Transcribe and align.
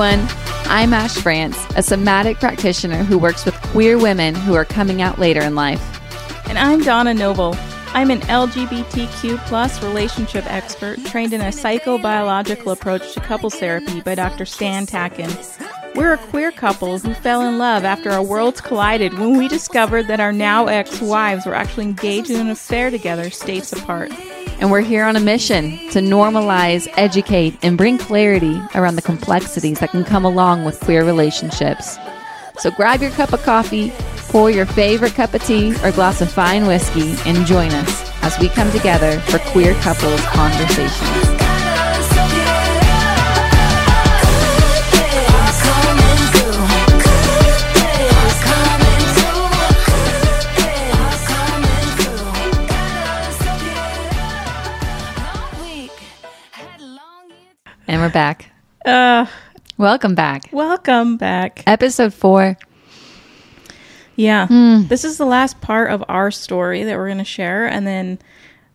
everyone. 0.00 0.28
I'm 0.70 0.92
Ash 0.92 1.16
France, 1.16 1.58
a 1.74 1.82
somatic 1.82 2.38
practitioner 2.38 3.02
who 3.02 3.18
works 3.18 3.44
with 3.44 3.54
queer 3.62 3.98
women 3.98 4.32
who 4.36 4.54
are 4.54 4.64
coming 4.64 5.02
out 5.02 5.18
later 5.18 5.40
in 5.40 5.56
life. 5.56 5.82
And 6.48 6.56
I'm 6.56 6.82
Dawn 6.82 7.08
A. 7.08 7.14
Noble. 7.14 7.56
I'm 7.94 8.12
an 8.12 8.20
LGBTQ 8.20 9.44
plus 9.46 9.82
relationship 9.82 10.46
expert 10.46 11.04
trained 11.06 11.32
in 11.32 11.40
a 11.40 11.46
psychobiological 11.46 12.72
approach 12.72 13.12
to 13.14 13.20
couples 13.20 13.56
therapy 13.56 14.00
by 14.00 14.14
Dr. 14.14 14.46
Stan 14.46 14.86
Tatkin. 14.86 15.34
We're 15.96 16.12
a 16.12 16.18
queer 16.18 16.52
couple 16.52 17.00
who 17.00 17.12
fell 17.14 17.42
in 17.42 17.58
love 17.58 17.84
after 17.84 18.10
our 18.10 18.22
worlds 18.22 18.60
collided 18.60 19.18
when 19.18 19.36
we 19.36 19.48
discovered 19.48 20.06
that 20.06 20.20
our 20.20 20.32
now 20.32 20.66
ex 20.66 21.00
wives 21.00 21.44
were 21.44 21.54
actually 21.54 21.86
engaged 21.86 22.30
in 22.30 22.38
an 22.38 22.50
affair 22.50 22.92
together 22.92 23.30
states 23.30 23.72
apart. 23.72 24.12
And 24.60 24.72
we're 24.72 24.80
here 24.80 25.04
on 25.04 25.14
a 25.14 25.20
mission 25.20 25.78
to 25.90 26.00
normalize, 26.00 26.88
educate, 26.96 27.56
and 27.62 27.78
bring 27.78 27.96
clarity 27.96 28.60
around 28.74 28.96
the 28.96 29.02
complexities 29.02 29.78
that 29.78 29.90
can 29.90 30.04
come 30.04 30.24
along 30.24 30.64
with 30.64 30.80
queer 30.80 31.04
relationships. 31.04 31.96
So 32.58 32.72
grab 32.72 33.00
your 33.00 33.12
cup 33.12 33.32
of 33.32 33.42
coffee, 33.42 33.92
pour 34.28 34.50
your 34.50 34.66
favorite 34.66 35.14
cup 35.14 35.32
of 35.32 35.44
tea 35.44 35.74
or 35.84 35.92
glass 35.92 36.20
of 36.20 36.30
fine 36.30 36.66
whiskey, 36.66 37.14
and 37.24 37.46
join 37.46 37.70
us 37.70 38.10
as 38.22 38.36
we 38.40 38.48
come 38.48 38.70
together 38.72 39.20
for 39.20 39.38
Queer 39.38 39.74
Couples 39.74 40.20
Conversations. 40.26 41.37
And 57.88 58.02
we're 58.02 58.10
back. 58.10 58.50
Uh, 58.84 59.24
Welcome 59.78 60.14
back. 60.14 60.50
welcome 60.52 61.16
back. 61.16 61.62
Episode 61.66 62.12
four. 62.12 62.58
Yeah. 64.14 64.46
Hmm. 64.46 64.82
This 64.88 65.04
is 65.04 65.16
the 65.16 65.24
last 65.24 65.62
part 65.62 65.90
of 65.90 66.04
our 66.06 66.30
story 66.30 66.82
that 66.84 66.98
we're 66.98 67.06
going 67.06 67.16
to 67.16 67.24
share. 67.24 67.66
And 67.66 67.86
then 67.86 68.18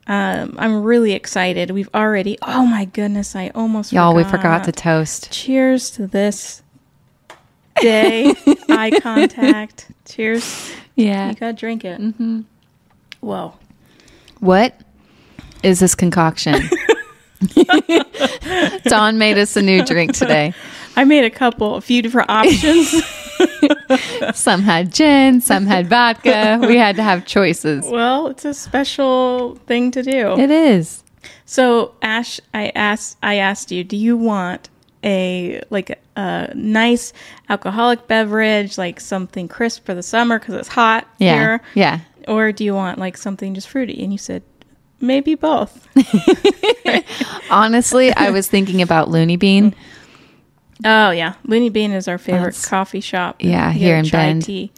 um, 0.07 0.55
I'm 0.57 0.81
really 0.81 1.11
excited. 1.11 1.69
We've 1.69 1.89
already, 1.93 2.39
oh 2.41 2.65
my 2.65 2.85
goodness, 2.85 3.35
I 3.35 3.49
almost 3.53 3.93
Y'all, 3.93 4.15
we 4.15 4.23
forgot 4.23 4.63
to 4.63 4.71
toast. 4.71 5.31
Cheers 5.31 5.91
to 5.91 6.07
this 6.07 6.63
day. 7.79 8.33
Eye 8.69 8.99
contact. 8.99 9.91
Cheers. 10.05 10.73
Yeah. 10.95 11.29
You 11.29 11.35
got 11.35 11.47
to 11.47 11.53
drink 11.53 11.85
it. 11.85 12.01
Mm-hmm. 12.01 12.41
Whoa. 13.19 13.53
What 14.39 14.75
is 15.61 15.79
this 15.79 15.93
concoction? 15.93 16.55
Dawn 18.83 19.17
made 19.17 19.37
us 19.37 19.55
a 19.55 19.61
new 19.61 19.83
drink 19.83 20.13
today. 20.13 20.53
I 20.95 21.03
made 21.05 21.23
a 21.25 21.29
couple, 21.29 21.75
a 21.75 21.81
few 21.81 22.01
different 22.01 22.29
options. 22.29 22.91
Some 24.35 24.61
had 24.61 24.93
gin, 24.93 25.41
some 25.41 25.65
had 25.65 25.87
vodka. 25.87 26.59
We 26.61 26.77
had 26.77 26.95
to 26.97 27.03
have 27.03 27.25
choices. 27.25 27.83
well, 27.85 28.27
it's 28.27 28.45
a 28.45 28.53
special 28.53 29.55
thing 29.65 29.89
to 29.91 30.03
do. 30.03 30.37
It 30.39 30.51
is. 30.51 31.03
So, 31.45 31.95
Ash, 32.01 32.39
I 32.53 32.71
asked, 32.75 33.17
I 33.23 33.35
asked 33.37 33.71
you, 33.71 33.83
do 33.83 33.97
you 33.97 34.15
want 34.15 34.69
a 35.03 35.61
like 35.69 35.99
a 36.15 36.51
nice 36.55 37.11
alcoholic 37.49 38.07
beverage, 38.07 38.77
like 38.77 38.99
something 38.99 39.47
crisp 39.47 39.85
for 39.85 39.93
the 39.95 40.03
summer 40.03 40.39
because 40.39 40.55
it's 40.55 40.67
hot 40.69 41.07
Yeah. 41.17 41.35
here, 41.39 41.61
Yeah. 41.73 41.99
or 42.27 42.51
do 42.51 42.63
you 42.63 42.73
want 42.75 42.99
like 42.99 43.17
something 43.17 43.53
just 43.55 43.67
fruity? 43.67 44.01
And 44.03 44.11
you 44.13 44.17
said 44.19 44.43
maybe 45.03 45.35
both. 45.35 45.87
Honestly, 47.49 48.11
I 48.13 48.31
was 48.31 48.47
thinking 48.47 48.81
about 48.81 49.09
Looney 49.09 49.35
Bean. 49.37 49.75
oh 50.85 51.11
yeah, 51.11 51.33
Looney 51.45 51.69
Bean 51.69 51.91
is 51.91 52.07
our 52.07 52.17
favorite 52.17 52.53
That's- 52.55 52.67
coffee 52.67 53.01
shop. 53.01 53.37
Yeah, 53.39 53.71
here 53.71 53.95
in 53.97 54.07
Bend. 54.09 54.43
tea. 54.45 54.71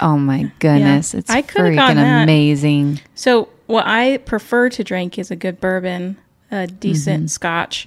Oh 0.00 0.16
my 0.16 0.50
goodness. 0.60 1.12
It's 1.14 1.28
I 1.30 1.42
freaking 1.42 2.22
amazing. 2.22 3.00
So 3.14 3.48
what 3.66 3.84
I 3.86 4.16
prefer 4.18 4.68
to 4.70 4.84
drink 4.84 5.18
is 5.18 5.30
a 5.30 5.36
good 5.36 5.60
bourbon, 5.60 6.16
a 6.50 6.66
decent 6.66 7.24
Mm-hmm. 7.24 7.26
scotch. 7.26 7.86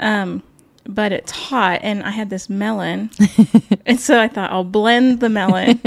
Um, 0.00 0.42
but 0.86 1.12
it's 1.12 1.32
hot, 1.32 1.80
and 1.82 2.02
I 2.02 2.10
had 2.10 2.28
this 2.28 2.50
melon, 2.50 3.08
and 3.86 3.98
so 3.98 4.20
I 4.20 4.28
thought 4.28 4.50
I'll 4.50 4.64
blend 4.64 5.20
the 5.20 5.30
melon 5.30 5.80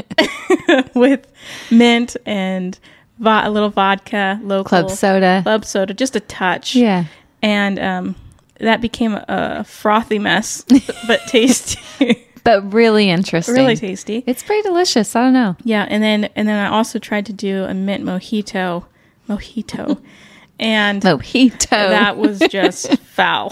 with 0.96 1.32
mint 1.70 2.18
and 2.26 2.80
vo- 3.20 3.42
a 3.44 3.50
little 3.50 3.70
vodka, 3.70 4.40
local 4.44 4.64
Club 4.64 4.90
soda. 4.92 5.42
club 5.44 5.66
soda, 5.66 5.94
just 5.94 6.16
a 6.16 6.20
touch. 6.20 6.76
Yeah. 6.76 7.06
and 7.42 7.80
um, 7.80 8.16
that 8.60 8.82
became 8.82 9.14
a, 9.14 9.26
a 9.28 9.64
frothy 9.64 10.20
mess, 10.20 10.64
but 11.08 11.22
tasty, 11.28 11.80
But 12.44 12.72
really 12.74 13.10
interesting. 13.10 13.56
really 13.56 13.76
tasty. 13.76 14.24
It's 14.26 14.42
pretty 14.42 14.62
delicious. 14.64 15.16
I 15.16 15.22
don't 15.24 15.34
know. 15.34 15.56
Yeah, 15.64 15.86
and 15.90 16.02
then 16.02 16.30
and 16.36 16.48
then 16.48 16.58
I 16.66 16.70
also 16.70 16.98
tried 16.98 17.26
to 17.28 17.34
do 17.34 17.66
a 17.66 17.74
mint 17.74 18.04
mojito, 18.06 18.86
mojito, 19.28 20.02
and 20.60 21.02
Mojito. 21.04 21.70
that 21.70 22.16
was 22.18 22.40
just 22.50 22.98
foul. 23.00 23.52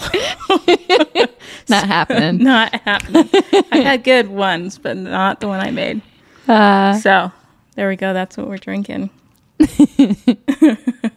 not 1.68 1.86
happening. 1.86 2.42
not 2.42 2.74
happening. 2.82 3.28
I 3.70 3.78
had 3.80 4.02
good 4.02 4.28
ones, 4.28 4.78
but 4.78 4.96
not 4.96 5.40
the 5.40 5.48
one 5.48 5.60
I 5.60 5.70
made. 5.70 6.00
Uh, 6.48 6.98
So 6.98 7.30
there 7.74 7.88
we 7.88 7.96
go. 7.96 8.12
That's 8.14 8.36
what 8.36 8.48
we're 8.48 8.56
drinking. 8.58 9.10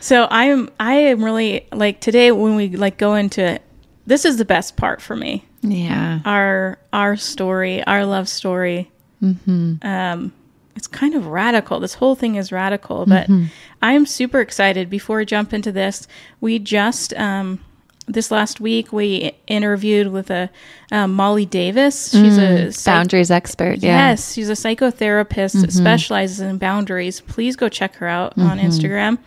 so 0.00 0.24
I 0.24 0.44
am 0.46 0.70
I 0.78 0.94
am 0.94 1.24
really 1.24 1.66
like 1.72 2.00
today 2.00 2.30
when 2.32 2.56
we 2.56 2.70
like 2.76 2.98
go 2.98 3.14
into 3.14 3.58
this 4.06 4.24
is 4.24 4.36
the 4.36 4.44
best 4.44 4.76
part 4.76 5.00
for 5.00 5.16
me. 5.16 5.44
yeah. 5.62 6.20
Our 6.24 6.78
our 6.92 7.16
story, 7.16 7.82
our 7.84 8.04
love 8.04 8.28
story. 8.28 8.90
Mm-hmm. 9.22 9.86
Um, 9.86 10.32
it's 10.76 10.86
kind 10.86 11.14
of 11.14 11.26
radical. 11.28 11.80
This 11.80 11.94
whole 11.94 12.14
thing 12.14 12.34
is 12.34 12.52
radical, 12.52 13.06
but 13.06 13.28
Mm-hmm. 13.28 13.44
I'm 13.80 14.06
super 14.06 14.40
excited. 14.40 14.88
Before 14.90 15.18
we 15.18 15.24
jump 15.26 15.52
into 15.52 15.70
this, 15.72 16.06
we 16.40 16.58
just 16.58 17.12
um, 17.14 17.60
this 18.06 18.30
last 18.30 18.60
week 18.60 18.92
we 18.92 19.32
interviewed 19.46 20.08
with 20.08 20.30
a 20.30 20.50
um, 20.92 21.14
Molly 21.14 21.46
Davis. 21.46 22.10
She's 22.10 22.36
a 22.38 22.70
psych- 22.72 22.84
Boundaries 22.92 23.30
expert. 23.30 23.78
Yeah. 23.78 24.10
Yes, 24.10 24.34
she's 24.34 24.50
a 24.50 24.52
psychotherapist 24.52 25.60
that 25.62 25.72
specializes 25.72 26.40
in 26.40 26.58
boundaries. 26.58 27.20
Please 27.20 27.56
go 27.56 27.68
check 27.68 27.94
her 27.96 28.06
out 28.06 28.36
on 28.38 28.58
Instagram. 28.58 29.18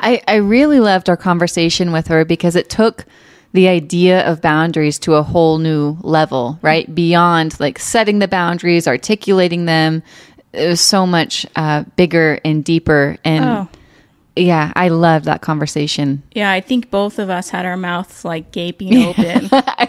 I, 0.00 0.22
I 0.26 0.36
really 0.36 0.80
loved 0.80 1.08
our 1.08 1.16
conversation 1.16 1.92
with 1.92 2.08
her 2.08 2.24
because 2.24 2.56
it 2.56 2.68
took 2.68 3.04
the 3.52 3.68
idea 3.68 4.26
of 4.28 4.40
boundaries 4.40 4.98
to 4.98 5.14
a 5.14 5.22
whole 5.22 5.58
new 5.58 5.96
level, 6.00 6.58
right? 6.60 6.92
Beyond 6.92 7.58
like 7.60 7.78
setting 7.78 8.18
the 8.18 8.26
boundaries, 8.28 8.88
articulating 8.88 9.66
them. 9.66 10.02
It 10.52 10.66
was 10.68 10.80
so 10.80 11.06
much 11.06 11.46
uh, 11.56 11.84
bigger 11.96 12.40
and 12.44 12.64
deeper. 12.64 13.16
And 13.24 13.44
Oh. 13.44 13.68
Yeah, 14.36 14.72
I 14.74 14.88
love 14.88 15.24
that 15.24 15.40
conversation. 15.42 16.22
Yeah, 16.32 16.50
I 16.50 16.60
think 16.60 16.90
both 16.90 17.18
of 17.18 17.30
us 17.30 17.50
had 17.50 17.64
our 17.66 17.76
mouths 17.76 18.24
like 18.24 18.50
gaping 18.52 19.02
open. 19.04 19.48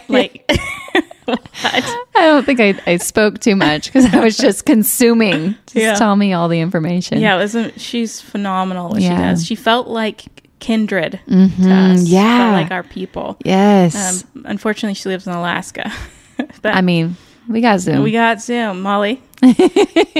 like? 0.10 0.46
I 1.28 1.82
don't 2.14 2.46
think 2.46 2.60
I, 2.60 2.80
I 2.86 2.98
spoke 2.98 3.40
too 3.40 3.56
much 3.56 3.86
because 3.88 4.14
I 4.14 4.20
was 4.20 4.38
just 4.38 4.66
consuming. 4.66 5.56
Just 5.66 5.76
Yeah. 5.76 5.96
tell 5.96 6.16
me 6.16 6.34
all 6.34 6.48
the 6.48 6.60
information. 6.60 7.20
Yeah, 7.20 7.36
it 7.36 7.40
wasn't 7.40 7.80
she's 7.82 8.22
phenomenal 8.22 8.90
what 8.90 9.02
Yeah. 9.02 9.10
she 9.18 9.22
does. 9.24 9.46
She 9.46 9.56
felt 9.56 9.88
like 9.88 10.24
kindred 10.60 11.20
to 11.28 11.70
us. 11.72 12.04
yeah. 12.04 12.52
Like 12.52 12.72
our 12.72 12.84
people. 12.84 13.38
Yes. 13.44 14.24
Um, 14.36 14.44
unfortunately, 14.46 14.94
she 14.94 15.10
lives 15.10 15.26
in 15.26 15.34
Alaska. 15.34 15.92
but 16.62 16.76
I 16.76 16.82
mean, 16.82 17.16
we 17.50 17.62
got 17.62 17.80
Zoom. 17.80 18.04
we 18.04 18.12
got 18.12 18.40
Zoom, 18.42 18.82
Molly. 18.82 19.22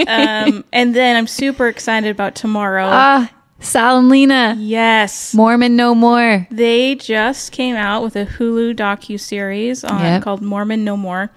um, 0.08 0.64
and 0.74 0.96
then 0.96 1.16
I'm 1.16 1.28
super 1.28 1.68
excited 1.68 2.10
about 2.10 2.36
tomorrow. 2.36 2.88
ah, 2.90 3.32
Sal 3.66 3.98
and 3.98 4.10
Lena. 4.10 4.56
yes. 4.60 5.34
Mormon 5.34 5.76
no 5.76 5.94
more. 5.96 6.48
They 6.52 6.96
just 6.96 7.52
came 7.52 7.76
out 7.76 8.04
with 8.04 8.16
a 8.16 8.26
Hulu 8.26 8.76
docu 8.76 9.20
series 9.20 9.84
on 9.84 10.00
Yep. 10.02 10.22
called 10.24 10.42
Mormon 10.42 10.84
No 10.84 10.96
More. 10.96 11.32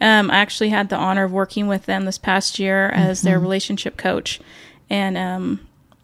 Um, 0.00 0.30
I 0.30 0.36
actually 0.38 0.70
had 0.70 0.88
the 0.88 0.96
honor 0.96 1.24
of 1.24 1.32
working 1.32 1.66
with 1.68 1.86
them 1.86 2.04
this 2.04 2.18
past 2.18 2.58
year 2.58 2.88
as 2.88 3.22
their 3.22 3.36
Mm-hmm. 3.36 3.42
relationship 3.44 3.96
coach, 3.96 4.40
and 4.90 5.16
um, 5.16 5.60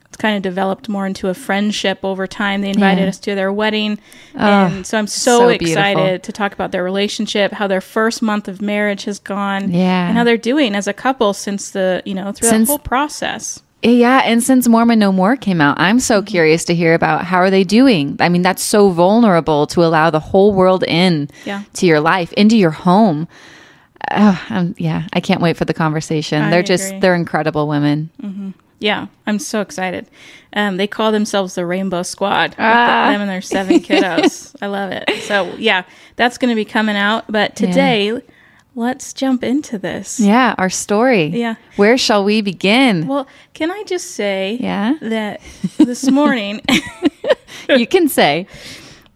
it's 0.07 0.17
kind 0.17 0.37
of 0.37 0.43
developed 0.43 0.89
more 0.89 1.07
into 1.07 1.29
a 1.29 1.35
friendship 1.35 2.01
over 2.05 2.27
time. 2.27 2.61
They 2.61 2.71
invited 2.71 3.03
Yeah. 3.03 3.09
us 3.09 3.19
to 3.21 3.35
their 3.35 3.53
wedding, 3.53 3.99
Oh, 4.37 4.39
and 4.47 4.87
so 4.87 4.99
I'm 4.99 5.07
so, 5.09 5.39
so 5.41 5.49
excited 5.49 5.97
beautiful. 5.97 6.19
to 6.21 6.33
talk 6.33 6.53
about 6.53 6.71
their 6.71 6.85
relationship, 6.85 7.53
how 7.53 7.67
their 7.67 7.81
first 7.81 8.23
month 8.23 8.47
of 8.47 8.61
marriage 8.63 9.05
has 9.05 9.19
gone, 9.19 9.71
Yeah. 9.73 10.09
and 10.09 10.17
how 10.17 10.23
they're 10.25 10.37
doing 10.37 10.75
as 10.77 10.87
a 10.87 10.93
couple 10.93 11.33
since 11.35 11.71
the 11.71 12.03
you 12.05 12.15
know 12.15 12.31
through 12.33 12.49
Since- 12.51 12.69
the 12.69 12.73
whole 12.73 12.79
process. 12.79 13.61
Yeah, 13.83 14.23
and 14.25 14.43
since 14.43 14.67
Mormon 14.67 14.99
No 14.99 15.13
More 15.13 15.37
came 15.37 15.61
out, 15.61 15.79
I'm 15.79 16.01
so 16.01 16.21
curious 16.21 16.65
to 16.65 16.75
hear 16.75 16.95
about 16.95 17.25
how 17.25 17.39
are 17.39 17.51
they 17.51 17.63
doing. 17.63 18.17
I 18.19 18.29
mean, 18.29 18.43
that's 18.43 18.63
so 18.63 18.91
vulnerable 18.91 19.67
to 19.69 19.85
allow 19.85 20.11
the 20.11 20.19
whole 20.21 20.53
world 20.53 20.83
in 20.85 21.29
Yeah. 21.45 21.63
to 21.75 21.87
your 21.87 22.01
life, 22.01 22.33
into 22.33 22.57
your 22.57 22.73
home. 22.73 23.29
Oh, 24.11 24.45
um, 24.51 24.75
yeah, 24.79 25.07
I 25.13 25.21
can't 25.21 25.41
wait 25.41 25.57
for 25.57 25.65
the 25.65 25.75
conversation. 25.75 26.43
I 26.43 26.51
they're 26.51 26.63
just 26.63 26.99
they're 27.01 27.15
incredible 27.15 27.69
women. 27.69 28.55
Yeah, 28.81 29.07
I'm 29.27 29.39
so 29.41 29.61
excited. 29.61 30.07
Um, 30.53 30.77
they 30.77 30.87
call 30.87 31.11
themselves 31.13 31.55
the 31.57 31.67
Rainbow 31.67 32.03
Squad. 32.05 32.55
Ah. 32.59 33.09
Them 33.11 33.21
and 33.21 33.29
their 33.31 33.43
seven 33.43 33.81
kiddos. 33.81 34.55
I 34.63 34.67
love 34.69 34.93
it. 34.93 35.11
So 35.23 35.53
yeah, 35.57 35.83
that's 36.17 36.39
going 36.39 36.51
to 36.51 36.55
be 36.55 36.65
coming 36.65 36.97
out. 36.97 37.25
But 37.31 37.55
today, 37.57 38.21
let's 38.75 39.13
jump 39.13 39.43
into 39.45 39.79
this. 39.79 40.21
Yeah, 40.21 40.55
our 40.59 40.71
story. 40.71 41.27
Yeah. 41.27 41.57
Where 41.77 41.99
shall 41.99 42.25
we 42.25 42.41
begin? 42.41 43.07
Well, 43.07 43.27
can 43.55 43.71
I 43.71 43.83
just 43.85 44.13
say 44.13 44.59
Yeah. 44.61 44.95
that 45.01 45.41
this 45.79 46.11
morning, 46.11 46.61
you 47.69 47.87
can 47.87 48.09
say. 48.09 48.47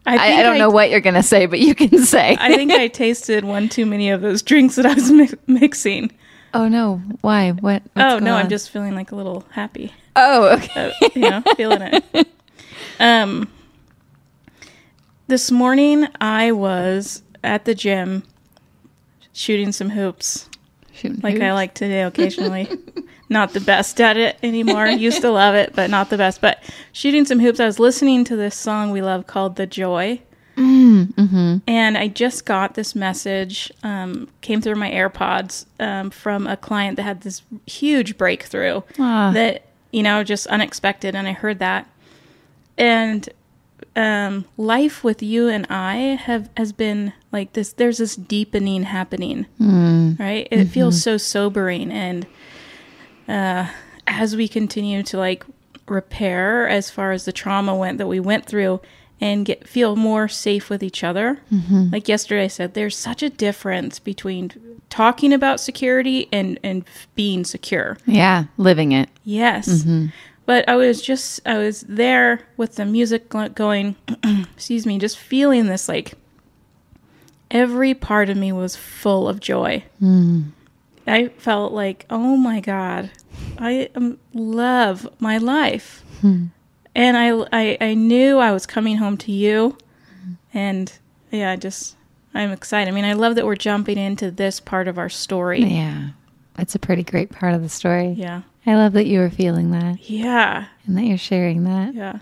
I, 0.04 0.16
I, 0.16 0.40
I 0.40 0.42
don't 0.42 0.58
know 0.58 0.68
what 0.70 0.90
you're 0.90 1.00
going 1.00 1.14
to 1.14 1.22
say, 1.22 1.46
but 1.46 1.60
you 1.60 1.76
can 1.76 1.96
say. 2.04 2.36
I 2.40 2.56
think 2.56 2.72
I 2.72 2.88
tasted 2.88 3.44
one 3.44 3.68
too 3.68 3.86
many 3.86 4.10
of 4.10 4.20
those 4.20 4.42
drinks 4.42 4.74
that 4.74 4.84
I 4.84 4.94
was 4.94 5.10
mi- 5.12 5.28
mixing. 5.46 6.10
oh, 6.54 6.66
no. 6.66 6.96
Why? 7.20 7.52
What? 7.52 7.82
oh 7.96 8.18
no, 8.18 8.34
I'm 8.34 8.48
just 8.48 8.70
feeling 8.70 8.96
like 8.96 9.12
a 9.12 9.16
little 9.16 9.44
happy. 9.52 9.92
Oh, 10.16 10.54
okay. 10.56 10.92
uh, 11.02 11.08
you 11.14 11.20
know, 11.30 11.42
feeling 11.56 11.82
it. 11.82 12.28
Um, 12.98 13.48
this 15.28 15.50
morning 15.52 16.08
I 16.20 16.50
was 16.52 17.22
at 17.44 17.64
the 17.64 17.74
gym 17.74 18.24
shooting 19.32 19.72
some 19.72 19.90
hoops, 19.90 20.48
Shooting 20.94 21.20
like 21.22 21.40
I 21.40 21.52
like 21.54 21.74
to 21.74 21.88
do 21.88 22.06
occasionally. 22.06 22.68
not 23.28 23.52
the 23.54 23.60
best 23.60 24.00
at 24.00 24.16
it 24.16 24.36
anymore. 24.42 24.86
Used 24.86 25.22
to 25.22 25.30
love 25.30 25.54
it, 25.54 25.74
but 25.74 25.88
not 25.90 26.10
the 26.10 26.18
best. 26.18 26.40
But 26.40 26.62
shooting 26.92 27.24
some 27.24 27.38
hoops, 27.40 27.60
I 27.60 27.64
was 27.66 27.78
listening 27.78 28.24
to 28.24 28.36
this 28.36 28.54
song 28.54 28.90
we 28.90 29.00
love 29.02 29.26
called 29.26 29.56
"The 29.56 29.66
Joy." 29.66 30.20
And 31.66 31.96
I 31.98 32.08
just 32.08 32.44
got 32.44 32.74
this 32.74 32.94
message, 32.94 33.72
um, 33.82 34.28
came 34.42 34.60
through 34.60 34.76
my 34.76 34.90
AirPods 34.90 35.66
um, 35.80 36.10
from 36.10 36.46
a 36.46 36.56
client 36.56 36.96
that 36.96 37.02
had 37.04 37.22
this 37.22 37.42
huge 37.66 38.16
breakthrough 38.18 38.82
Ah. 38.98 39.30
that, 39.32 39.64
you 39.92 40.02
know, 40.02 40.22
just 40.24 40.46
unexpected. 40.48 41.14
And 41.14 41.26
I 41.26 41.32
heard 41.32 41.58
that. 41.60 41.88
And 42.78 43.28
um, 43.96 44.44
life 44.56 45.02
with 45.04 45.22
you 45.22 45.48
and 45.48 45.66
I 45.70 45.94
have 46.22 46.48
has 46.56 46.72
been 46.72 47.12
like 47.32 47.54
this. 47.54 47.72
There's 47.72 47.98
this 47.98 48.14
deepening 48.16 48.84
happening, 48.84 49.44
hmm. 49.58 50.12
right? 50.18 50.46
It 50.50 50.66
feels 50.66 50.96
mm-hmm. 50.96 51.02
so 51.02 51.16
sobering, 51.16 51.90
and 51.90 52.26
uh, 53.28 53.68
as 54.06 54.36
we 54.36 54.48
continue 54.48 55.02
to 55.04 55.18
like 55.18 55.44
repair 55.86 56.68
as 56.68 56.90
far 56.90 57.12
as 57.12 57.24
the 57.24 57.32
trauma 57.32 57.74
went 57.74 57.98
that 57.98 58.06
we 58.06 58.20
went 58.20 58.46
through 58.46 58.80
and 59.20 59.46
get 59.46 59.68
feel 59.68 59.94
more 59.94 60.28
safe 60.28 60.68
with 60.68 60.82
each 60.82 61.04
other. 61.04 61.38
Mm-hmm. 61.52 61.88
Like 61.92 62.08
yesterday 62.08 62.44
I 62.44 62.48
said 62.48 62.74
there's 62.74 62.96
such 62.96 63.22
a 63.22 63.30
difference 63.30 63.98
between 63.98 64.52
talking 64.90 65.32
about 65.32 65.60
security 65.60 66.28
and 66.32 66.58
and 66.62 66.84
being 67.14 67.44
secure. 67.44 67.98
Yeah, 68.04 68.44
living 68.56 68.92
it. 68.92 69.08
Yes. 69.24 69.68
Mm-hmm. 69.68 70.06
But 70.44 70.68
I 70.68 70.74
was 70.74 71.00
just 71.00 71.40
I 71.46 71.58
was 71.58 71.82
there 71.82 72.48
with 72.56 72.76
the 72.76 72.84
music 72.84 73.28
going, 73.28 73.94
excuse 74.54 74.86
me, 74.86 74.98
just 74.98 75.18
feeling 75.18 75.66
this 75.68 75.88
like 75.88 76.14
every 77.52 77.94
part 77.94 78.28
of 78.28 78.36
me 78.36 78.50
was 78.50 78.74
full 78.74 79.28
of 79.28 79.38
joy. 79.38 79.84
I 81.06 81.28
felt 81.38 81.72
like, 81.72 82.06
oh 82.10 82.36
my 82.36 82.58
god, 82.60 83.10
I 83.58 83.90
love 84.34 85.08
my 85.20 85.38
life, 85.38 86.02
and 86.22 87.16
I, 87.16 87.30
I 87.52 87.78
I 87.80 87.94
knew 87.94 88.38
I 88.38 88.50
was 88.52 88.66
coming 88.66 88.96
home 88.96 89.16
to 89.18 89.30
you, 89.32 89.76
and 90.52 90.92
yeah, 91.30 91.52
I 91.52 91.56
just 91.56 91.96
I'm 92.34 92.50
excited. 92.50 92.90
I 92.90 92.94
mean, 92.94 93.04
I 93.04 93.12
love 93.12 93.34
that 93.36 93.44
we're 93.46 93.56
jumping 93.56 93.98
into 93.98 94.30
this 94.30 94.58
part 94.58 94.88
of 94.88 94.98
our 94.98 95.08
story. 95.08 95.62
Yeah. 95.62 96.08
It's 96.58 96.74
a 96.74 96.78
pretty 96.78 97.02
great 97.02 97.30
part 97.30 97.54
of 97.54 97.62
the 97.62 97.68
story. 97.68 98.10
Yeah, 98.10 98.42
I 98.66 98.74
love 98.74 98.92
that 98.92 99.06
you 99.06 99.20
were 99.20 99.30
feeling 99.30 99.70
that 99.70 100.08
yeah, 100.10 100.66
and 100.86 100.96
that 100.98 101.04
you're 101.04 101.18
sharing 101.18 101.64
that. 101.64 101.94
yeah. 101.94 102.18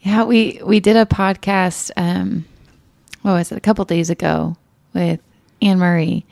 Yeah, 0.00 0.24
we 0.24 0.60
we 0.64 0.80
did 0.80 0.96
a 0.96 1.04
podcast. 1.04 1.90
Um, 1.96 2.46
what 3.28 3.38
was 3.38 3.52
it? 3.52 3.58
A 3.58 3.60
couple 3.60 3.84
days 3.84 4.08
ago 4.08 4.56
with 4.94 5.20
Anne 5.60 5.78
Marie. 5.78 6.24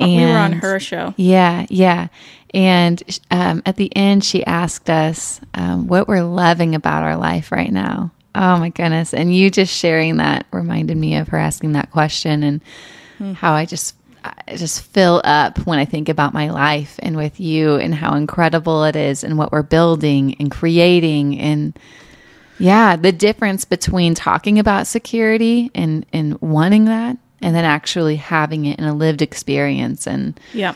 we 0.00 0.24
were 0.24 0.38
on 0.38 0.52
her 0.52 0.80
show. 0.80 1.12
Yeah, 1.18 1.66
yeah. 1.68 2.08
And 2.54 3.20
um, 3.30 3.62
at 3.66 3.76
the 3.76 3.94
end, 3.94 4.24
she 4.24 4.44
asked 4.46 4.88
us 4.88 5.40
um, 5.52 5.86
what 5.86 6.08
we're 6.08 6.24
loving 6.24 6.74
about 6.74 7.02
our 7.02 7.16
life 7.16 7.52
right 7.52 7.70
now. 7.70 8.10
Oh 8.34 8.58
my 8.58 8.70
goodness! 8.70 9.12
And 9.12 9.34
you 9.34 9.50
just 9.50 9.74
sharing 9.76 10.16
that 10.16 10.46
reminded 10.50 10.96
me 10.96 11.16
of 11.16 11.28
her 11.28 11.36
asking 11.36 11.72
that 11.72 11.90
question 11.90 12.42
and 12.42 13.36
how 13.36 13.52
I 13.52 13.66
just 13.66 13.94
I 14.24 14.56
just 14.56 14.82
fill 14.82 15.20
up 15.24 15.58
when 15.66 15.78
I 15.78 15.84
think 15.84 16.08
about 16.08 16.32
my 16.32 16.50
life 16.50 16.98
and 17.00 17.16
with 17.16 17.38
you 17.38 17.76
and 17.76 17.94
how 17.94 18.14
incredible 18.14 18.84
it 18.84 18.96
is 18.96 19.24
and 19.24 19.36
what 19.36 19.52
we're 19.52 19.62
building 19.62 20.36
and 20.38 20.50
creating 20.50 21.38
and 21.38 21.78
yeah, 22.60 22.96
the 22.96 23.12
difference 23.12 23.64
between 23.64 24.14
talking 24.14 24.58
about 24.58 24.86
security 24.86 25.70
and 25.74 26.06
and 26.12 26.40
wanting 26.40 26.84
that 26.86 27.16
and 27.42 27.54
then 27.56 27.64
actually 27.64 28.16
having 28.16 28.66
it 28.66 28.78
in 28.78 28.84
a 28.84 28.94
lived 28.94 29.22
experience 29.22 30.06
and 30.06 30.38
Yeah, 30.52 30.74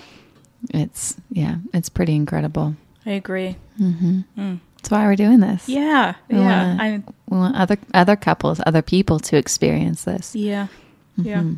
it's 0.70 1.16
yeah, 1.30 1.56
it's 1.72 1.88
pretty 1.88 2.14
incredible. 2.16 2.74
I 3.06 3.10
agree. 3.12 3.56
Mm-hmm. 3.80 4.20
Mm. 4.38 4.60
That's 4.76 4.90
why 4.90 5.04
we're 5.06 5.16
doing 5.16 5.40
this. 5.40 5.68
Yeah, 5.68 6.14
yeah, 6.28 6.38
wanna- 6.38 6.76
I 6.80 7.02
We 7.28 7.38
want 7.38 7.56
other 7.56 7.76
other 7.92 8.16
couples, 8.16 8.60
other 8.66 8.82
people 8.82 9.18
to 9.20 9.36
experience 9.36 10.04
this. 10.04 10.34
Yeah. 10.34 10.68
Yeah. 11.16 11.40
Mm-hmm. 11.40 11.54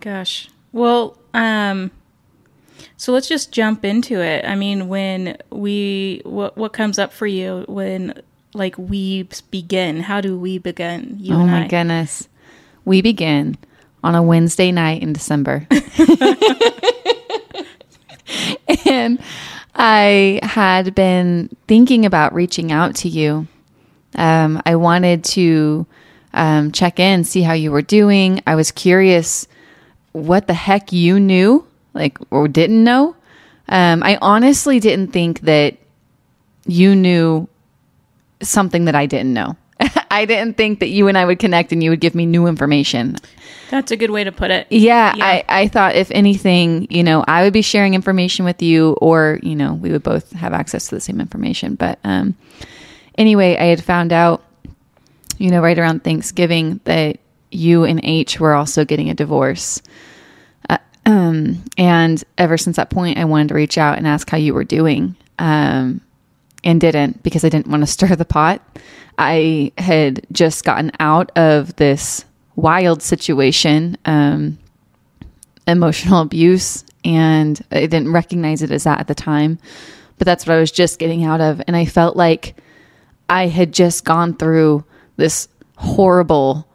Gosh. 0.00 0.48
Well, 0.72 1.16
um 1.34 1.90
so 2.98 3.12
let's 3.12 3.28
just 3.28 3.52
jump 3.52 3.84
into 3.84 4.20
it. 4.20 4.44
I 4.44 4.54
mean, 4.54 4.88
when 4.88 5.36
we 5.50 6.20
what 6.24 6.56
what 6.56 6.72
comes 6.72 6.98
up 6.98 7.12
for 7.12 7.26
you 7.26 7.64
when 7.68 8.20
like 8.56 8.76
we 8.78 9.28
begin? 9.50 10.00
How 10.00 10.20
do 10.20 10.38
we 10.38 10.58
begin? 10.58 11.16
You 11.20 11.34
oh 11.34 11.40
and 11.40 11.50
my 11.50 11.64
I. 11.64 11.68
goodness. 11.68 12.28
We 12.84 13.02
begin 13.02 13.56
on 14.02 14.14
a 14.14 14.22
Wednesday 14.22 14.72
night 14.72 15.02
in 15.02 15.12
December. 15.12 15.66
and 18.86 19.18
I 19.74 20.40
had 20.42 20.94
been 20.94 21.54
thinking 21.68 22.06
about 22.06 22.34
reaching 22.34 22.72
out 22.72 22.94
to 22.96 23.08
you. 23.08 23.46
Um, 24.14 24.62
I 24.64 24.76
wanted 24.76 25.24
to 25.24 25.86
um, 26.32 26.72
check 26.72 26.98
in, 26.98 27.24
see 27.24 27.42
how 27.42 27.52
you 27.52 27.70
were 27.70 27.82
doing. 27.82 28.42
I 28.46 28.54
was 28.54 28.70
curious 28.70 29.46
what 30.12 30.46
the 30.46 30.54
heck 30.54 30.92
you 30.92 31.20
knew, 31.20 31.66
like, 31.92 32.18
or 32.30 32.48
didn't 32.48 32.82
know. 32.82 33.16
Um, 33.68 34.02
I 34.02 34.18
honestly 34.22 34.80
didn't 34.80 35.12
think 35.12 35.40
that 35.40 35.76
you 36.66 36.94
knew 36.94 37.48
something 38.42 38.84
that 38.86 38.94
I 38.94 39.06
didn't 39.06 39.32
know. 39.32 39.56
I 40.10 40.24
didn't 40.24 40.56
think 40.56 40.80
that 40.80 40.88
you 40.88 41.08
and 41.08 41.18
I 41.18 41.24
would 41.24 41.38
connect 41.38 41.72
and 41.72 41.82
you 41.82 41.90
would 41.90 42.00
give 42.00 42.14
me 42.14 42.24
new 42.26 42.46
information. 42.46 43.16
That's 43.70 43.90
a 43.90 43.96
good 43.96 44.10
way 44.10 44.24
to 44.24 44.32
put 44.32 44.50
it. 44.50 44.66
Yeah, 44.70 45.14
Yeah. 45.16 45.24
I, 45.24 45.44
I 45.48 45.68
thought 45.68 45.96
if 45.96 46.10
anything, 46.12 46.86
you 46.88 47.02
know, 47.02 47.24
I 47.26 47.42
would 47.42 47.52
be 47.52 47.62
sharing 47.62 47.94
information 47.94 48.44
with 48.44 48.62
you 48.62 48.92
or, 49.00 49.38
you 49.42 49.54
know, 49.54 49.74
we 49.74 49.90
would 49.90 50.02
both 50.02 50.32
have 50.32 50.52
access 50.52 50.88
to 50.88 50.94
the 50.94 51.00
same 51.00 51.20
information. 51.20 51.74
But 51.74 51.98
um, 52.04 52.34
anyway, 53.18 53.56
I 53.56 53.64
had 53.64 53.84
found 53.84 54.12
out, 54.12 54.44
you 55.38 55.50
know, 55.50 55.60
right 55.60 55.78
around 55.78 56.04
Thanksgiving 56.04 56.80
that 56.84 57.18
you 57.50 57.84
and 57.84 58.00
H 58.02 58.40
were 58.40 58.54
also 58.54 58.84
getting 58.84 59.10
a 59.10 59.14
divorce. 59.14 59.82
Uh, 60.70 60.78
um, 61.04 61.62
and 61.76 62.22
ever 62.38 62.56
since 62.56 62.76
that 62.76 62.90
point, 62.90 63.18
I 63.18 63.24
wanted 63.24 63.48
to 63.48 63.54
reach 63.54 63.76
out 63.78 63.98
and 63.98 64.06
ask 64.06 64.30
how 64.30 64.38
you 64.38 64.54
were 64.54 64.64
doing. 64.64 65.16
Um, 65.38 66.00
and 66.66 66.80
didn't 66.80 67.22
because 67.22 67.44
I 67.44 67.48
didn't 67.48 67.68
want 67.68 67.82
to 67.82 67.86
stir 67.90 68.14
the 68.14 68.26
pot. 68.26 68.60
I 69.16 69.72
had 69.78 70.26
just 70.30 70.64
gotten 70.64 70.92
out 71.00 71.32
of 71.38 71.76
this 71.76 72.26
wild 72.56 73.00
situation, 73.00 73.96
um, 74.04 74.58
emotional 75.66 76.20
abuse, 76.20 76.84
and 77.04 77.58
I 77.70 77.80
didn't 77.80 78.12
recognize 78.12 78.62
it 78.62 78.70
as 78.70 78.84
that 78.84 79.00
at 79.00 79.06
the 79.06 79.14
time. 79.14 79.58
But 80.18 80.26
that's 80.26 80.46
what 80.46 80.54
I 80.54 80.60
was 80.60 80.72
just 80.72 80.98
getting 80.98 81.24
out 81.24 81.40
of. 81.40 81.62
And 81.66 81.76
I 81.76 81.86
felt 81.86 82.16
like 82.16 82.56
I 83.28 83.46
had 83.46 83.72
just 83.72 84.04
gone 84.04 84.34
through 84.34 84.84
this 85.16 85.48
horrible 85.76 86.66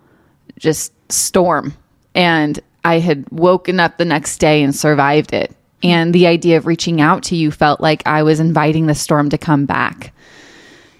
just 0.57 0.93
storm 1.11 1.75
and 2.13 2.59
I 2.83 2.99
had 2.99 3.25
woken 3.31 3.79
up 3.79 3.97
the 3.97 4.05
next 4.05 4.37
day 4.37 4.63
and 4.63 4.75
survived 4.75 5.33
it. 5.33 5.55
And 5.83 6.13
the 6.13 6.27
idea 6.27 6.57
of 6.57 6.65
reaching 6.67 7.01
out 7.01 7.23
to 7.23 7.35
you 7.35 7.51
felt 7.51 7.81
like 7.81 8.03
I 8.05 8.23
was 8.23 8.39
inviting 8.39 8.85
the 8.85 8.95
storm 8.95 9.29
to 9.29 9.37
come 9.37 9.65
back. 9.65 10.13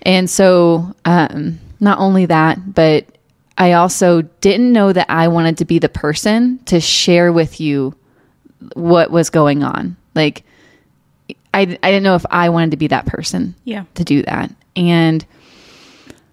And 0.01 0.29
so, 0.29 0.95
um, 1.05 1.59
not 1.79 2.00
only 2.00 2.25
that, 2.25 2.73
but 2.73 3.05
I 3.57 3.73
also 3.73 4.23
didn't 4.23 4.71
know 4.73 4.91
that 4.91 5.07
I 5.09 5.27
wanted 5.27 5.59
to 5.59 5.65
be 5.65 5.77
the 5.79 5.89
person 5.89 6.59
to 6.65 6.79
share 6.79 7.31
with 7.31 7.59
you 7.61 7.93
what 8.73 9.11
was 9.11 9.29
going 9.29 9.63
on. 9.63 9.97
Like, 10.15 10.43
I, 11.53 11.61
I 11.83 11.91
didn't 11.91 12.03
know 12.03 12.15
if 12.15 12.25
I 12.31 12.50
wanted 12.50 12.71
to 12.71 12.77
be 12.77 12.88
that 12.88 13.05
person 13.05 13.53
Yeah. 13.65 13.83
to 13.95 14.03
do 14.03 14.23
that. 14.23 14.51
And 14.75 15.23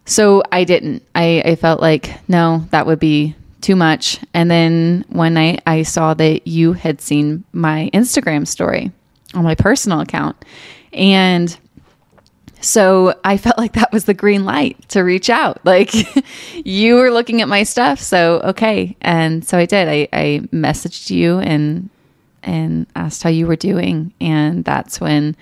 so 0.06 0.42
I 0.50 0.64
didn't. 0.64 1.02
I, 1.14 1.42
I 1.44 1.56
felt 1.56 1.80
like, 1.80 2.10
no, 2.28 2.64
that 2.70 2.86
would 2.86 2.98
be 3.00 3.34
too 3.60 3.76
much. 3.76 4.20
And 4.34 4.50
then 4.50 5.04
one 5.08 5.34
night 5.34 5.62
I 5.66 5.82
saw 5.82 6.14
that 6.14 6.46
you 6.46 6.72
had 6.72 7.00
seen 7.00 7.44
my 7.52 7.90
Instagram 7.92 8.46
story 8.46 8.92
on 9.34 9.44
my 9.44 9.54
personal 9.54 10.00
account. 10.00 10.44
And 10.92 11.56
so 12.60 13.14
I 13.24 13.36
felt 13.36 13.58
like 13.58 13.74
that 13.74 13.92
was 13.92 14.04
the 14.04 14.14
green 14.14 14.44
light 14.44 14.88
to 14.90 15.02
reach 15.02 15.30
out. 15.30 15.60
Like 15.64 15.92
you 16.64 16.94
were 16.94 17.10
looking 17.10 17.42
at 17.42 17.48
my 17.48 17.62
stuff, 17.62 18.00
so 18.00 18.40
okay. 18.44 18.96
And 19.02 19.46
so 19.46 19.58
I 19.58 19.66
did. 19.66 19.86
I, 19.86 20.08
I 20.12 20.40
messaged 20.52 21.10
you 21.10 21.38
and 21.38 21.90
and 22.42 22.86
asked 22.96 23.22
how 23.22 23.28
you 23.28 23.46
were 23.46 23.56
doing, 23.56 24.14
and 24.20 24.64
that's 24.64 25.00
when 25.00 25.36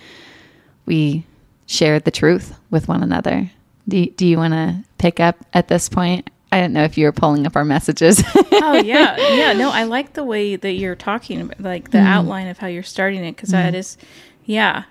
we 0.84 1.24
shared 1.66 2.04
the 2.04 2.10
truth 2.10 2.58
with 2.70 2.88
one 2.88 3.02
another. 3.02 3.50
Do, 3.86 4.04
do 4.06 4.26
you 4.26 4.36
want 4.36 4.54
to 4.54 4.84
pick 4.98 5.20
up 5.20 5.36
at 5.52 5.68
this 5.68 5.88
point? 5.88 6.28
I 6.56 6.60
didn't 6.62 6.74
know 6.74 6.84
if 6.84 6.96
you 6.96 7.04
were 7.04 7.12
pulling 7.12 7.46
up 7.46 7.54
our 7.54 7.64
messages. 7.64 8.22
oh 8.34 8.74
yeah, 8.74 9.16
yeah. 9.34 9.52
No, 9.52 9.70
I 9.70 9.84
like 9.84 10.14
the 10.14 10.24
way 10.24 10.56
that 10.56 10.72
you're 10.72 10.96
talking, 10.96 11.42
about, 11.42 11.60
like 11.60 11.90
the 11.90 11.98
outline 11.98 12.48
of 12.48 12.58
how 12.58 12.66
you're 12.66 12.82
starting 12.82 13.22
it, 13.24 13.36
because 13.36 13.50
that 13.50 13.74
is, 13.74 13.98
yeah, 14.46 14.84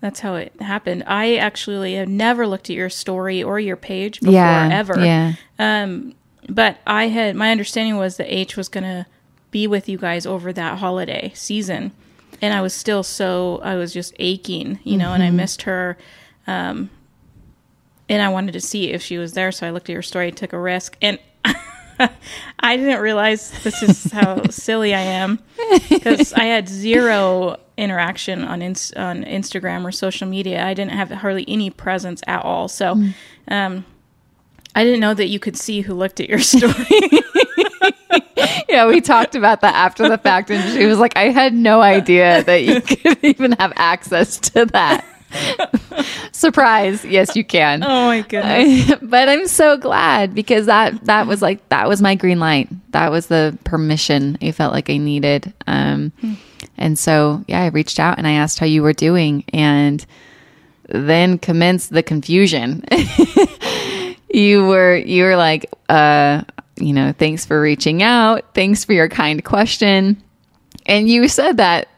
that's 0.00 0.20
how 0.20 0.36
it 0.36 0.52
happened. 0.60 1.02
I 1.08 1.36
actually 1.36 1.94
have 1.94 2.08
never 2.08 2.46
looked 2.46 2.70
at 2.70 2.76
your 2.76 2.88
story 2.88 3.42
or 3.42 3.58
your 3.58 3.76
page 3.76 4.20
before 4.20 4.34
yeah, 4.34 4.68
ever. 4.72 5.00
Yeah. 5.00 5.32
Um, 5.58 6.14
but 6.48 6.78
I 6.86 7.08
had 7.08 7.34
my 7.34 7.50
understanding 7.50 7.96
was 7.96 8.16
that 8.18 8.32
H 8.32 8.56
was 8.56 8.68
gonna 8.68 9.06
be 9.50 9.66
with 9.66 9.88
you 9.88 9.98
guys 9.98 10.24
over 10.24 10.52
that 10.52 10.78
holiday 10.78 11.32
season, 11.34 11.90
and 12.40 12.54
I 12.54 12.60
was 12.60 12.74
still 12.74 13.02
so 13.02 13.60
I 13.64 13.74
was 13.74 13.92
just 13.92 14.14
aching, 14.20 14.78
you 14.84 14.96
know, 14.96 15.14
and 15.14 15.22
I 15.22 15.30
missed 15.30 15.62
her. 15.62 15.98
Um, 16.46 16.90
and 18.08 18.22
I 18.22 18.28
wanted 18.28 18.52
to 18.52 18.60
see 18.60 18.90
if 18.92 19.02
she 19.02 19.18
was 19.18 19.32
there, 19.34 19.52
so 19.52 19.66
I 19.66 19.70
looked 19.70 19.88
at 19.88 19.92
your 19.92 20.02
story, 20.02 20.32
took 20.32 20.52
a 20.52 20.58
risk, 20.58 20.96
and 21.02 21.18
I 22.60 22.76
didn't 22.76 23.00
realize 23.00 23.50
this 23.62 23.82
is 23.82 24.10
how 24.12 24.42
silly 24.50 24.94
I 24.94 25.00
am 25.00 25.40
because 25.88 26.32
I 26.32 26.44
had 26.44 26.68
zero 26.68 27.58
interaction 27.76 28.44
on 28.44 28.62
ins- 28.62 28.92
on 28.92 29.24
Instagram 29.24 29.84
or 29.84 29.92
social 29.92 30.28
media. 30.28 30.64
I 30.64 30.74
didn't 30.74 30.92
have 30.92 31.10
hardly 31.10 31.44
any 31.48 31.70
presence 31.70 32.22
at 32.26 32.44
all, 32.44 32.68
so 32.68 33.02
um, 33.48 33.84
I 34.74 34.84
didn't 34.84 35.00
know 35.00 35.14
that 35.14 35.26
you 35.26 35.38
could 35.38 35.56
see 35.56 35.80
who 35.80 35.94
looked 35.94 36.20
at 36.20 36.28
your 36.28 36.38
story. 36.40 36.74
yeah, 38.68 38.86
we 38.86 39.00
talked 39.00 39.34
about 39.34 39.60
that 39.62 39.74
after 39.74 40.08
the 40.08 40.18
fact, 40.18 40.50
and 40.50 40.72
she 40.72 40.86
was 40.86 40.98
like, 40.98 41.16
I 41.16 41.30
had 41.30 41.52
no 41.52 41.80
idea 41.82 42.44
that 42.44 42.64
you 42.64 42.80
could 42.80 43.18
even 43.24 43.52
have 43.52 43.72
access 43.76 44.38
to 44.38 44.66
that. 44.66 45.04
Surprise. 46.32 47.04
Yes, 47.04 47.36
you 47.36 47.44
can. 47.44 47.82
oh 47.82 48.06
my 48.06 48.22
goodness! 48.22 48.94
but 49.02 49.28
I'm 49.28 49.46
so 49.46 49.76
glad 49.76 50.34
because 50.34 50.66
that 50.66 51.04
that 51.04 51.26
was 51.26 51.42
like 51.42 51.68
that 51.68 51.88
was 51.88 52.00
my 52.00 52.14
green 52.14 52.38
light. 52.38 52.68
That 52.92 53.10
was 53.10 53.26
the 53.26 53.58
permission 53.64 54.38
I 54.40 54.52
felt 54.52 54.72
like 54.72 54.90
I 54.90 54.96
needed. 54.96 55.52
Um 55.66 56.12
and 56.76 56.98
so 56.98 57.44
yeah, 57.48 57.62
I 57.62 57.66
reached 57.68 57.98
out 57.98 58.18
and 58.18 58.26
I 58.26 58.32
asked 58.32 58.58
how 58.58 58.66
you 58.66 58.82
were 58.82 58.92
doing 58.92 59.44
and 59.52 60.04
then 60.88 61.38
commenced 61.38 61.90
the 61.90 62.02
confusion. 62.02 62.84
you 64.30 64.64
were 64.66 64.96
you 64.96 65.24
were 65.24 65.36
like 65.36 65.70
uh 65.88 66.42
you 66.76 66.92
know, 66.92 67.12
thanks 67.12 67.44
for 67.44 67.60
reaching 67.60 68.02
out. 68.02 68.54
Thanks 68.54 68.84
for 68.84 68.92
your 68.92 69.08
kind 69.08 69.44
question. 69.44 70.22
And 70.86 71.08
you 71.08 71.28
said 71.28 71.56
that 71.56 71.88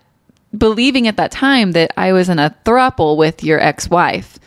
believing 0.57 1.07
at 1.07 1.17
that 1.17 1.31
time 1.31 1.73
that 1.73 1.93
I 1.97 2.13
was 2.13 2.29
in 2.29 2.39
a 2.39 2.55
throuple 2.65 3.17
with 3.17 3.45
your 3.45 3.61
ex 3.61 3.89
wife. 3.89 4.39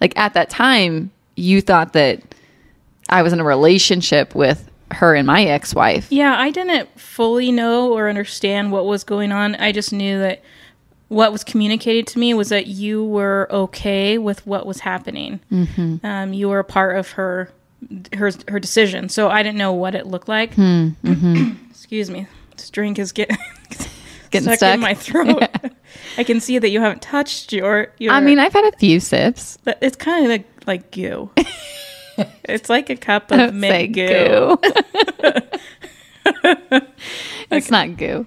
Like 0.00 0.16
at 0.16 0.34
that 0.34 0.50
time, 0.50 1.10
you 1.36 1.60
thought 1.60 1.92
that 1.92 2.22
I 3.08 3.22
was 3.22 3.32
in 3.32 3.40
a 3.40 3.44
relationship 3.44 4.34
with 4.34 4.70
her 4.92 5.14
and 5.14 5.26
my 5.26 5.44
ex 5.44 5.74
wife. 5.74 6.10
Yeah, 6.10 6.38
I 6.38 6.50
didn't 6.50 6.88
fully 6.98 7.52
know 7.52 7.92
or 7.92 8.08
understand 8.08 8.72
what 8.72 8.86
was 8.86 9.04
going 9.04 9.32
on. 9.32 9.54
I 9.56 9.72
just 9.72 9.92
knew 9.92 10.18
that 10.20 10.42
what 11.08 11.32
was 11.32 11.42
communicated 11.44 12.06
to 12.08 12.18
me 12.18 12.34
was 12.34 12.50
that 12.50 12.68
you 12.68 13.04
were 13.04 13.48
okay 13.50 14.16
with 14.16 14.46
what 14.46 14.64
was 14.64 14.80
happening. 14.80 15.40
Mm-hmm. 15.50 16.06
Um, 16.06 16.32
you 16.32 16.48
were 16.48 16.60
a 16.60 16.64
part 16.64 16.96
of 16.96 17.10
her 17.12 17.52
her 18.14 18.30
her 18.48 18.60
decision. 18.60 19.08
So 19.08 19.28
I 19.28 19.42
didn't 19.42 19.58
know 19.58 19.72
what 19.72 19.94
it 19.94 20.06
looked 20.06 20.28
like. 20.28 20.52
Excuse 21.70 22.10
me. 22.10 22.26
This 22.56 22.70
drink 22.70 22.98
is 22.98 23.12
getting 23.12 23.38
Getting 24.30 24.46
stuck, 24.48 24.58
stuck. 24.58 24.74
in 24.74 24.80
my 24.80 24.94
throat. 24.94 25.42
I 26.16 26.24
can 26.24 26.40
see 26.40 26.58
that 26.58 26.70
you 26.70 26.80
haven't 26.80 27.02
touched 27.02 27.52
your. 27.52 27.92
your 27.98 28.12
I 28.12 28.20
mean, 28.20 28.38
I've 28.38 28.52
had 28.52 28.64
a 28.72 28.76
few 28.78 29.00
sips. 29.00 29.58
but 29.64 29.78
it's 29.80 29.96
kind 29.96 30.24
of 30.24 30.30
like, 30.30 30.46
like 30.66 30.90
goo. 30.92 31.30
it's 32.44 32.68
like 32.68 32.90
a 32.90 32.96
cup 32.96 33.30
of 33.32 33.52
mint 33.54 33.92
goo. 33.94 34.56
it's 37.50 37.70
not 37.70 37.96
goo. 37.96 38.26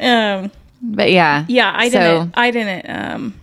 Um, 0.00 0.50
But 0.82 1.10
yeah. 1.12 1.44
yeah, 1.48 1.72
I 1.74 1.88
So- 1.90 1.98
didn't. 1.98 2.34
I 2.36 2.50
didn't. 2.50 2.88
Um, 2.90 3.34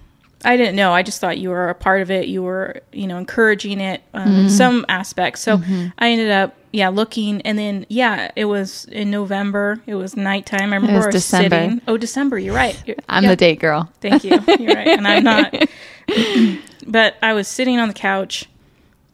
I 0.46 0.56
didn't 0.56 0.76
know. 0.76 0.92
I 0.94 1.02
just 1.04 1.20
thought 1.20 1.38
you 1.40 1.50
were 1.50 1.70
a 1.70 1.76
part 1.76 2.02
of 2.02 2.10
it. 2.12 2.28
You 2.28 2.42
were, 2.44 2.82
you 2.94 3.06
know, 3.08 3.18
encouraging 3.18 3.80
it 3.82 4.02
um, 4.14 4.28
Mm-hmm. 4.28 4.40
in 4.42 4.50
some 4.50 4.86
aspects. 4.90 5.42
So 5.42 5.62
I 6.00 6.10
ended 6.12 6.32
up, 6.32 6.57
yeah, 6.72 6.90
looking, 6.90 7.42
and 7.44 7.58
then 7.58 7.86
yeah, 7.90 8.32
it 8.36 8.46
was 8.46 8.86
in 8.86 9.10
November. 9.10 9.82
It 9.86 9.96
was 9.96 10.16
nighttime. 10.18 10.74
I 10.74 10.76
remember 10.76 10.94
was 10.98 11.06
I 11.06 11.08
was 11.08 11.16
December. 11.16 11.56
sitting. 11.56 11.82
Oh, 11.88 11.98
December. 11.98 12.38
You're 12.38 12.56
right. 12.56 12.82
You're- 12.86 13.00
I'm 13.08 13.24
yeah. 13.24 13.30
the 13.30 13.36
date 13.36 13.60
girl. 13.60 13.92
Thank 14.02 14.24
you. 14.24 14.32
You're 14.60 14.76
right. 14.76 14.88
And 14.88 15.08
I'm 15.08 15.24
not. 15.24 15.54
but 16.88 17.16
I 17.22 17.34
was 17.34 17.48
sitting 17.48 17.80
on 17.80 17.88
the 17.88 17.94
couch, 17.94 18.46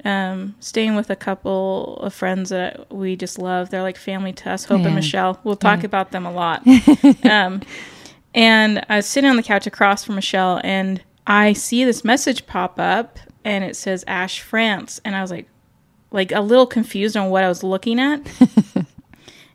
um, 0.05 0.55
staying 0.59 0.95
with 0.95 1.09
a 1.09 1.15
couple 1.15 1.97
of 1.97 2.13
friends 2.13 2.49
that 2.49 2.91
we 2.91 3.15
just 3.15 3.39
love. 3.39 3.69
They're 3.69 3.81
like 3.81 3.97
family 3.97 4.33
to 4.33 4.51
us, 4.51 4.65
Hope 4.65 4.81
Yeah. 4.81 4.87
and 4.87 4.95
Michelle. 4.95 5.39
We'll 5.43 5.55
talk 5.55 5.83
about 5.83 6.11
them 6.11 6.25
a 6.25 6.31
lot. 6.31 6.65
um, 7.23 7.61
and 8.33 8.83
I 8.89 8.97
was 8.97 9.05
sitting 9.05 9.29
on 9.29 9.35
the 9.35 9.43
couch 9.43 9.67
across 9.67 10.03
from 10.03 10.15
Michelle, 10.15 10.59
and 10.63 11.01
I 11.27 11.53
see 11.53 11.85
this 11.85 12.03
message 12.03 12.45
pop 12.47 12.79
up, 12.79 13.19
and 13.45 13.63
it 13.63 13.75
says 13.75 14.03
Ash 14.07 14.41
France. 14.41 14.99
And 15.05 15.15
I 15.15 15.21
was 15.21 15.31
like, 15.31 15.47
like 16.13 16.31
a 16.31 16.39
little 16.39 16.65
confused 16.65 17.17
on 17.17 17.29
what 17.29 17.43
I 17.43 17.49
was 17.49 17.63
looking 17.63 17.99
at. 17.99 18.21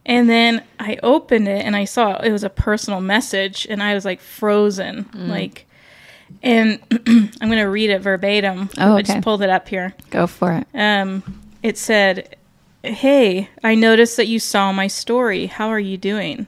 And 0.08 0.28
then 0.28 0.64
I 0.80 0.98
opened 1.02 1.48
it 1.48 1.64
and 1.66 1.76
I 1.76 1.84
saw 1.84 2.16
it 2.16 2.32
was 2.32 2.42
a 2.42 2.48
personal 2.48 3.02
message 3.02 3.66
and 3.68 3.82
I 3.82 3.92
was 3.92 4.06
like 4.06 4.20
frozen. 4.20 5.04
Mm. 5.04 5.28
Like 5.28 5.66
and 6.42 6.80
I'm 7.40 7.48
gonna 7.50 7.68
read 7.68 7.90
it 7.90 8.00
verbatim. 8.00 8.70
Oh, 8.78 8.92
okay. 8.92 8.98
I 8.98 9.02
just 9.02 9.20
pulled 9.20 9.42
it 9.42 9.50
up 9.50 9.68
here. 9.68 9.94
Go 10.08 10.26
for 10.26 10.52
it. 10.52 10.66
Um 10.72 11.22
it 11.62 11.76
said, 11.76 12.36
Hey, 12.82 13.50
I 13.62 13.74
noticed 13.74 14.16
that 14.16 14.28
you 14.28 14.40
saw 14.40 14.72
my 14.72 14.86
story. 14.86 15.44
How 15.46 15.68
are 15.68 15.78
you 15.78 15.98
doing? 15.98 16.46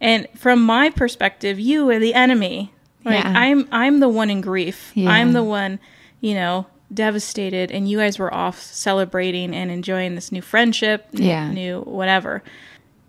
And 0.00 0.28
from 0.36 0.62
my 0.62 0.90
perspective, 0.90 1.58
you 1.58 1.90
are 1.90 1.98
the 1.98 2.14
enemy. 2.14 2.72
Like 3.04 3.24
Yeah. 3.24 3.32
I'm 3.34 3.66
I'm 3.72 3.98
the 3.98 4.08
one 4.08 4.30
in 4.30 4.40
grief. 4.42 4.92
Yeah. 4.94 5.10
I'm 5.10 5.32
the 5.32 5.42
one, 5.42 5.80
you 6.20 6.34
know, 6.34 6.66
devastated 6.94 7.70
and 7.70 7.88
you 7.88 7.98
guys 7.98 8.18
were 8.18 8.32
off 8.32 8.60
celebrating 8.60 9.54
and 9.54 9.70
enjoying 9.70 10.14
this 10.14 10.30
new 10.32 10.42
friendship, 10.42 11.06
Yeah. 11.12 11.50
new 11.50 11.80
whatever. 11.82 12.42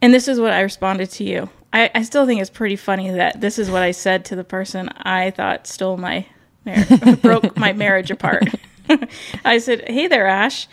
And 0.02 0.14
this 0.14 0.28
is 0.28 0.40
what 0.40 0.54
I 0.54 0.62
responded 0.62 1.10
to 1.12 1.24
you. 1.24 1.50
I, 1.72 1.90
I 1.96 2.04
still 2.04 2.26
think 2.26 2.40
it's 2.42 2.50
pretty 2.50 2.76
funny 2.76 3.10
that 3.12 3.42
this 3.42 3.58
is 3.58 3.70
what 3.72 3.82
I 3.82 3.92
said 3.92 4.26
to 4.26 4.36
the 4.36 4.44
person 4.44 4.90
I 4.98 5.32
thought 5.32 5.66
stole 5.68 5.98
my 5.98 6.26
mar- 6.66 7.16
broke 7.22 7.58
my 7.58 7.74
marriage 7.74 8.12
apart. 8.12 8.44
I 9.46 9.58
said, 9.60 9.88
"Hey 9.90 10.08
there, 10.08 10.28
Ash. 10.28 10.68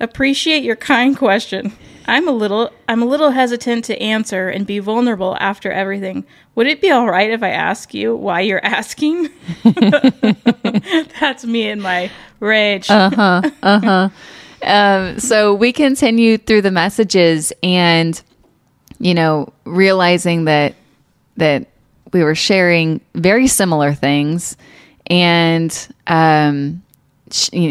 Appreciate 0.00 0.64
your 0.64 0.76
kind 0.76 1.16
question. 1.16 1.72
I'm 2.06 2.26
a 2.26 2.32
little 2.32 2.72
I'm 2.88 3.02
a 3.02 3.06
little 3.06 3.30
hesitant 3.30 3.84
to 3.84 4.00
answer 4.00 4.48
and 4.48 4.66
be 4.66 4.78
vulnerable 4.78 5.36
after 5.38 5.70
everything. 5.70 6.24
Would 6.54 6.66
it 6.66 6.80
be 6.80 6.90
all 6.90 7.06
right 7.08 7.30
if 7.30 7.42
I 7.42 7.50
ask 7.50 7.94
you 7.94 8.16
why 8.16 8.40
you're 8.40 8.64
asking?" 8.64 9.28
That's 11.20 11.44
me 11.44 11.68
in 11.68 11.80
my 11.80 12.10
rage. 12.40 12.90
Uh-huh. 12.90 13.42
Uh-huh. 13.62 14.08
Um, 14.62 15.18
so 15.18 15.54
we 15.54 15.72
continued 15.72 16.46
through 16.46 16.62
the 16.62 16.70
messages 16.70 17.52
and, 17.62 18.20
you 18.98 19.14
know, 19.14 19.52
realizing 19.64 20.44
that, 20.44 20.74
that 21.36 21.66
we 22.12 22.22
were 22.22 22.34
sharing 22.34 23.00
very 23.14 23.46
similar 23.46 23.94
things. 23.94 24.56
And, 25.06 25.88
um, 26.06 26.82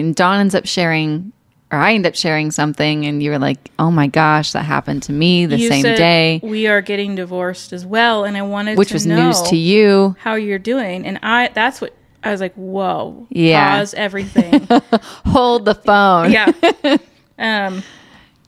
know, 0.03 0.13
Dawn 0.13 0.39
ends 0.39 0.55
up 0.55 0.65
sharing, 0.65 1.31
or 1.71 1.77
I 1.77 1.93
end 1.93 2.05
up 2.07 2.15
sharing 2.15 2.51
something, 2.51 3.05
and 3.05 3.21
you 3.21 3.29
were 3.31 3.39
like, 3.39 3.69
oh 3.77 3.91
my 3.91 4.07
gosh, 4.07 4.53
that 4.53 4.63
happened 4.65 5.03
to 5.03 5.11
me 5.13 5.45
the 5.45 5.57
You 5.57 5.69
same 5.69 5.81
said, 5.83 5.97
day, 5.97 6.39
We 6.43 6.67
are 6.67 6.81
getting 6.81 7.15
divorced 7.15 7.73
as 7.73 7.85
well, 7.85 8.23
and 8.23 8.35
I 8.35 8.41
wanted 8.41 8.77
which 8.77 8.89
to 8.89 8.95
was 8.95 9.05
know 9.05 9.25
news 9.27 9.41
to 9.43 9.55
you. 9.55 10.15
how 10.19 10.35
you're 10.35 10.57
doing. 10.59 11.05
And 11.05 11.19
I 11.21 11.49
that's 11.53 11.79
what 11.81 11.93
I 12.23 12.31
was 12.31 12.41
like, 12.41 12.53
whoa. 12.55 13.27
Yeah. 13.29 13.77
Pause 13.79 13.93
everything. 13.93 14.67
Hold 15.25 15.65
the 15.65 15.75
phone. 15.75 16.31
yeah. 16.31 16.51
Um 17.39 17.83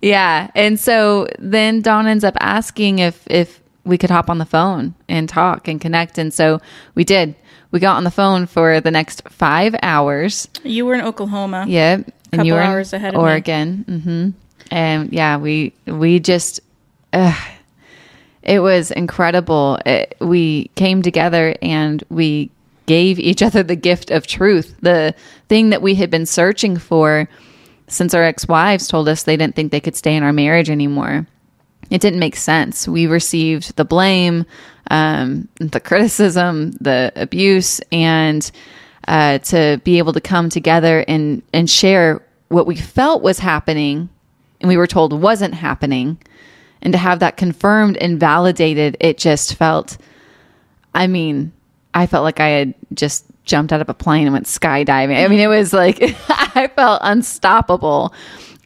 Yeah. 0.02 0.50
And 0.56 0.80
so 0.80 1.28
then 1.40 1.82
Dawn 1.82 2.08
ends 2.08 2.24
up 2.24 2.36
asking 2.42 3.00
if 3.00 3.24
if 3.30 3.62
we 3.86 3.98
could 3.98 4.10
hop 4.10 4.30
on 4.30 4.38
the 4.40 4.46
phone 4.46 4.94
and 5.08 5.30
talk 5.30 5.68
and 5.68 5.80
connect. 5.80 6.18
And 6.18 6.34
so 6.34 6.60
we 6.96 7.04
did. 7.04 7.36
We 7.72 7.80
got 7.80 7.96
on 7.96 8.04
the 8.04 8.12
phone 8.12 8.46
for 8.48 8.82
the 8.82 8.92
next 8.92 9.22
five 9.30 9.74
hours. 9.82 10.50
you 10.64 10.86
were 10.86 10.94
in 10.94 11.02
Oklahoma. 11.02 11.66
Yep. 11.68 12.12
And 12.32 12.40
Couple 12.40 12.48
you 12.48 12.54
were 12.54 12.62
hours 12.62 12.94
ahead 12.94 13.14
of 13.14 13.22
me. 13.22 13.24
Oregon. 13.24 13.86
Mm-hmm. 13.88 14.30
And 14.72 15.12
yeah, 15.12 15.38
we 15.38 15.74
we 15.86 16.20
just 16.20 16.62
uh, 17.14 17.36
it 18.44 18.60
was 18.60 18.92
incredible. 18.92 19.80
It, 19.86 20.16
we 20.20 20.70
came 20.76 21.02
together 21.02 21.56
and 21.62 22.04
we 22.10 22.52
gave 22.86 23.20
each 23.20 23.42
other 23.42 23.64
the 23.64 23.76
gift 23.76 24.12
of 24.12 24.28
truth, 24.28 24.76
the 24.82 25.14
thing 25.48 25.70
that 25.70 25.82
we 25.82 25.96
had 25.96 26.10
been 26.10 26.26
searching 26.26 26.78
for 26.78 27.30
since 27.88 28.14
our 28.14 28.24
ex 28.24 28.48
wives 28.48 28.88
told 28.88 29.08
us 29.08 29.24
they 29.24 29.38
didn't 29.38 29.56
think 29.56 29.72
they 29.72 29.80
could 29.80 29.96
stay 29.96 30.16
in 30.16 30.24
our 30.24 30.34
marriage 30.34 30.70
anymore. 30.70 31.28
It 31.90 32.02
didn't 32.02 32.20
make 32.20 32.38
sense. 32.38 32.88
We 32.88 33.06
received 33.06 33.76
the 33.76 33.84
blame, 33.84 34.46
um, 34.90 35.50
the 35.60 35.80
criticism, 35.80 36.72
the 36.80 37.12
abuse, 37.16 37.82
and 37.92 38.50
uh, 39.08 39.40
to 39.40 39.82
be 39.84 39.98
able 39.98 40.14
to 40.14 40.22
come 40.22 40.50
together 40.50 41.04
and, 41.08 41.42
and 41.54 41.70
share 41.70 42.26
what 42.50 42.68
we 42.68 42.76
felt 42.76 43.22
was 43.22 43.40
happening 43.40 44.10
and 44.60 44.68
we 44.70 44.78
were 44.78 44.88
told 44.88 45.20
wasn't 45.20 45.54
happening. 45.54 46.18
And 46.82 46.94
to 46.94 46.98
have 46.98 47.20
that 47.20 47.38
confirmed 47.38 47.98
and 47.98 48.20
validated, 48.20 48.98
it 49.00 49.18
just 49.18 49.56
felt, 49.56 49.98
I 50.94 51.08
mean, 51.08 51.52
I 51.94 52.08
felt 52.08 52.24
like 52.24 52.40
I 52.40 52.48
had 52.48 52.74
just 52.94 53.26
jumped 53.44 53.74
out 53.74 53.82
of 53.82 53.90
a 53.90 53.94
plane 53.94 54.26
and 54.28 54.34
went 54.34 54.46
skydiving. 54.46 55.24
I 55.24 55.28
mean, 55.28 55.40
it 55.40 55.48
was 55.48 55.74
like 55.74 56.00
I 56.30 56.70
felt 56.76 57.02
unstoppable. 57.04 58.14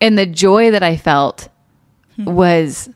And 0.01 0.17
the 0.17 0.25
joy 0.25 0.71
that 0.71 0.83
I 0.83 0.97
felt 0.97 1.49
was, 2.17 2.89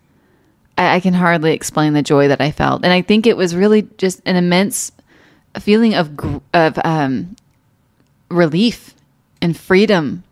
I, 0.78 0.96
I, 0.96 1.00
can 1.00 1.14
hardly 1.14 1.54
explain 1.54 1.94
the 1.94 2.02
joy 2.02 2.28
that 2.28 2.42
I 2.42 2.52
felt. 2.52 2.84
And 2.84 2.94
I 2.94 3.02
think 3.02 3.26
it 3.26 3.36
was 3.36 3.56
really 3.56 3.84
just 3.98 4.22
an 4.26 4.36
immense 4.36 4.92
feeling 5.60 5.96
of, 5.96 6.42
of 6.54 6.78
um, 6.84 7.36
relief 8.30 8.94
and 9.42 9.56
freedom 9.58 10.24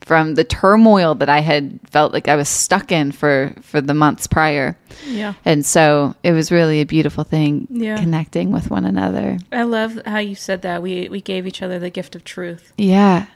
from 0.00 0.34
the 0.36 0.44
turmoil 0.44 1.16
that 1.16 1.28
I 1.28 1.40
had 1.40 1.80
felt 1.90 2.12
like 2.12 2.28
I 2.28 2.36
was 2.36 2.48
stuck 2.48 2.92
in 2.92 3.10
for 3.10 3.52
for 3.60 3.80
the 3.80 3.92
months 3.94 4.28
prior. 4.28 4.76
Yeah. 5.04 5.34
And 5.44 5.66
so 5.66 6.14
it 6.22 6.30
was 6.32 6.52
really 6.52 6.80
a 6.80 6.86
beautiful 6.86 7.24
thing 7.24 7.66
Yeah. 7.70 7.96
connecting 7.98 8.52
with 8.52 8.70
one 8.70 8.84
another. 8.84 9.38
I 9.50 9.64
love 9.64 9.98
how 10.06 10.18
you 10.18 10.36
said 10.36 10.62
that. 10.62 10.80
We 10.80 11.08
we 11.08 11.20
gave 11.20 11.44
each 11.46 11.60
other 11.60 11.80
the 11.80 11.90
gift 11.90 12.14
of 12.14 12.22
truth. 12.22 12.72
Yeah. 12.78 13.26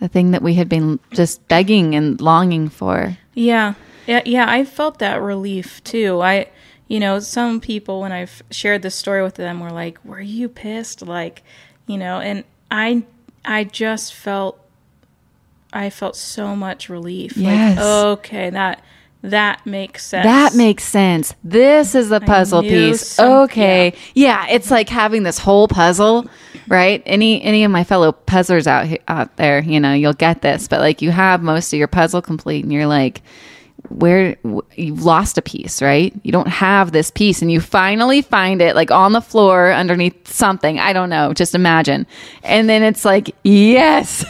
The 0.00 0.08
thing 0.08 0.30
that 0.30 0.40
we 0.42 0.54
had 0.54 0.70
been 0.70 0.98
just 1.12 1.46
begging 1.48 1.94
and 1.94 2.18
longing 2.18 2.70
for. 2.70 3.18
Yeah. 3.34 3.74
Yeah, 4.06 4.22
yeah, 4.24 4.46
I 4.50 4.64
felt 4.64 4.98
that 5.00 5.20
relief 5.20 5.84
too. 5.84 6.22
I 6.22 6.48
you 6.90 6.98
know, 6.98 7.20
some 7.20 7.60
people 7.60 8.00
when 8.00 8.10
I've 8.10 8.42
shared 8.50 8.82
this 8.82 8.96
story 8.96 9.22
with 9.22 9.36
them 9.36 9.60
were 9.60 9.70
like, 9.70 10.04
"Were 10.04 10.20
you 10.20 10.48
pissed?" 10.48 11.02
like, 11.02 11.44
you 11.86 11.96
know, 11.96 12.18
and 12.18 12.42
I 12.70 13.04
I 13.44 13.62
just 13.64 14.12
felt 14.12 14.58
I 15.72 15.88
felt 15.88 16.16
so 16.16 16.56
much 16.56 16.88
relief. 16.88 17.36
Yes. 17.36 17.78
Like, 17.78 17.86
okay, 18.18 18.50
that 18.50 18.82
that 19.22 19.64
makes 19.66 20.04
sense. 20.04 20.24
That 20.24 20.54
makes 20.56 20.82
sense. 20.82 21.34
This 21.44 21.94
is 21.94 22.08
the 22.08 22.20
puzzle 22.20 22.62
piece. 22.62 23.06
some- 23.06 23.30
okay. 23.44 23.92
Yeah. 24.14 24.46
it's 24.48 24.70
like 24.70 24.88
having 24.88 25.22
this 25.22 25.38
whole 25.38 25.68
puzzle, 25.68 26.26
right? 26.66 27.02
Any 27.06 27.40
any 27.42 27.62
of 27.62 27.70
my 27.70 27.84
fellow 27.84 28.10
puzzlers 28.12 28.66
out 28.66 28.88
out 29.06 29.36
there, 29.36 29.60
you 29.62 29.78
know, 29.78 29.92
you'll 29.92 30.12
get 30.14 30.42
this, 30.42 30.66
but 30.66 30.80
like 30.80 31.02
you 31.02 31.12
have 31.12 31.40
most 31.40 31.72
of 31.72 31.78
your 31.78 31.86
puzzle 31.88 32.20
complete 32.20 32.64
and 32.64 32.72
you're 32.72 32.86
like 32.86 33.22
where 33.88 34.36
you've 34.76 35.04
lost 35.04 35.38
a 35.38 35.42
piece, 35.42 35.82
right? 35.82 36.14
You 36.22 36.32
don't 36.32 36.48
have 36.48 36.92
this 36.92 37.10
piece 37.10 37.42
and 37.42 37.50
you 37.50 37.60
finally 37.60 38.22
find 38.22 38.60
it 38.60 38.76
like 38.76 38.90
on 38.90 39.12
the 39.12 39.20
floor 39.20 39.72
underneath 39.72 40.28
something. 40.28 40.78
I 40.78 40.92
don't 40.92 41.10
know, 41.10 41.32
just 41.32 41.54
imagine. 41.54 42.06
And 42.42 42.68
then 42.68 42.82
it's 42.82 43.04
like, 43.04 43.34
yes. 43.42 44.24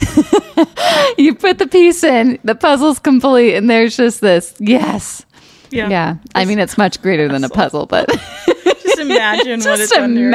you 1.18 1.34
put 1.34 1.58
the 1.58 1.68
piece 1.70 2.04
in, 2.04 2.38
the 2.44 2.54
puzzle's 2.54 2.98
complete, 2.98 3.54
and 3.54 3.68
there's 3.68 3.96
just 3.96 4.20
this. 4.20 4.54
Yes. 4.58 5.24
Yeah. 5.70 5.88
Yeah. 5.88 6.16
I 6.34 6.44
mean, 6.44 6.58
it's 6.58 6.76
much 6.76 7.00
greater 7.00 7.28
than 7.28 7.44
a 7.44 7.48
puzzle, 7.48 7.86
but 7.86 8.08
Just 8.82 9.10
imagine 9.10 9.60
what 9.64 9.78
just 9.78 9.82
it's 9.82 9.92
under. 9.92 10.30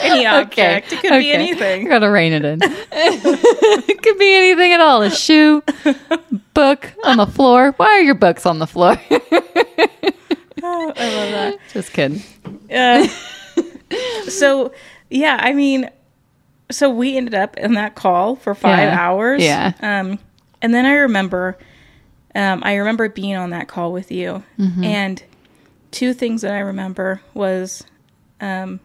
Any 0.00 0.26
object. 0.26 0.92
It 0.92 1.00
could 1.00 1.10
be 1.10 1.30
okay. 1.30 1.32
anything. 1.32 1.88
Gotta 1.88 2.10
rein 2.10 2.32
it 2.32 2.44
in. 2.44 2.58
it 2.62 4.02
could 4.02 4.18
be 4.18 4.34
anything 4.34 4.72
at 4.72 4.80
all. 4.80 5.02
A 5.02 5.10
shoe, 5.10 5.62
book 6.54 6.92
on 7.04 7.16
the 7.18 7.26
floor. 7.26 7.72
Why 7.76 7.86
are 7.86 8.00
your 8.02 8.14
books 8.14 8.46
on 8.46 8.58
the 8.58 8.66
floor? 8.66 8.96
Oh, 10.68 10.92
I 10.96 11.14
love 11.14 11.30
that. 11.30 11.58
just 11.72 11.92
kidding. 11.92 12.22
Uh, 12.74 13.06
so 14.28 14.72
yeah, 15.10 15.38
I 15.40 15.52
mean, 15.52 15.90
so 16.72 16.90
we 16.90 17.16
ended 17.16 17.34
up 17.34 17.56
in 17.56 17.74
that 17.74 17.94
call 17.94 18.34
for 18.36 18.54
five 18.54 18.78
Yeah. 18.80 18.98
hours. 19.00 19.42
Yeah. 19.44 19.72
Um, 19.80 20.18
and 20.60 20.74
then 20.74 20.84
I 20.84 20.94
remember, 20.94 21.56
um, 22.34 22.62
I 22.64 22.76
remember 22.76 23.08
being 23.08 23.36
on 23.36 23.50
that 23.50 23.68
call 23.68 23.92
with 23.92 24.10
you, 24.10 24.42
Mm-hmm. 24.58 24.82
and 24.84 25.22
two 25.92 26.12
things 26.12 26.42
that 26.42 26.52
I 26.52 26.58
remember 26.60 27.20
was, 27.32 27.84
um, 28.40 28.80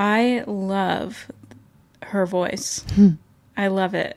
I 0.00 0.44
love 0.46 1.30
her 2.04 2.24
voice. 2.24 2.82
Hmm. 2.94 3.10
I 3.54 3.66
love 3.66 3.92
it. 3.92 4.16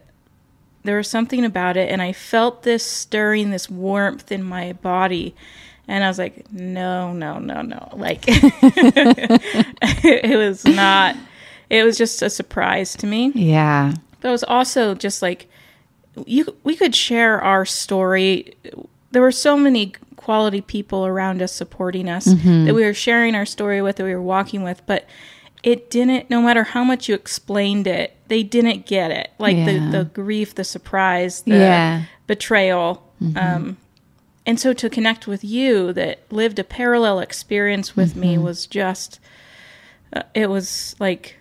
There 0.84 0.96
was 0.96 1.10
something 1.10 1.44
about 1.44 1.76
it, 1.76 1.92
and 1.92 2.02
I 2.02 2.14
felt 2.14 2.64
this 2.64 2.86
stirring, 2.86 3.52
this 3.52 3.70
warmth 3.70 4.32
in 4.32 4.44
my 4.44 4.72
body. 4.72 5.36
And 5.86 6.06
I 6.06 6.08
was 6.08 6.18
like, 6.18 6.50
no, 6.54 7.12
no, 7.12 7.38
no, 7.38 7.62
no. 7.62 7.90
Like, 7.92 8.24
it 8.28 10.38
was 10.38 10.64
not, 10.64 11.18
it 11.70 11.84
was 11.84 11.98
just 11.98 12.22
a 12.22 12.30
surprise 12.30 12.96
to 12.96 13.06
me. 13.06 13.34
Yeah. 13.36 13.94
But 14.22 14.30
it 14.30 14.32
was 14.32 14.46
also 14.46 14.96
just 14.96 15.22
like, 15.22 15.50
you, 16.26 16.56
we 16.64 16.78
could 16.78 16.96
share 16.96 17.42
our 17.42 17.66
story. 17.66 18.56
There 19.12 19.22
were 19.22 19.34
so 19.34 19.58
many 19.58 19.92
quality 20.16 20.62
people 20.62 21.06
around 21.06 21.42
us 21.42 21.52
supporting 21.52 22.08
us 22.08 22.24
that 22.24 22.74
we 22.74 22.86
were 22.86 22.94
sharing 22.94 23.36
our 23.36 23.46
story 23.46 23.82
with, 23.82 23.98
that 23.98 24.06
we 24.06 24.16
were 24.16 24.22
walking 24.22 24.64
with, 24.64 24.82
but 24.86 25.06
it 25.64 25.90
didn't, 25.90 26.30
no 26.30 26.42
matter 26.42 26.64
how 26.64 26.84
much 26.84 27.08
you 27.08 27.16
explained 27.16 27.88
it, 27.88 28.16
they 28.28 28.44
didn't 28.44 28.86
get 28.86 29.12
it. 29.12 29.32
Like 29.40 29.56
Yeah. 29.58 29.66
the, 29.66 29.98
the 30.00 30.04
grief, 30.06 30.54
the 30.56 30.64
surprise, 30.64 31.42
the 31.42 31.52
Yeah. 31.52 32.04
betrayal. 32.28 33.02
Um, 33.38 33.78
and 34.46 34.60
so 34.60 34.74
to 34.74 34.90
connect 34.90 35.26
with 35.28 35.46
you 35.46 35.94
that 35.94 36.20
lived 36.30 36.60
a 36.60 36.64
parallel 36.66 37.20
experience 37.22 37.96
with 37.96 38.18
me 38.18 38.38
was 38.38 38.66
just, 38.68 39.22
uh, 40.12 40.24
it 40.34 40.50
was 40.50 40.96
like, 41.00 41.38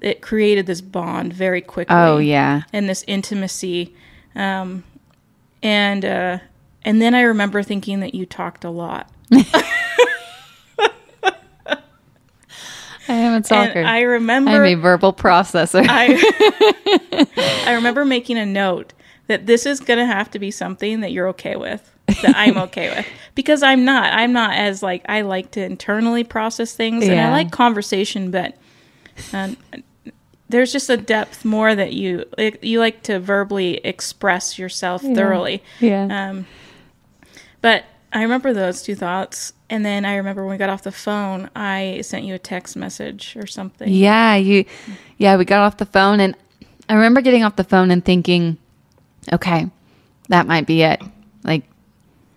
it 0.00 0.22
created 0.22 0.64
this 0.66 0.80
bond 0.80 1.34
very 1.34 1.60
quickly 1.60 1.94
Oh, 1.94 2.16
yeah. 2.16 2.62
and 2.72 2.88
this 2.88 3.04
intimacy. 3.06 3.94
Um, 4.34 4.84
and 5.62 6.04
uh, 6.04 6.38
and 6.84 7.02
then 7.02 7.14
I 7.14 7.22
remember 7.22 7.62
thinking 7.62 8.00
that 8.00 8.14
you 8.14 8.24
talked 8.24 8.64
a 8.64 8.70
lot. 8.70 9.10
I 13.08 13.40
talker. 13.40 13.80
And 13.80 13.88
I 13.88 14.00
remember. 14.00 14.50
I'm 14.50 14.64
a 14.64 14.74
verbal 14.74 15.12
processor. 15.12 15.84
I 15.88 17.64
I 17.66 17.74
remember 17.74 18.04
making 18.04 18.38
a 18.38 18.46
note 18.46 18.92
that 19.26 19.46
this 19.46 19.66
is 19.66 19.80
going 19.80 19.98
to 19.98 20.06
have 20.06 20.30
to 20.32 20.38
be 20.38 20.50
something 20.50 21.00
that 21.00 21.12
you're 21.12 21.28
okay 21.28 21.56
with. 21.56 21.92
That 22.22 22.34
I'm 22.36 22.56
okay 22.68 22.90
with 22.90 23.06
because 23.34 23.62
I'm 23.62 23.84
not. 23.84 24.12
I'm 24.12 24.32
not 24.32 24.54
as 24.54 24.82
like 24.82 25.04
I 25.08 25.22
like 25.22 25.52
to 25.52 25.62
internally 25.62 26.24
process 26.24 26.74
things 26.74 27.06
and 27.08 27.18
I 27.18 27.30
like 27.30 27.50
conversation, 27.50 28.30
but 28.30 28.56
um, 29.32 29.56
there's 30.48 30.72
just 30.72 30.88
a 30.90 30.96
depth 30.96 31.44
more 31.44 31.74
that 31.74 31.92
you 31.92 32.24
like, 32.38 32.62
you 32.62 32.78
like 32.78 33.02
to 33.04 33.18
verbally 33.18 33.78
express 33.78 34.58
yourself 34.58 35.02
thoroughly. 35.02 35.62
yeah. 35.80 36.30
Um, 36.30 36.46
but 37.60 37.84
I 38.12 38.22
remember 38.22 38.52
those 38.52 38.82
two 38.82 38.94
thoughts, 38.94 39.52
and 39.68 39.84
then 39.84 40.04
I 40.04 40.16
remember 40.16 40.42
when 40.44 40.52
we 40.52 40.58
got 40.58 40.68
off 40.68 40.82
the 40.82 40.92
phone, 40.92 41.50
I 41.56 42.00
sent 42.02 42.24
you 42.24 42.34
a 42.34 42.38
text 42.38 42.76
message 42.76 43.36
or 43.36 43.46
something. 43.46 43.88
Yeah, 43.88 44.36
you 44.36 44.64
yeah, 45.18 45.36
we 45.36 45.44
got 45.44 45.60
off 45.60 45.78
the 45.78 45.86
phone 45.86 46.20
and 46.20 46.36
I 46.88 46.94
remember 46.94 47.20
getting 47.20 47.42
off 47.42 47.56
the 47.56 47.64
phone 47.64 47.90
and 47.90 48.04
thinking, 48.04 48.58
okay, 49.32 49.68
that 50.28 50.46
might 50.46 50.66
be 50.66 50.82
it. 50.82 51.02
Like 51.42 51.64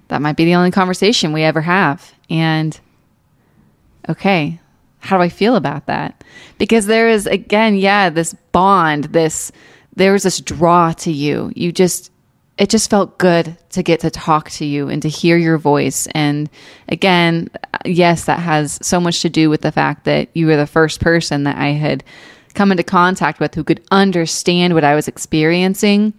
that 0.07 0.21
might 0.21 0.37
be 0.37 0.45
the 0.45 0.55
only 0.55 0.71
conversation 0.71 1.33
we 1.33 1.43
ever 1.43 1.61
have. 1.61 2.13
And 2.29 2.79
okay, 4.07 4.59
how 4.99 5.17
do 5.17 5.23
I 5.23 5.29
feel 5.29 5.55
about 5.55 5.85
that? 5.85 6.23
Because 6.57 6.87
there 6.87 7.09
is 7.09 7.27
again, 7.27 7.75
yeah, 7.75 8.09
this 8.09 8.33
bond, 8.51 9.05
this 9.05 9.51
there 9.95 10.13
was 10.13 10.23
this 10.23 10.41
draw 10.41 10.93
to 10.93 11.11
you. 11.11 11.51
You 11.55 11.71
just 11.71 12.11
it 12.59 12.69
just 12.69 12.89
felt 12.89 13.17
good 13.17 13.57
to 13.69 13.81
get 13.81 14.01
to 14.01 14.11
talk 14.11 14.51
to 14.51 14.65
you 14.65 14.89
and 14.89 15.01
to 15.01 15.07
hear 15.07 15.37
your 15.37 15.57
voice. 15.57 16.07
And 16.07 16.49
again, 16.89 17.49
yes, 17.85 18.25
that 18.25 18.39
has 18.39 18.77
so 18.81 18.99
much 18.99 19.21
to 19.21 19.29
do 19.29 19.49
with 19.49 19.61
the 19.61 19.71
fact 19.71 20.03
that 20.03 20.27
you 20.33 20.45
were 20.45 20.57
the 20.57 20.67
first 20.67 20.99
person 20.99 21.45
that 21.45 21.55
I 21.55 21.69
had 21.69 22.03
come 22.55 22.71
into 22.71 22.83
contact 22.83 23.39
with 23.39 23.55
who 23.55 23.63
could 23.63 23.81
understand 23.91 24.73
what 24.73 24.83
I 24.83 24.93
was 24.93 25.07
experiencing. 25.07 26.13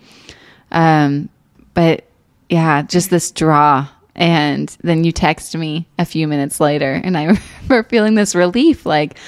Um, 0.73 1.29
but 1.75 2.07
yeah, 2.49 2.83
just 2.83 3.11
this 3.11 3.31
draw. 3.31 3.87
And 4.15 4.75
then 4.83 5.05
you 5.05 5.13
text 5.13 5.55
me 5.55 5.87
a 5.99 6.07
few 6.07 6.27
minutes 6.27 6.59
later, 6.59 6.93
and 6.93 7.19
I 7.19 7.25
remember 7.69 7.89
feeling 7.89 8.15
this 8.15 8.35
relief 8.35 8.87
like, 8.87 9.19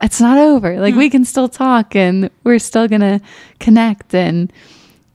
it's 0.00 0.20
not 0.20 0.38
over. 0.38 0.80
Like, 0.80 0.94
we 0.94 1.10
can 1.10 1.24
still 1.24 1.48
talk 1.48 1.94
and 1.94 2.30
we're 2.42 2.58
still 2.58 2.88
going 2.88 3.02
to 3.02 3.20
connect. 3.58 4.14
And 4.14 4.50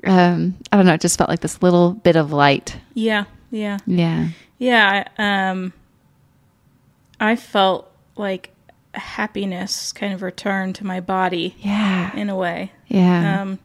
um, 0.06 0.56
I 0.72 0.78
don't 0.78 0.86
know, 0.86 0.94
it 0.94 1.02
just 1.02 1.18
felt 1.18 1.30
like 1.30 1.40
this 1.42 1.62
little 1.64 1.94
bit 1.94 2.16
of 2.16 2.32
light. 2.32 2.78
Yeah, 2.94 3.26
yeah, 3.52 3.78
Yeah. 3.88 4.30
yeah. 4.58 5.06
I- 5.18 5.50
Um, 5.50 5.74
I 7.20 7.36
felt 7.36 7.90
like 8.18 8.52
happiness 8.94 9.92
kind 9.92 10.14
of 10.14 10.22
returned 10.22 10.76
to 10.76 10.86
my 10.86 11.00
body 11.00 11.56
Yeah. 11.60 12.16
in 12.16 12.30
a 12.30 12.36
way. 12.36 12.72
Yeah. 12.88 13.42
Um, 13.42 13.60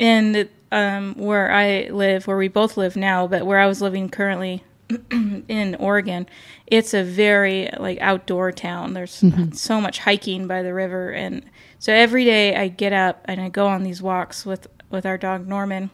and 0.00 0.48
um, 0.70 1.14
where 1.16 1.50
I 1.52 1.88
live, 1.90 2.26
where 2.26 2.36
we 2.36 2.48
both 2.48 2.76
live 2.76 2.96
now, 2.96 3.26
but 3.26 3.44
where 3.46 3.58
I 3.58 3.66
was 3.66 3.82
living 3.82 4.08
currently 4.08 4.64
in 5.10 5.76
Oregon, 5.78 6.26
it's 6.66 6.94
a 6.94 7.02
very 7.04 7.68
like 7.78 7.98
outdoor 8.00 8.52
town. 8.52 8.94
There's 8.94 9.22
so 9.52 9.80
much 9.80 9.98
hiking 10.00 10.46
by 10.46 10.62
the 10.62 10.72
river, 10.74 11.10
and 11.10 11.42
so 11.78 11.92
every 11.92 12.24
day 12.24 12.56
I 12.56 12.68
get 12.68 12.92
up 12.94 13.22
and 13.26 13.40
I 13.40 13.48
go 13.50 13.66
on 13.66 13.82
these 13.82 14.00
walks 14.02 14.46
with 14.46 14.66
with 14.92 15.06
our 15.06 15.18
dog 15.18 15.48
Norman. 15.48 15.90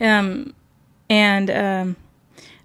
Um, 0.00 0.54
and 1.10 1.50
um, 1.50 1.96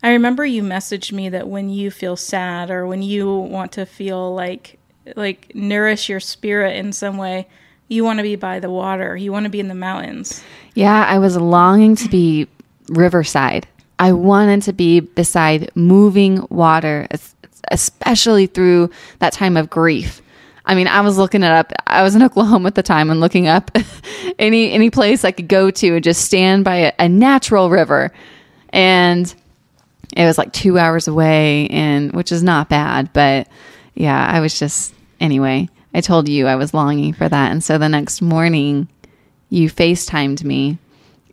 I 0.04 0.12
remember 0.12 0.46
you 0.46 0.62
messaged 0.62 1.12
me 1.12 1.30
that 1.30 1.48
when 1.48 1.70
you 1.70 1.92
feel 1.92 2.16
sad 2.16 2.70
or 2.70 2.86
when 2.86 3.02
you 3.02 3.34
want 3.34 3.72
to 3.74 3.86
feel 3.86 4.34
like 4.34 4.80
like 5.16 5.54
nourish 5.56 6.10
your 6.10 6.20
spirit 6.20 6.76
in 6.76 6.92
some 6.92 7.18
way, 7.18 7.48
you 7.88 8.04
want 8.04 8.20
to 8.20 8.24
be 8.24 8.36
by 8.36 8.60
the 8.60 8.70
water. 8.70 9.16
You 9.16 9.32
want 9.32 9.46
to 9.46 9.50
be 9.50 9.60
in 9.60 9.70
the 9.70 9.76
mountains. 9.76 10.44
Yeah, 10.74 11.06
I 11.06 11.20
was 11.20 11.38
longing 11.38 11.96
to 11.98 12.10
be 12.10 12.48
riverside. 12.90 13.68
I 14.00 14.12
wanted 14.12 14.62
to 14.64 14.74
be 14.74 15.00
beside 15.00 15.72
moving 15.76 16.46
water, 16.50 17.08
especially 17.72 18.48
through 18.48 18.92
that 19.20 19.34
time 19.34 19.58
of 19.58 19.70
grief. 19.70 20.22
I 20.68 20.76
mean, 20.76 20.88
I 20.88 21.02
was 21.02 21.18
looking 21.18 21.42
it 21.44 21.52
up. 21.52 21.72
I 21.88 22.04
was 22.04 22.16
in 22.16 22.22
Oklahoma 22.28 22.68
at 22.68 22.76
the 22.76 22.84
time 22.84 23.10
and 23.10 23.20
looking 23.20 23.48
up 23.48 23.72
any 24.40 24.72
any 24.72 24.90
place 24.90 25.24
I 25.26 25.32
could 25.32 25.48
go 25.48 25.72
to 25.72 25.96
and 25.96 26.04
just 26.04 26.22
stand 26.26 26.64
by 26.64 26.76
a, 26.76 26.94
a 27.00 27.10
natural 27.10 27.70
river, 27.70 28.12
and 28.70 29.34
it 30.16 30.26
was 30.26 30.38
like 30.38 30.54
two 30.54 30.78
hours 30.78 31.08
away, 31.08 31.68
and 31.70 32.12
which 32.14 32.32
is 32.32 32.44
not 32.44 32.70
bad, 32.70 33.12
but 33.14 33.48
yeah, 33.96 34.28
I 34.32 34.40
was 34.42 34.60
just 34.60 34.94
anyway. 35.20 35.70
I 35.94 36.02
told 36.02 36.30
you 36.30 36.46
I 36.46 36.56
was 36.58 36.74
longing 36.74 37.14
for 37.14 37.28
that, 37.28 37.52
and 37.52 37.64
so 37.64 37.78
the 37.78 37.90
next 37.90 38.22
morning, 38.22 38.88
you 39.50 39.70
FaceTimed 39.70 40.44
me 40.44 40.78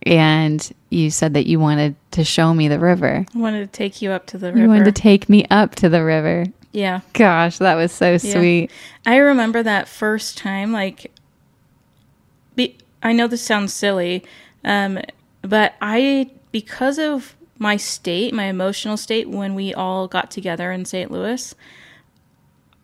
and 0.06 0.72
you 0.90 1.10
said 1.10 1.34
that 1.34 1.46
you 1.46 1.58
wanted 1.58 1.96
to 2.12 2.24
show 2.24 2.54
me 2.54 2.68
the 2.68 2.78
river. 2.78 3.26
I 3.34 3.38
wanted 3.38 3.60
to 3.60 3.76
take 3.76 4.00
you 4.00 4.10
up 4.10 4.26
to 4.28 4.38
the 4.38 4.48
You 4.48 4.54
river. 4.54 4.68
wanted 4.68 4.84
to 4.84 4.92
take 4.92 5.28
me 5.28 5.44
up 5.50 5.74
to 5.76 5.88
the 5.88 6.04
river. 6.04 6.44
Yeah. 6.74 7.00
Gosh, 7.12 7.58
that 7.58 7.76
was 7.76 7.92
so 7.92 8.18
sweet. 8.18 8.70
I 9.06 9.16
remember 9.16 9.62
that 9.62 9.87
first 9.87 10.37
time, 10.37 10.72
like, 10.72 11.12
be, 12.56 12.76
I 13.00 13.12
know 13.12 13.28
this 13.28 13.42
sounds 13.42 13.72
silly, 13.72 14.24
um, 14.64 14.98
but 15.42 15.74
I, 15.80 16.30
because 16.50 16.98
of 16.98 17.37
my 17.58 17.76
state, 17.76 18.34
my 18.34 18.46
emotional 18.46 18.96
state, 18.96 19.30
when 19.30 19.54
we 19.54 19.72
all 19.72 20.08
got 20.08 20.32
together 20.32 20.72
in 20.72 20.84
St. 20.84 21.12
Louis, 21.12 21.54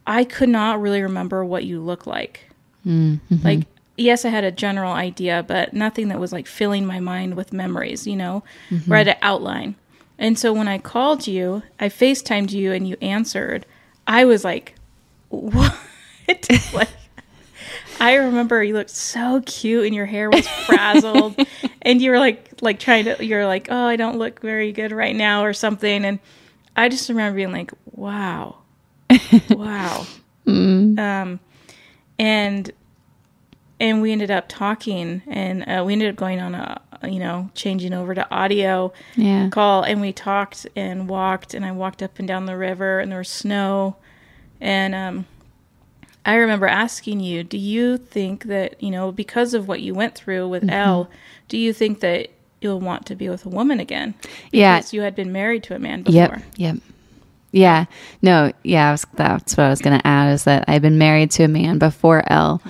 I 0.07 0.22
could 0.22 0.48
not 0.48 0.81
really 0.81 1.03
remember 1.03 1.44
what 1.44 1.64
you 1.64 1.81
look 1.81 2.07
like. 2.07 2.44
Mm-hmm. 2.87 3.37
Like, 3.42 3.66
yes, 3.96 4.24
I 4.24 4.29
had 4.29 4.44
a 4.44 4.53
general 4.53 4.92
idea, 4.92 5.44
but 5.46 5.74
nothing 5.74 6.09
that 6.09 6.20
was 6.20 6.33
like 6.33 6.46
filling 6.46 6.87
my 6.87 7.00
mind 7.00 7.35
with 7.35 7.53
memories, 7.53 8.07
you 8.07 8.14
know, 8.14 8.44
Mm-hmm. 8.70 8.92
I 8.92 9.00
an 9.00 9.16
outline. 9.20 9.74
And 10.16 10.38
so 10.38 10.53
when 10.53 10.68
I 10.68 10.79
called 10.79 11.26
you, 11.26 11.64
I 11.81 11.88
FaceTimed 11.88 12.53
you 12.53 12.72
and 12.72 12.87
you 12.87 12.96
answered, 13.00 13.66
I 14.11 14.25
was 14.25 14.44
like, 14.44 14.75
what? 15.29 15.73
like, 16.75 16.88
I 18.01 18.14
remember 18.14 18.61
you 18.61 18.75
looked 18.75 18.90
so 18.90 19.40
cute 19.46 19.87
and 19.87 19.94
your 19.94 20.07
hair 20.07 20.29
was 20.29 20.49
frazzled 20.49 21.37
and 21.83 22.03
you 22.03 22.11
were 22.11 22.18
like, 22.18 22.55
like 22.61 22.81
trying 22.81 23.05
to, 23.05 23.25
you're 23.25 23.46
like, 23.46 23.68
oh, 23.70 23.85
I 23.85 23.94
don't 23.94 24.18
look 24.18 24.40
very 24.40 24.73
good 24.73 24.90
right 24.90 25.14
now 25.14 25.44
or 25.44 25.53
something. 25.53 26.05
And 26.05 26.18
I 26.75 26.88
just 26.88 27.09
remember 27.09 27.37
being 27.37 27.53
like, 27.53 27.70
wow, 27.92 28.57
wow. 29.51 30.05
Um, 30.99 31.38
and, 32.18 32.73
and 33.81 34.01
we 34.03 34.12
ended 34.12 34.31
up 34.31 34.45
talking 34.49 35.23
and 35.27 35.62
uh, 35.69 35.83
we 35.85 35.95
ended 35.95 36.11
up 36.11 36.16
going 36.16 36.38
on 36.38 36.55
a, 36.55 36.81
you 37.09 37.19
know, 37.19 37.51
changing 37.55 37.93
over 37.95 38.14
to 38.14 38.31
audio 38.31 38.93
Yeah. 39.16 39.49
call 39.49 39.83
and 39.83 40.01
we 40.01 40.12
talked 40.12 40.66
and 40.77 41.09
walked 41.09 41.55
and 41.55 41.64
I 41.64 41.73
walked 41.73 42.03
up 42.03 42.19
and 42.19 42.29
down 42.29 42.45
the 42.47 42.57
river 42.57 43.01
and 43.01 43.11
there 43.11 43.19
was 43.19 43.29
snow 43.31 43.97
and 44.61 44.95
um 44.95 45.27
I 46.27 46.35
remember 46.35 46.66
asking 46.66 47.21
you, 47.21 47.43
do 47.43 47.57
you 47.57 47.97
think 47.97 48.45
that, 48.45 48.81
you 48.83 48.90
know, 48.90 49.11
because 49.11 49.55
of 49.55 49.66
what 49.66 49.81
you 49.81 49.95
went 49.95 50.14
through 50.14 50.49
with 50.49 50.62
Mm-hmm. 50.62 50.71
Elle, 50.71 51.11
do 51.49 51.57
you 51.57 51.73
think 51.73 52.01
that 52.01 52.29
you'll 52.61 52.79
want 52.81 53.07
to 53.07 53.16
be 53.16 53.31
with 53.31 53.47
a 53.47 53.49
woman 53.49 53.81
again? 53.81 54.12
Yeah. 54.53 54.77
Because 54.77 54.93
you 54.93 55.01
had 55.01 55.14
been 55.16 55.33
married 55.33 55.62
to 55.64 55.75
a 55.75 55.79
man 55.79 56.03
before. 56.03 56.19
Yep. 56.19 56.43
Yep. 56.57 56.77
Yeah. 57.53 57.87
No, 58.21 58.53
yeah, 58.62 58.90
I 58.90 58.93
was, 58.93 59.07
that's 59.14 59.57
what 59.57 59.64
I 59.64 59.71
was 59.71 59.81
going 59.81 59.99
to 59.99 60.07
add 60.07 60.35
is 60.35 60.45
that 60.45 60.66
I'd 60.69 60.83
been 60.83 60.99
married 60.99 61.31
to 61.33 61.45
a 61.45 61.49
man 61.49 61.79
before 61.79 62.23
L 62.31 62.61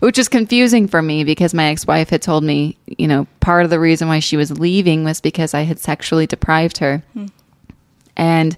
which 0.00 0.18
is 0.18 0.28
confusing 0.28 0.88
for 0.88 1.02
me 1.02 1.24
because 1.24 1.52
my 1.54 1.66
ex 1.66 1.86
wife 1.86 2.08
had 2.10 2.22
told 2.22 2.42
me, 2.42 2.76
you 2.86 3.06
know, 3.06 3.26
part 3.40 3.64
of 3.64 3.70
the 3.70 3.78
reason 3.80 4.08
why 4.08 4.18
she 4.20 4.36
was 4.36 4.58
leaving 4.58 5.04
was 5.04 5.20
because 5.20 5.52
I 5.54 5.62
had 5.62 5.78
sexually 5.78 6.26
deprived 6.26 6.78
her. 6.78 7.02
And 8.16 8.56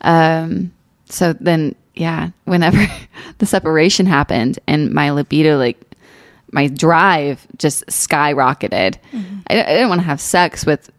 um, 0.00 0.72
so 1.08 1.32
then, 1.34 1.74
yeah, 1.94 2.30
whenever 2.44 2.84
the 3.38 3.46
separation 3.46 4.06
happened 4.06 4.58
and 4.66 4.92
my 4.92 5.10
libido, 5.10 5.58
like, 5.58 5.80
my 6.52 6.68
drive 6.68 7.46
just 7.56 7.84
skyrocketed. 7.86 8.96
I, 9.48 9.60
I 9.62 9.64
didn't 9.64 9.88
want 9.88 10.00
to 10.00 10.06
have 10.06 10.20
sex 10.20 10.64
with 10.64 10.90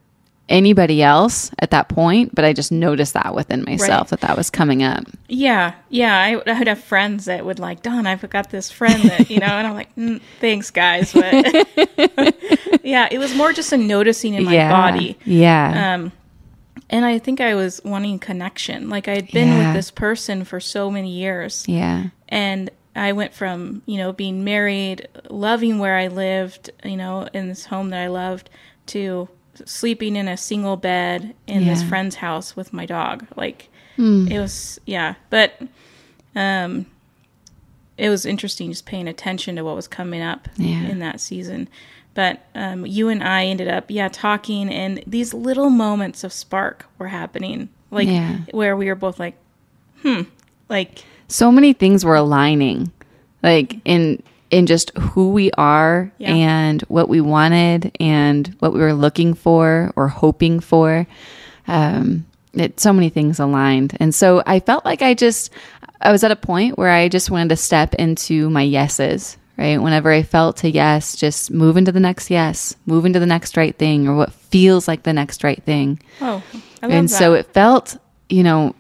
anybody 0.50 1.02
else 1.02 1.52
at 1.60 1.72
that 1.72 1.88
point, 1.88 2.36
but 2.36 2.44
I 2.44 2.52
just 2.54 2.72
noticed 2.72 3.14
that 3.14 3.34
within 3.34 3.64
myself 3.64 4.10
that 4.10 4.22
that 4.22 4.36
was 4.36 4.50
coming 4.50 4.84
up. 4.84 5.06
Yeah, 5.30 5.74
yeah. 5.90 6.20
I, 6.20 6.32
I 6.32 6.60
would 6.60 6.68
have 6.68 6.84
friends 6.84 7.26
that 7.26 7.46
would 7.46 7.60
like, 7.60 7.82
Dawn, 7.82 8.06
I've 8.06 8.30
got 8.30 8.50
this 8.50 8.70
friend 8.70 9.02
that 9.04 9.30
you 9.30 9.40
know, 9.40 9.46
and 9.46 9.68
I'm 9.68 9.74
like, 9.74 9.96
mm, 9.96 10.22
thanks, 10.42 10.70
guys, 10.70 11.14
but 11.14 11.34
yeah, 12.84 13.08
it 13.10 13.20
was 13.20 13.34
more 13.36 13.54
just 13.54 13.72
a 13.72 13.78
noticing 13.78 14.34
in 14.34 14.44
my 14.44 14.54
yeah. 14.54 14.70
body. 14.70 15.18
Yeah. 15.24 15.94
Um, 15.96 16.12
and 16.90 17.06
I 17.06 17.20
think 17.20 17.40
I 17.40 17.56
was 17.56 17.82
wanting 17.84 18.20
connection. 18.20 18.90
Like 18.90 19.08
I 19.08 19.16
had 19.16 19.32
been 19.32 19.48
Yeah. 19.48 19.68
with 19.68 19.76
this 19.76 19.92
person 19.92 20.44
for 20.44 20.60
so 20.60 20.92
many 20.92 21.12
years, 21.12 21.66
yeah. 21.68 22.08
and 22.28 22.70
I 22.96 23.12
went 23.14 23.34
from 23.34 23.82
you 23.86 23.98
know 23.98 24.12
being 24.14 24.44
married, 24.44 25.08
loving 25.30 25.80
where 25.80 25.98
I 25.98 26.08
lived, 26.08 26.70
you 26.84 26.98
know, 26.98 27.28
in 27.34 27.48
this 27.48 27.66
home 27.66 27.90
that 27.90 28.02
I 28.02 28.08
loved, 28.08 28.50
to 28.88 29.30
sleeping 29.66 30.16
in 30.16 30.28
a 30.28 30.38
single 30.38 30.78
bed 30.78 31.36
in 31.48 31.66
this 31.66 31.84
friend's 31.84 32.16
house 32.16 32.56
with 32.56 32.74
my 32.74 32.86
dog. 32.86 33.26
Like 33.36 33.70
it 34.32 34.40
was, 34.40 34.80
yeah. 34.86 35.16
But 35.30 35.60
um, 36.36 36.88
it 37.98 38.10
was 38.10 38.26
interesting 38.26 38.70
just 38.72 38.86
paying 38.88 39.08
attention 39.08 39.56
to 39.58 39.64
what 39.64 39.76
was 39.76 39.88
coming 39.88 40.22
up 40.22 40.48
Yeah. 40.58 40.84
in 40.88 41.00
that 41.00 41.20
season. 41.22 41.70
But 42.16 42.46
um, 42.56 42.86
you 42.86 43.10
and 43.10 43.24
I 43.24 43.46
ended 43.46 43.68
up, 43.68 43.86
yeah, 43.90 44.08
talking, 44.08 44.70
and 44.70 45.04
these 45.08 45.34
little 45.34 45.70
moments 45.70 46.24
of 46.24 46.32
spark 46.34 46.86
were 47.00 47.08
happening, 47.10 47.70
like 47.92 48.08
Yeah. 48.08 48.40
where 48.52 48.76
we 48.78 48.86
were 48.88 48.96
both 48.96 49.20
like, 49.20 49.36
hmm, 50.02 50.22
like 50.70 51.04
so 51.34 51.52
many 51.52 51.74
things 51.74 52.06
were 52.06 52.16
aligning 52.16 52.92
like 53.42 53.80
in 53.86 54.22
in 54.52 54.68
just 54.68 54.96
who 54.98 55.32
we 55.32 55.50
are 55.58 56.12
Yeah. 56.20 56.34
and 56.36 56.82
what 56.84 57.10
we 57.10 57.22
wanted 57.22 57.96
and 58.00 58.48
what 58.60 58.72
we 58.72 58.80
were 58.80 58.94
looking 58.94 59.34
for 59.34 59.92
or 59.96 60.08
hoping 60.10 60.60
for 60.60 61.08
um 61.68 62.26
it 62.54 62.80
so 62.80 62.94
many 62.94 63.10
things 63.10 63.40
aligned 63.40 63.98
and 64.00 64.14
so 64.14 64.44
i 64.46 64.60
felt 64.60 64.86
like 64.86 65.02
i 65.02 65.14
just 65.16 65.50
i 66.02 66.12
was 66.12 66.24
at 66.24 66.30
a 66.32 66.36
point 66.36 66.78
where 66.78 66.92
i 66.92 67.10
just 67.10 67.32
wanted 67.32 67.50
to 67.50 67.56
step 67.56 67.96
into 67.96 68.48
my 68.52 68.62
yeses 68.62 69.38
right 69.58 69.82
whenever 69.82 70.12
i 70.12 70.22
felt 70.22 70.64
a 70.64 70.70
yes 70.70 71.16
just 71.16 71.50
move 71.50 71.76
into 71.78 71.92
the 71.92 72.00
next 72.00 72.30
yes 72.30 72.76
move 72.86 73.06
into 73.06 73.20
the 73.20 73.26
next 73.26 73.58
right 73.58 73.76
thing 73.78 74.08
or 74.08 74.16
what 74.16 74.32
feels 74.32 74.88
like 74.88 75.02
the 75.04 75.14
next 75.14 75.44
right 75.44 75.64
thing 75.64 76.00
oh, 76.22 76.44
I 76.84 76.86
love 76.86 76.92
and 76.92 77.10
that. 77.10 77.16
so 77.18 77.34
it 77.34 77.48
felt 77.54 77.98
you 78.30 78.44
know 78.44 78.76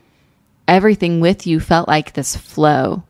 everything 0.68 1.20
with 1.20 1.46
you 1.48 1.60
felt 1.60 1.88
like 1.88 2.14
this 2.14 2.36
flow 2.36 3.04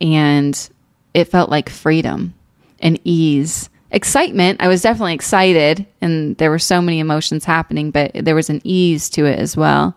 and 0.00 0.70
it 1.14 1.24
felt 1.26 1.50
like 1.50 1.68
freedom 1.68 2.34
and 2.80 2.98
ease 3.04 3.68
excitement 3.90 4.60
i 4.62 4.68
was 4.68 4.82
definitely 4.82 5.14
excited 5.14 5.84
and 6.00 6.36
there 6.36 6.50
were 6.50 6.58
so 6.58 6.80
many 6.80 6.98
emotions 7.00 7.44
happening 7.44 7.90
but 7.90 8.10
there 8.14 8.34
was 8.34 8.48
an 8.50 8.60
ease 8.64 9.08
to 9.10 9.24
it 9.26 9.38
as 9.38 9.56
well 9.56 9.94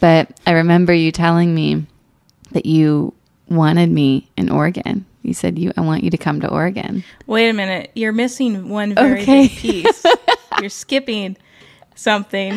but 0.00 0.40
i 0.46 0.52
remember 0.52 0.92
you 0.94 1.12
telling 1.12 1.54
me 1.54 1.84
that 2.52 2.64
you 2.64 3.12
wanted 3.50 3.90
me 3.90 4.28
in 4.36 4.48
oregon 4.48 5.04
you 5.22 5.34
said 5.34 5.58
you 5.58 5.70
i 5.76 5.80
want 5.82 6.02
you 6.02 6.10
to 6.10 6.16
come 6.16 6.40
to 6.40 6.48
oregon 6.48 7.04
Wait 7.26 7.50
a 7.50 7.52
minute. 7.52 7.90
You're 7.94 8.12
missing 8.12 8.68
one 8.70 8.94
very 8.94 9.20
Okay. 9.22 9.48
big 9.48 9.56
piece. 9.58 10.06
You're 10.60 10.70
skipping 10.70 11.36
something. 11.94 12.54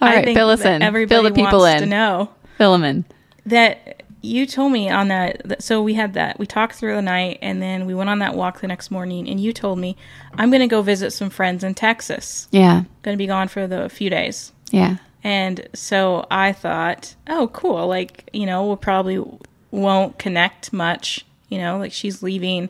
All 0.00 0.08
right, 0.08 0.24
fill 0.24 0.48
us 0.48 0.62
in. 0.62 0.80
Everybody 0.80 1.14
Fill 1.14 1.22
the 1.24 1.34
people 1.34 1.58
wants 1.60 1.82
to 1.82 1.86
know 1.86 2.30
philemon 2.56 3.04
that 3.44 4.02
you 4.22 4.44
told 4.46 4.72
me 4.72 4.90
on 4.90 5.08
that, 5.08 5.40
that. 5.44 5.62
So 5.62 5.82
we 5.82 5.94
had 5.94 6.14
that. 6.14 6.38
We 6.38 6.46
talked 6.46 6.74
through 6.74 6.96
the 6.96 7.02
night, 7.02 7.38
and 7.42 7.62
then 7.62 7.86
we 7.86 7.94
went 7.94 8.10
on 8.10 8.18
that 8.18 8.34
walk 8.34 8.60
the 8.60 8.66
next 8.66 8.90
morning. 8.90 9.28
And 9.28 9.38
you 9.38 9.52
told 9.52 9.78
me 9.78 9.96
I'm 10.34 10.50
going 10.50 10.60
to 10.60 10.66
go 10.66 10.82
visit 10.82 11.12
some 11.12 11.30
friends 11.30 11.62
in 11.62 11.74
Texas. 11.74 12.48
yeah 12.50 12.84
Going 13.02 13.16
to 13.16 13.18
be 13.18 13.26
gone 13.26 13.48
for 13.48 13.66
the 13.66 13.88
few 13.88 14.10
days. 14.10 14.52
yeah 14.70 14.96
And 15.22 15.68
so 15.74 16.26
I 16.30 16.52
thought, 16.52 17.14
oh, 17.28 17.48
cool. 17.52 17.86
Like, 17.86 18.28
you 18.32 18.46
know, 18.46 18.66
we'll 18.66 18.76
probably 18.76 19.22
won't 19.70 20.18
connect 20.18 20.72
much. 20.72 21.24
You 21.48 21.58
know, 21.58 21.78
like 21.78 21.92
she's 21.92 22.22
leaving. 22.22 22.68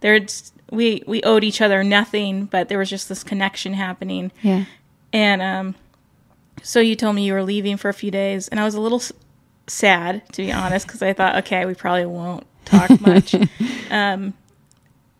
There's 0.00 0.52
we 0.70 1.04
we 1.06 1.22
owed 1.22 1.44
each 1.44 1.60
other 1.60 1.84
nothing, 1.84 2.46
but 2.46 2.68
there 2.68 2.78
was 2.78 2.90
just 2.90 3.08
this 3.08 3.22
connection 3.22 3.74
happening. 3.74 4.32
yeah 4.42 4.64
And 5.12 5.40
um, 5.40 5.74
so 6.62 6.80
you 6.80 6.96
told 6.96 7.14
me 7.14 7.24
you 7.24 7.32
were 7.32 7.44
leaving 7.44 7.76
for 7.76 7.88
a 7.88 7.94
few 7.94 8.10
days, 8.10 8.48
and 8.48 8.58
I 8.58 8.64
was 8.64 8.74
a 8.74 8.80
little 8.80 9.00
sad 9.66 10.22
to 10.32 10.42
be 10.42 10.52
honest 10.52 10.86
because 10.86 11.02
I 11.02 11.12
thought, 11.12 11.36
okay, 11.36 11.64
we 11.66 11.74
probably 11.74 12.06
won't 12.06 12.46
talk 12.64 13.00
much. 13.00 13.34
um, 13.90 14.34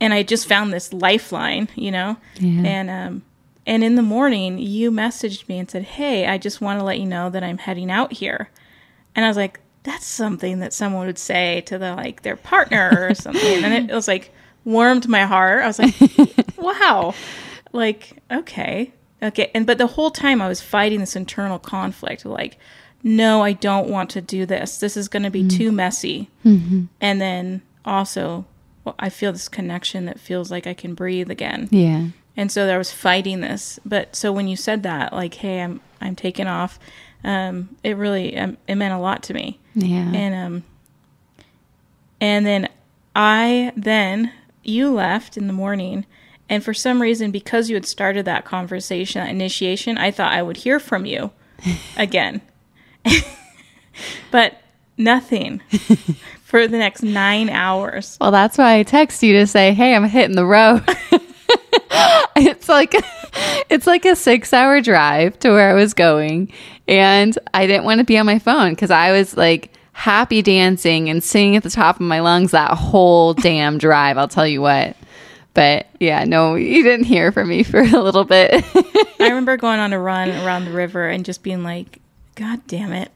and 0.01 0.13
I 0.15 0.23
just 0.23 0.47
found 0.47 0.73
this 0.73 0.93
lifeline, 0.93 1.69
you 1.75 1.91
know, 1.91 2.17
Yeah. 2.39 2.63
and 2.69 2.91
um, 2.91 3.23
and 3.67 3.83
in 3.83 3.95
the 3.97 4.03
morning 4.03 4.59
you 4.59 4.91
messaged 4.91 5.49
me 5.49 5.59
and 5.59 5.71
said, 5.71 5.83
hey, 5.83 6.27
I 6.27 6.39
just 6.39 6.61
want 6.61 6.79
to 6.81 6.85
let 6.85 6.99
you 7.01 7.07
know 7.07 7.31
that 7.31 7.43
I'm 7.43 7.59
heading 7.59 7.91
out 7.91 8.13
here, 8.13 8.51
and 9.15 9.25
I 9.25 9.29
was 9.29 9.37
like. 9.37 9.61
That's 9.83 10.05
something 10.05 10.59
that 10.59 10.73
someone 10.73 11.07
would 11.07 11.17
say 11.17 11.61
to 11.67 11.79
the 11.79 11.95
like 11.95 12.23
their 12.23 12.35
partner 12.35 13.07
or 13.09 13.15
something, 13.27 13.63
and 13.63 13.73
it, 13.73 13.89
it 13.93 13.95
was 13.95 14.09
like 14.09 14.35
warmed 14.65 15.07
my 15.07 15.23
heart. 15.27 15.63
I 15.63 15.69
was 15.69 15.79
like, 15.79 15.95
"Wow, 16.59 17.15
like 17.73 18.21
okay 18.29 18.93
okay 19.23 19.49
and 19.55 19.65
but 19.65 19.79
the 19.79 19.87
whole 19.87 20.11
time 20.11 20.43
i 20.43 20.49
was 20.49 20.61
fighting 20.61 20.99
this 20.99 21.15
internal 21.15 21.61
conflict 21.61 22.25
like 22.27 22.59
no 23.03 23.43
i 23.43 23.53
don't 23.53 23.89
want 23.89 24.11
to 24.11 24.21
do 24.21 24.47
this. 24.47 24.79
This 24.79 24.97
is 24.97 25.09
going 25.09 25.23
to 25.23 25.31
be 25.31 25.47
too 25.47 25.71
messy. 25.73 26.29
And 27.01 27.21
then 27.21 27.63
also 27.85 28.45
well, 28.85 28.95
i 28.99 29.09
feel 29.09 29.33
this 29.33 29.49
connection 29.49 30.07
that 30.07 30.21
feels 30.21 30.51
like 30.51 30.67
i 30.67 30.75
can 30.75 30.95
breathe 30.95 31.31
again. 31.31 31.69
Yeah. 31.71 32.09
And 32.39 32.53
so 32.53 32.69
I 32.69 32.77
was 32.77 32.93
fighting 32.93 33.41
this. 33.41 33.81
But 33.87 34.15
so 34.15 34.31
when 34.31 34.47
you 34.47 34.57
said 34.57 34.83
that 34.83 35.13
like 35.13 35.35
hey 35.35 35.63
i'm 35.63 35.81
i'm 36.01 36.17
taking 36.17 36.47
off 36.47 36.79
um 37.25 37.71
it 37.83 37.97
really 37.97 38.37
um, 38.37 38.57
it 38.69 38.75
meant 38.75 38.95
a 38.95 38.99
lot 38.99 39.23
to 39.25 39.35
me. 39.35 39.59
Yeah. 39.75 40.11
And 40.13 40.35
um 40.35 40.65
and 42.21 42.47
then 42.47 42.69
I 43.15 43.73
then 43.77 44.33
you 44.63 44.91
left 44.93 45.37
in 45.37 45.47
the 45.47 45.53
morning. 45.53 46.07
And 46.49 46.63
for 46.63 46.75
some 46.75 47.03
reason 47.03 47.31
because 47.31 47.69
you 47.69 47.77
had 47.77 47.87
started 47.87 48.25
that 48.27 48.45
conversation, 48.45 49.23
that 49.23 49.31
initiation, 49.31 49.99
I 49.99 50.11
thought 50.11 50.33
I 50.33 50.43
would 50.43 50.59
hear 50.59 50.79
from 50.79 51.07
you 51.07 51.31
again. 51.97 52.41
but 54.31 54.61
nothing 54.97 55.61
for 56.42 56.66
the 56.66 56.79
next 56.79 57.03
9 57.03 57.49
hours. 57.49 58.16
Well, 58.21 58.31
that's 58.31 58.59
why 58.59 58.79
I 58.79 58.83
text 58.83 59.23
you 59.23 59.35
to 59.35 59.47
say, 59.47 59.73
"Hey, 59.73 59.95
I'm 59.95 60.05
hitting 60.05 60.37
the 60.37 60.47
road." 60.47 60.83
it's 62.37 62.69
like 62.69 62.95
it's 63.71 63.87
like 63.87 64.05
a 64.05 64.12
6-hour 64.12 64.81
drive 64.81 65.38
to 65.40 65.51
where 65.51 65.71
I 65.71 65.75
was 65.75 65.95
going, 65.95 66.53
and 66.87 67.37
I 67.55 67.66
didn't 67.66 67.85
want 67.85 67.99
to 67.99 68.05
be 68.05 68.19
on 68.19 68.27
my 68.27 68.38
phone 68.38 68.77
cuz 68.77 68.90
I 68.90 69.12
was 69.12 69.37
like 69.37 69.73
happy 69.92 70.42
dancing 70.42 71.09
and 71.09 71.25
singing 71.25 71.57
at 71.57 71.62
the 71.62 71.71
top 71.71 71.97
of 71.97 72.03
my 72.03 72.21
lungs 72.21 72.51
that 72.51 72.73
whole 72.73 73.33
damn 73.33 73.79
drive, 73.79 74.19
I'll 74.19 74.29
tell 74.29 74.47
you 74.47 74.61
what. 74.61 74.95
But 75.55 75.87
yeah, 75.99 76.25
no, 76.25 76.55
you 76.55 76.83
didn't 76.83 77.07
hear 77.07 77.33
from 77.33 77.49
me 77.49 77.62
for 77.62 77.81
a 77.81 78.03
little 78.03 78.25
bit. 78.25 78.62
I 79.19 79.29
remember 79.29 79.57
going 79.57 79.81
on 79.81 79.95
a 79.95 79.99
run 79.99 80.29
around 80.29 80.66
the 80.66 80.71
river 80.71 81.09
and 81.09 81.25
just 81.25 81.42
being 81.42 81.62
like, 81.62 82.01
God 82.37 82.61
damn 82.66 82.92
it. 82.92 83.11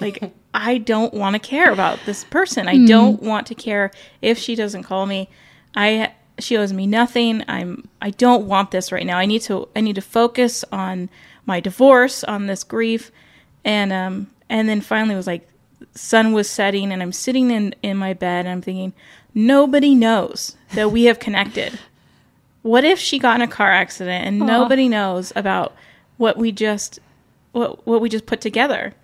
like, 0.00 0.32
I 0.54 0.78
don't 0.78 1.12
want 1.12 1.34
to 1.34 1.40
care 1.40 1.72
about 1.72 1.98
this 2.06 2.24
person. 2.24 2.68
I 2.68 2.86
don't 2.86 3.20
want 3.20 3.48
to 3.48 3.54
care 3.54 3.90
if 4.22 4.38
she 4.38 4.54
doesn't 4.54 4.84
call 4.84 5.04
me. 5.04 5.28
I 5.74 6.12
she 6.38 6.56
owes 6.56 6.72
me 6.72 6.86
nothing. 6.86 7.44
I'm 7.48 7.88
I 8.00 8.10
don't 8.10 8.46
want 8.46 8.70
this 8.70 8.92
right 8.92 9.04
now. 9.04 9.18
I 9.18 9.26
need 9.26 9.42
to 9.42 9.68
I 9.74 9.80
need 9.80 9.96
to 9.96 10.00
focus 10.00 10.64
on 10.70 11.10
my 11.44 11.60
divorce, 11.60 12.22
on 12.24 12.46
this 12.46 12.64
grief. 12.64 13.10
And 13.64 13.92
um 13.92 14.30
and 14.48 14.68
then 14.68 14.80
finally 14.80 15.14
it 15.14 15.18
was 15.18 15.26
like 15.26 15.48
sun 15.94 16.32
was 16.32 16.48
setting 16.48 16.92
and 16.92 17.02
I'm 17.02 17.12
sitting 17.12 17.50
in 17.50 17.74
in 17.82 17.96
my 17.96 18.14
bed 18.14 18.46
and 18.46 18.52
I'm 18.52 18.62
thinking 18.62 18.92
nobody 19.34 19.94
knows 19.94 20.56
that 20.74 20.92
we 20.92 21.04
have 21.04 21.18
connected 21.18 21.78
what 22.62 22.84
if 22.84 22.98
she 22.98 23.18
got 23.18 23.36
in 23.36 23.42
a 23.42 23.48
car 23.48 23.70
accident 23.70 24.24
and 24.24 24.38
nobody 24.38 24.88
knows 24.88 25.32
about 25.36 25.74
what 26.16 26.36
we 26.36 26.52
just 26.52 27.00
what 27.54 27.86
what 27.86 28.00
we 28.00 28.08
just 28.08 28.26
put 28.26 28.40
together 28.40 28.94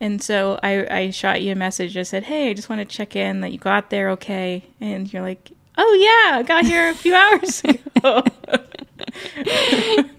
and 0.00 0.22
so 0.22 0.58
I, 0.62 0.86
I 0.94 1.10
shot 1.10 1.42
you 1.42 1.52
a 1.52 1.56
message. 1.56 1.96
I 1.96 2.02
said, 2.02 2.24
"Hey, 2.24 2.50
I 2.50 2.54
just 2.54 2.68
want 2.68 2.80
to 2.80 2.84
check 2.84 3.16
in 3.16 3.40
that 3.40 3.52
you 3.52 3.58
got 3.58 3.90
there 3.90 4.10
okay." 4.10 4.64
And 4.80 5.10
you're 5.10 5.22
like, 5.22 5.52
"Oh 5.78 5.92
yeah, 5.94 6.38
I 6.38 6.42
got 6.42 6.64
here 6.64 6.90
a 6.90 6.94
few 6.94 7.14
hours 7.14 7.62
ago." 7.64 8.22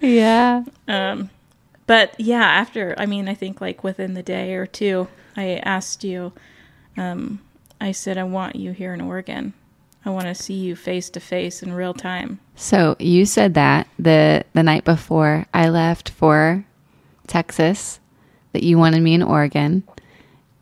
yeah. 0.00 0.64
um, 0.88 1.30
but 1.86 2.14
yeah, 2.18 2.42
after 2.42 2.94
I 2.98 3.06
mean, 3.06 3.28
I 3.28 3.34
think 3.34 3.60
like 3.60 3.84
within 3.84 4.14
the 4.14 4.22
day 4.22 4.54
or 4.54 4.66
two, 4.66 5.08
I 5.36 5.56
asked 5.64 6.02
you. 6.02 6.32
Um, 6.96 7.40
I 7.80 7.92
said, 7.92 8.18
"I 8.18 8.24
want 8.24 8.56
you 8.56 8.72
here 8.72 8.92
in 8.92 9.00
Oregon. 9.00 9.54
I 10.04 10.10
want 10.10 10.26
to 10.26 10.34
see 10.34 10.54
you 10.54 10.74
face 10.74 11.08
to 11.10 11.20
face 11.20 11.62
in 11.62 11.72
real 11.72 11.94
time." 11.94 12.40
So 12.56 12.96
you 12.98 13.26
said 13.26 13.54
that 13.54 13.86
the 13.96 14.44
the 14.54 14.64
night 14.64 14.84
before 14.84 15.46
I 15.54 15.68
left 15.68 16.08
for 16.08 16.64
Texas 17.28 18.00
that 18.52 18.62
you 18.62 18.78
wanted 18.78 19.02
me 19.02 19.14
in 19.14 19.22
Oregon. 19.22 19.82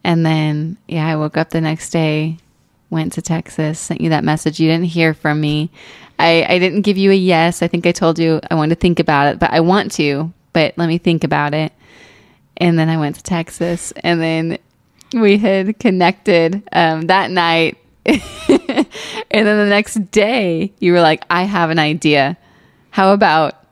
And 0.04 0.24
then 0.24 0.76
yeah, 0.86 1.06
I 1.06 1.16
woke 1.16 1.36
up 1.36 1.50
the 1.50 1.60
next 1.60 1.90
day, 1.90 2.38
went 2.90 3.12
to 3.14 3.22
Texas, 3.22 3.78
sent 3.78 4.00
you 4.00 4.10
that 4.10 4.24
message. 4.24 4.60
You 4.60 4.68
didn't 4.68 4.86
hear 4.86 5.14
from 5.14 5.40
me. 5.40 5.70
I, 6.18 6.44
I 6.48 6.58
didn't 6.58 6.82
give 6.82 6.96
you 6.96 7.10
a 7.10 7.14
yes. 7.14 7.62
I 7.62 7.68
think 7.68 7.86
I 7.86 7.92
told 7.92 8.18
you 8.18 8.40
I 8.50 8.54
wanted 8.54 8.76
to 8.76 8.80
think 8.80 9.00
about 9.00 9.26
it, 9.26 9.38
but 9.38 9.50
I 9.50 9.60
want 9.60 9.92
to, 9.92 10.32
but 10.52 10.76
let 10.76 10.86
me 10.86 10.98
think 10.98 11.24
about 11.24 11.54
it. 11.54 11.72
And 12.56 12.78
then 12.78 12.88
I 12.88 12.96
went 12.96 13.16
to 13.16 13.22
Texas, 13.22 13.92
and 14.02 14.20
then 14.20 14.58
we 15.12 15.36
had 15.36 15.78
connected 15.78 16.62
um, 16.72 17.02
that 17.02 17.30
night. 17.30 17.76
and 18.06 18.18
then 18.18 19.58
the 19.58 19.66
next 19.68 20.10
day, 20.10 20.72
you 20.78 20.92
were 20.92 21.02
like, 21.02 21.24
I 21.28 21.42
have 21.42 21.70
an 21.70 21.78
idea. 21.78 22.38
How 22.90 23.12
about 23.12 23.62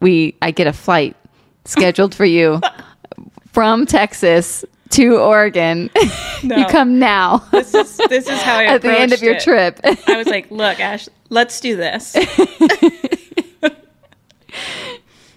we, 0.00 0.34
I 0.42 0.50
get 0.50 0.66
a 0.66 0.72
flight 0.72 1.16
scheduled 1.68 2.14
for 2.14 2.24
you 2.24 2.60
from 3.52 3.86
Texas 3.86 4.64
to 4.90 5.18
Oregon. 5.18 5.90
No. 6.42 6.56
you 6.56 6.66
come 6.66 6.98
now 6.98 7.38
This 7.52 7.74
is 7.74 7.96
this 8.08 8.28
is 8.28 8.40
how 8.42 8.56
I 8.58 8.64
at 8.74 8.82
the 8.82 8.96
end 8.98 9.12
of 9.12 9.22
your 9.22 9.34
it. 9.34 9.42
trip. 9.42 9.80
I 9.84 10.16
was 10.16 10.26
like, 10.26 10.50
"Look, 10.50 10.80
Ash, 10.80 11.08
let's 11.30 11.60
do 11.60 11.76
this." 11.76 12.16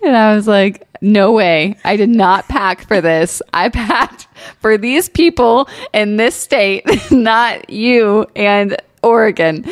And 0.03 0.17
I 0.17 0.33
was 0.35 0.47
like, 0.47 0.87
no 1.01 1.31
way. 1.31 1.77
I 1.83 1.95
did 1.95 2.09
not 2.09 2.47
pack 2.47 2.87
for 2.87 3.01
this. 3.01 3.39
I 3.53 3.69
packed 3.69 4.27
for 4.59 4.75
these 4.75 5.07
people 5.09 5.69
in 5.93 6.17
this 6.17 6.33
state, 6.33 6.83
not 7.11 7.69
you 7.69 8.25
and 8.35 8.77
Oregon. 9.03 9.63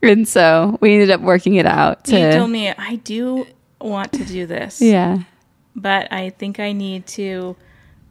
And 0.00 0.28
so 0.28 0.78
we 0.80 0.94
ended 0.94 1.10
up 1.10 1.22
working 1.22 1.56
it 1.56 1.66
out 1.66 2.08
you 2.08 2.30
told 2.30 2.50
me 2.50 2.68
I 2.70 2.96
do 3.02 3.46
want 3.80 4.12
to 4.12 4.24
do 4.24 4.46
this, 4.46 4.80
Yeah. 4.80 5.18
But 5.76 6.12
I 6.12 6.30
think 6.30 6.60
I 6.60 6.72
need 6.72 7.06
to 7.08 7.56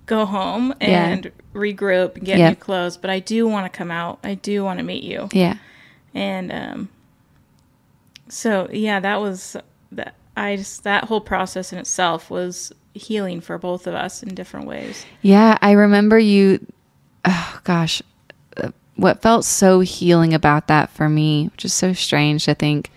go 0.05 0.25
home 0.25 0.73
Yeah. 0.81 1.05
and 1.07 1.31
regroup 1.53 2.15
and 2.17 2.25
get 2.25 2.37
Yep. 2.39 2.49
new 2.51 2.55
clothes. 2.55 2.97
But 2.97 3.09
I 3.09 3.19
do 3.19 3.47
want 3.47 3.71
to 3.71 3.75
come 3.77 3.89
out. 3.91 4.19
I 4.23 4.35
do 4.35 4.63
want 4.63 4.79
to 4.79 4.83
meet 4.83 5.03
you. 5.03 5.29
Yeah. 5.31 5.55
and 6.15 6.51
um 6.51 6.89
so 8.29 8.67
yeah 8.71 8.99
that 8.99 9.19
was 9.19 9.57
that 9.91 10.15
i 10.37 10.55
just 10.55 10.83
that 10.83 11.05
whole 11.05 11.19
process 11.21 11.73
in 11.73 11.79
itself 11.79 12.29
was 12.29 12.71
healing 12.93 13.41
for 13.41 13.57
both 13.57 13.87
of 13.87 13.93
us 13.95 14.21
in 14.23 14.33
different 14.35 14.67
ways 14.67 15.05
Yeah, 15.23 15.57
I 15.61 15.71
remember 15.71 16.19
you. 16.19 16.63
Oh 17.25 17.59
gosh, 17.63 18.01
uh, 18.57 18.69
what 18.97 19.21
felt 19.23 19.45
so 19.45 19.79
healing 19.79 20.33
about 20.33 20.67
that 20.67 20.89
for 20.91 21.07
me, 21.09 21.47
which 21.53 21.65
is 21.65 21.73
so 21.73 21.93
strange 21.93 22.45
to 22.45 22.53
think 22.53 22.91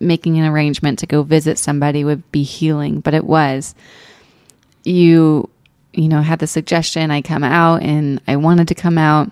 making 0.00 0.38
an 0.38 0.46
arrangement 0.46 0.98
to 1.00 1.06
go 1.06 1.22
visit 1.22 1.58
somebody 1.58 2.04
would 2.04 2.30
be 2.32 2.42
healing, 2.42 3.00
but 3.00 3.14
it 3.14 3.24
was. 3.24 3.74
You, 4.84 5.48
you 5.92 6.08
know, 6.08 6.22
had 6.22 6.38
the 6.38 6.46
suggestion 6.46 7.10
I 7.10 7.20
come 7.22 7.44
out, 7.44 7.82
and 7.82 8.20
I 8.26 8.36
wanted 8.36 8.68
to 8.68 8.74
come 8.74 8.96
out, 8.96 9.30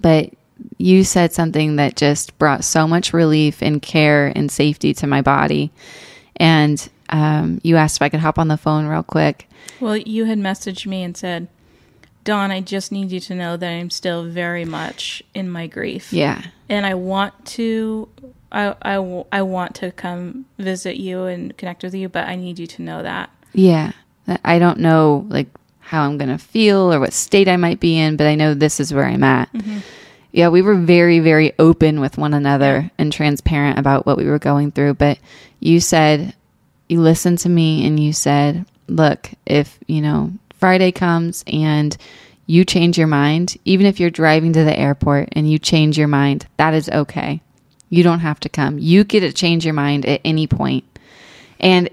but 0.00 0.30
you 0.76 1.02
said 1.04 1.32
something 1.32 1.76
that 1.76 1.96
just 1.96 2.36
brought 2.38 2.62
so 2.64 2.86
much 2.86 3.12
relief 3.12 3.62
and 3.62 3.82
care 3.82 4.32
and 4.36 4.50
safety 4.50 4.94
to 4.94 5.06
my 5.06 5.20
body, 5.22 5.72
and 6.36 6.88
um, 7.10 7.60
you 7.64 7.76
asked 7.76 7.96
if 7.98 8.02
I 8.02 8.08
could 8.08 8.20
hop 8.20 8.38
on 8.38 8.48
the 8.48 8.56
phone 8.56 8.86
real 8.86 9.02
quick. 9.02 9.48
well 9.80 9.96
you 9.96 10.26
had 10.26 10.38
messaged 10.38 10.86
me 10.86 11.02
and 11.02 11.16
said 11.16 11.48
dawn 12.24 12.50
i 12.50 12.60
just 12.60 12.92
need 12.92 13.10
you 13.10 13.18
to 13.20 13.34
know 13.34 13.56
that 13.56 13.70
i'm 13.70 13.88
still 13.90 14.24
very 14.24 14.64
much 14.66 15.22
in 15.34 15.48
my 15.48 15.66
grief 15.66 16.12
Yeah, 16.12 16.42
and 16.68 16.84
i 16.84 16.94
want 16.94 17.32
to 17.56 18.08
I, 18.50 18.74
I, 18.82 18.94
w- 18.94 19.24
I 19.30 19.42
want 19.42 19.74
to 19.76 19.92
come 19.92 20.46
visit 20.58 20.96
you 20.96 21.24
and 21.24 21.56
connect 21.56 21.82
with 21.82 21.94
you 21.94 22.08
but 22.08 22.26
i 22.26 22.34
need 22.34 22.58
you 22.58 22.66
to 22.66 22.82
know 22.82 23.02
that 23.02 23.30
Yeah. 23.52 23.92
I 24.44 24.58
don't 24.58 24.80
know 24.80 25.26
like 25.30 25.48
how 25.80 26.02
I'm 26.02 26.18
going 26.18 26.28
to 26.28 26.36
feel 26.36 26.92
or 26.92 27.00
what 27.00 27.14
state 27.14 27.48
I 27.48 27.56
might 27.56 27.80
be 27.80 27.96
in, 27.98 28.18
but 28.18 28.26
I 28.26 28.34
know 28.34 28.52
this 28.52 28.78
is 28.78 28.92
where 28.92 29.06
I'm 29.06 29.24
at. 29.24 29.50
Mm-hmm. 29.54 29.78
Yeah, 30.32 30.48
we 30.48 30.60
were 30.60 30.74
very 30.74 31.18
very 31.20 31.54
open 31.58 31.98
with 31.98 32.18
one 32.18 32.34
another 32.34 32.90
and 32.98 33.10
transparent 33.10 33.78
about 33.78 34.04
what 34.04 34.18
we 34.18 34.26
were 34.26 34.38
going 34.38 34.70
through, 34.70 34.94
but 34.94 35.18
you 35.60 35.80
said 35.80 36.34
you 36.90 37.00
listened 37.00 37.38
to 37.38 37.48
me 37.48 37.86
and 37.86 37.98
you 37.98 38.12
said, 38.12 38.66
"Look, 38.86 39.30
if, 39.46 39.78
you 39.86 40.02
know, 40.02 40.32
Friday 40.58 40.92
comes 40.92 41.42
and 41.46 41.96
you 42.44 42.66
change 42.66 42.98
your 42.98 43.06
mind, 43.06 43.56
even 43.64 43.86
if 43.86 43.98
you're 43.98 44.10
driving 44.10 44.52
to 44.52 44.64
the 44.64 44.78
airport 44.78 45.30
and 45.32 45.50
you 45.50 45.58
change 45.58 45.96
your 45.96 46.08
mind, 46.08 46.46
that 46.58 46.74
is 46.74 46.90
okay. 46.90 47.40
You 47.90 48.02
don't 48.02 48.20
have 48.20 48.40
to 48.40 48.48
come. 48.48 48.78
You 48.78 49.04
get 49.04 49.20
to 49.20 49.32
change 49.32 49.64
your 49.64 49.74
mind 49.74 50.06
at 50.06 50.20
any 50.24 50.46
point." 50.46 50.84
And 51.60 51.88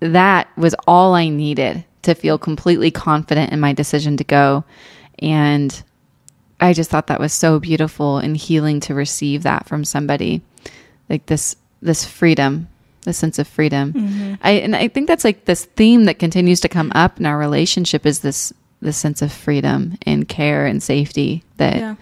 that 0.00 0.48
was 0.56 0.74
all 0.86 1.14
I 1.14 1.28
needed 1.28 1.84
to 2.02 2.14
feel 2.14 2.36
completely 2.38 2.90
confident 2.90 3.52
in 3.52 3.60
my 3.60 3.72
decision 3.72 4.16
to 4.16 4.24
go. 4.24 4.64
And 5.20 5.82
I 6.60 6.72
just 6.72 6.90
thought 6.90 7.06
that 7.06 7.20
was 7.20 7.32
so 7.32 7.58
beautiful 7.60 8.18
and 8.18 8.36
healing 8.36 8.80
to 8.80 8.94
receive 8.94 9.42
that 9.44 9.66
from 9.66 9.84
somebody. 9.84 10.42
Like 11.08 11.26
this 11.26 11.56
this 11.80 12.04
freedom, 12.04 12.68
the 13.02 13.12
sense 13.12 13.38
of 13.38 13.48
freedom. 13.48 13.92
Mm-hmm. 13.92 14.34
I 14.42 14.50
and 14.52 14.74
I 14.76 14.88
think 14.88 15.08
that's 15.08 15.24
like 15.24 15.44
this 15.44 15.64
theme 15.64 16.04
that 16.04 16.18
continues 16.18 16.60
to 16.60 16.68
come 16.68 16.92
up 16.94 17.18
in 17.18 17.26
our 17.26 17.38
relationship 17.38 18.06
is 18.06 18.20
this 18.20 18.52
this 18.80 18.96
sense 18.96 19.22
of 19.22 19.32
freedom 19.32 19.96
and 20.06 20.28
care 20.28 20.66
and 20.66 20.82
safety 20.82 21.44
that 21.58 21.76
Yeah. 21.76 21.94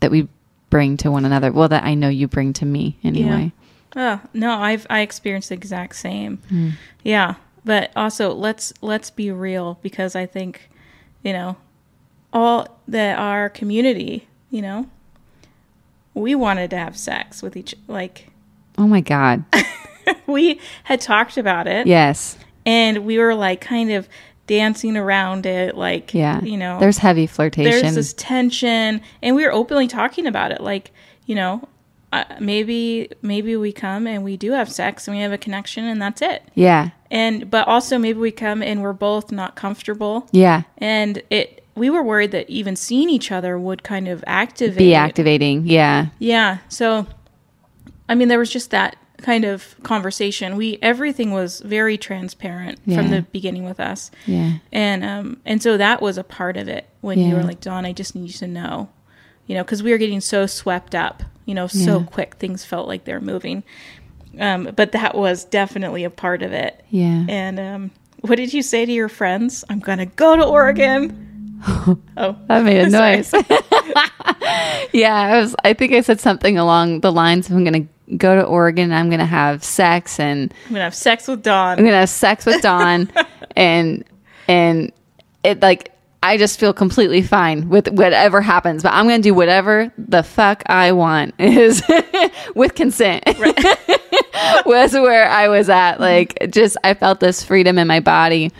that 0.00 0.10
we 0.10 0.28
bring 0.70 0.96
to 0.98 1.10
one 1.10 1.24
another. 1.24 1.52
Well, 1.52 1.68
that 1.68 1.84
I 1.84 1.94
know 1.94 2.08
you 2.08 2.28
bring 2.28 2.52
to 2.54 2.66
me 2.66 2.98
anyway. 3.02 3.52
Oh 3.96 4.20
no, 4.34 4.52
I've 4.58 4.86
I 4.90 5.00
experienced 5.00 5.48
the 5.48 5.54
exact 5.54 5.96
same. 5.96 6.38
Mm. 6.50 6.72
Yeah, 7.02 7.34
but 7.64 7.90
also 7.96 8.32
let's 8.32 8.72
let's 8.82 9.10
be 9.10 9.30
real 9.30 9.78
because 9.82 10.14
I 10.14 10.26
think, 10.26 10.70
you 11.22 11.32
know, 11.32 11.56
all 12.32 12.80
that 12.86 13.18
our 13.18 13.48
community, 13.48 14.28
you 14.50 14.62
know, 14.62 14.88
we 16.14 16.34
wanted 16.34 16.70
to 16.70 16.76
have 16.78 16.96
sex 16.96 17.42
with 17.42 17.56
each 17.56 17.74
like 17.86 18.28
Oh 18.76 18.86
my 18.86 19.00
god. 19.00 19.44
we 20.26 20.60
had 20.84 21.00
talked 21.00 21.36
about 21.36 21.66
it 21.66 21.86
yes. 21.86 22.38
and 22.64 23.04
we 23.04 23.18
were 23.18 23.34
like 23.34 23.60
kind 23.60 23.90
of 23.90 24.08
dancing 24.48 24.96
around 24.96 25.46
it 25.46 25.76
like 25.76 26.12
Yeah. 26.12 26.40
you 26.42 26.56
know 26.56 26.80
there's 26.80 26.98
heavy 26.98 27.26
flirtation. 27.28 27.70
there's 27.70 27.94
this 27.94 28.12
tension 28.14 29.00
and 29.22 29.36
we 29.36 29.44
were 29.44 29.52
openly 29.52 29.86
talking 29.86 30.26
about 30.26 30.50
it 30.50 30.60
like 30.60 30.90
you 31.26 31.36
know 31.36 31.68
uh, 32.12 32.24
maybe 32.40 33.10
maybe 33.22 33.54
we 33.54 33.70
come 33.70 34.06
and 34.06 34.24
we 34.24 34.36
do 34.38 34.52
have 34.52 34.72
sex 34.72 35.06
and 35.06 35.16
we 35.16 35.22
have 35.22 35.30
a 35.32 35.38
connection 35.38 35.84
and 35.84 36.00
that's 36.02 36.22
it 36.22 36.42
yeah. 36.54 36.90
and 37.10 37.50
but 37.50 37.68
also 37.68 37.98
maybe 37.98 38.18
we 38.18 38.30
come 38.32 38.62
and 38.62 38.82
we're 38.82 38.92
both 38.94 39.30
not 39.30 39.54
comfortable 39.54 40.26
Yeah. 40.32 40.62
and 40.78 41.22
it 41.30 41.64
we 41.74 41.90
were 41.90 42.02
worried 42.02 42.32
that 42.32 42.48
even 42.50 42.74
seeing 42.74 43.08
each 43.08 43.30
other 43.30 43.56
would 43.58 43.84
kind 43.84 44.08
of 44.08 44.24
activate 44.26 44.78
Be 44.78 44.94
activating. 44.94 45.66
Yeah. 45.66 46.06
yeah 46.18 46.58
so 46.68 47.06
i 48.08 48.14
mean 48.14 48.28
there 48.28 48.38
was 48.38 48.50
just 48.50 48.70
that 48.70 48.96
kind 49.22 49.44
of 49.44 49.74
conversation. 49.82 50.56
We 50.56 50.78
everything 50.82 51.32
was 51.32 51.60
very 51.60 51.98
transparent 51.98 52.80
from 52.84 53.10
the 53.10 53.22
beginning 53.32 53.64
with 53.64 53.80
us. 53.80 54.10
Yeah. 54.26 54.58
and 54.72 55.04
um 55.04 55.40
and 55.44 55.62
so 55.62 55.76
that 55.76 56.00
was 56.00 56.18
a 56.18 56.24
part 56.24 56.56
of 56.56 56.68
it 56.68 56.88
when 57.00 57.18
you 57.18 57.34
were 57.34 57.42
like 57.42 57.60
"Dawn, 57.60 57.84
I 57.84 57.92
just 57.92 58.14
need 58.14 58.26
you 58.28 58.32
to 58.38 58.46
know 58.46 58.88
you 59.46 59.54
know 59.56 59.64
because 59.64 59.82
we 59.82 59.90
were 59.90 59.98
getting 59.98 60.20
so 60.20 60.46
swept 60.46 60.94
up 60.94 61.22
you 61.46 61.54
know 61.54 61.66
so 61.66 61.98
Yeah. 62.00 62.06
quick 62.06 62.34
things 62.36 62.64
felt 62.64 62.86
like 62.88 63.04
they're 63.04 63.20
moving. 63.20 63.62
Um 64.38 64.70
but 64.76 64.92
that 64.92 65.14
was 65.16 65.44
definitely 65.44 66.04
a 66.04 66.10
part 66.10 66.42
of 66.42 66.52
it. 66.52 66.84
Yeah. 66.90 67.24
and 67.28 67.58
um 67.58 67.90
what 68.20 68.36
did 68.36 68.52
you 68.52 68.62
say 68.62 68.84
to 68.86 68.92
your 68.92 69.08
friends? 69.08 69.64
I'm 69.68 69.80
gonna 69.80 70.06
go 70.06 70.36
to 70.36 70.44
Oregon. 70.44 71.24
Oh. 72.16 72.36
That 72.46 72.62
made 72.64 72.78
a 72.82 72.88
noise. 73.02 73.32
yeah, 74.92 75.14
I 75.14 75.40
was 75.40 75.54
I 75.64 75.72
think 75.74 75.92
I 75.92 76.00
said 76.02 76.20
something 76.20 76.58
along 76.58 77.00
the 77.00 77.12
lines 77.12 77.48
of 77.50 77.56
I'm 77.56 77.64
going 77.64 77.82
to 77.84 77.88
go 78.16 78.36
to 78.36 78.42
Oregon, 78.42 78.92
I'm 78.92 79.08
going 79.08 79.20
to 79.20 79.26
have 79.26 79.62
sex 79.62 80.18
and 80.18 80.52
I'm 80.66 80.72
gonna 80.72 80.84
have 80.84 80.94
sex 80.94 81.28
with 81.28 81.42
Dawn 81.42 81.78
I'm 81.78 81.84
going 81.84 81.92
to 81.92 81.98
have 81.98 82.08
sex 82.08 82.46
with 82.46 82.62
Dawn 82.62 83.10
and 83.56 84.04
and 84.48 84.92
it 85.44 85.60
like 85.60 85.92
I 86.22 86.36
just 86.36 86.58
feel 86.58 86.72
completely 86.72 87.22
fine 87.22 87.68
with 87.68 87.88
whatever 87.88 88.40
happens, 88.40 88.82
but 88.82 88.92
I'm 88.92 89.06
going 89.06 89.22
to 89.22 89.28
do 89.28 89.34
whatever 89.34 89.92
the 89.96 90.22
fuck 90.22 90.64
I 90.66 90.92
want 90.92 91.34
is 91.38 91.82
with 92.56 92.74
consent. 92.74 93.22
was 94.66 94.92
where 94.94 95.28
I 95.28 95.48
was 95.48 95.68
at. 95.68 96.00
Like, 96.00 96.50
just 96.50 96.76
I 96.82 96.94
felt 96.94 97.20
this 97.20 97.44
freedom 97.44 97.78
in 97.78 97.86
my 97.86 98.00
body. 98.00 98.52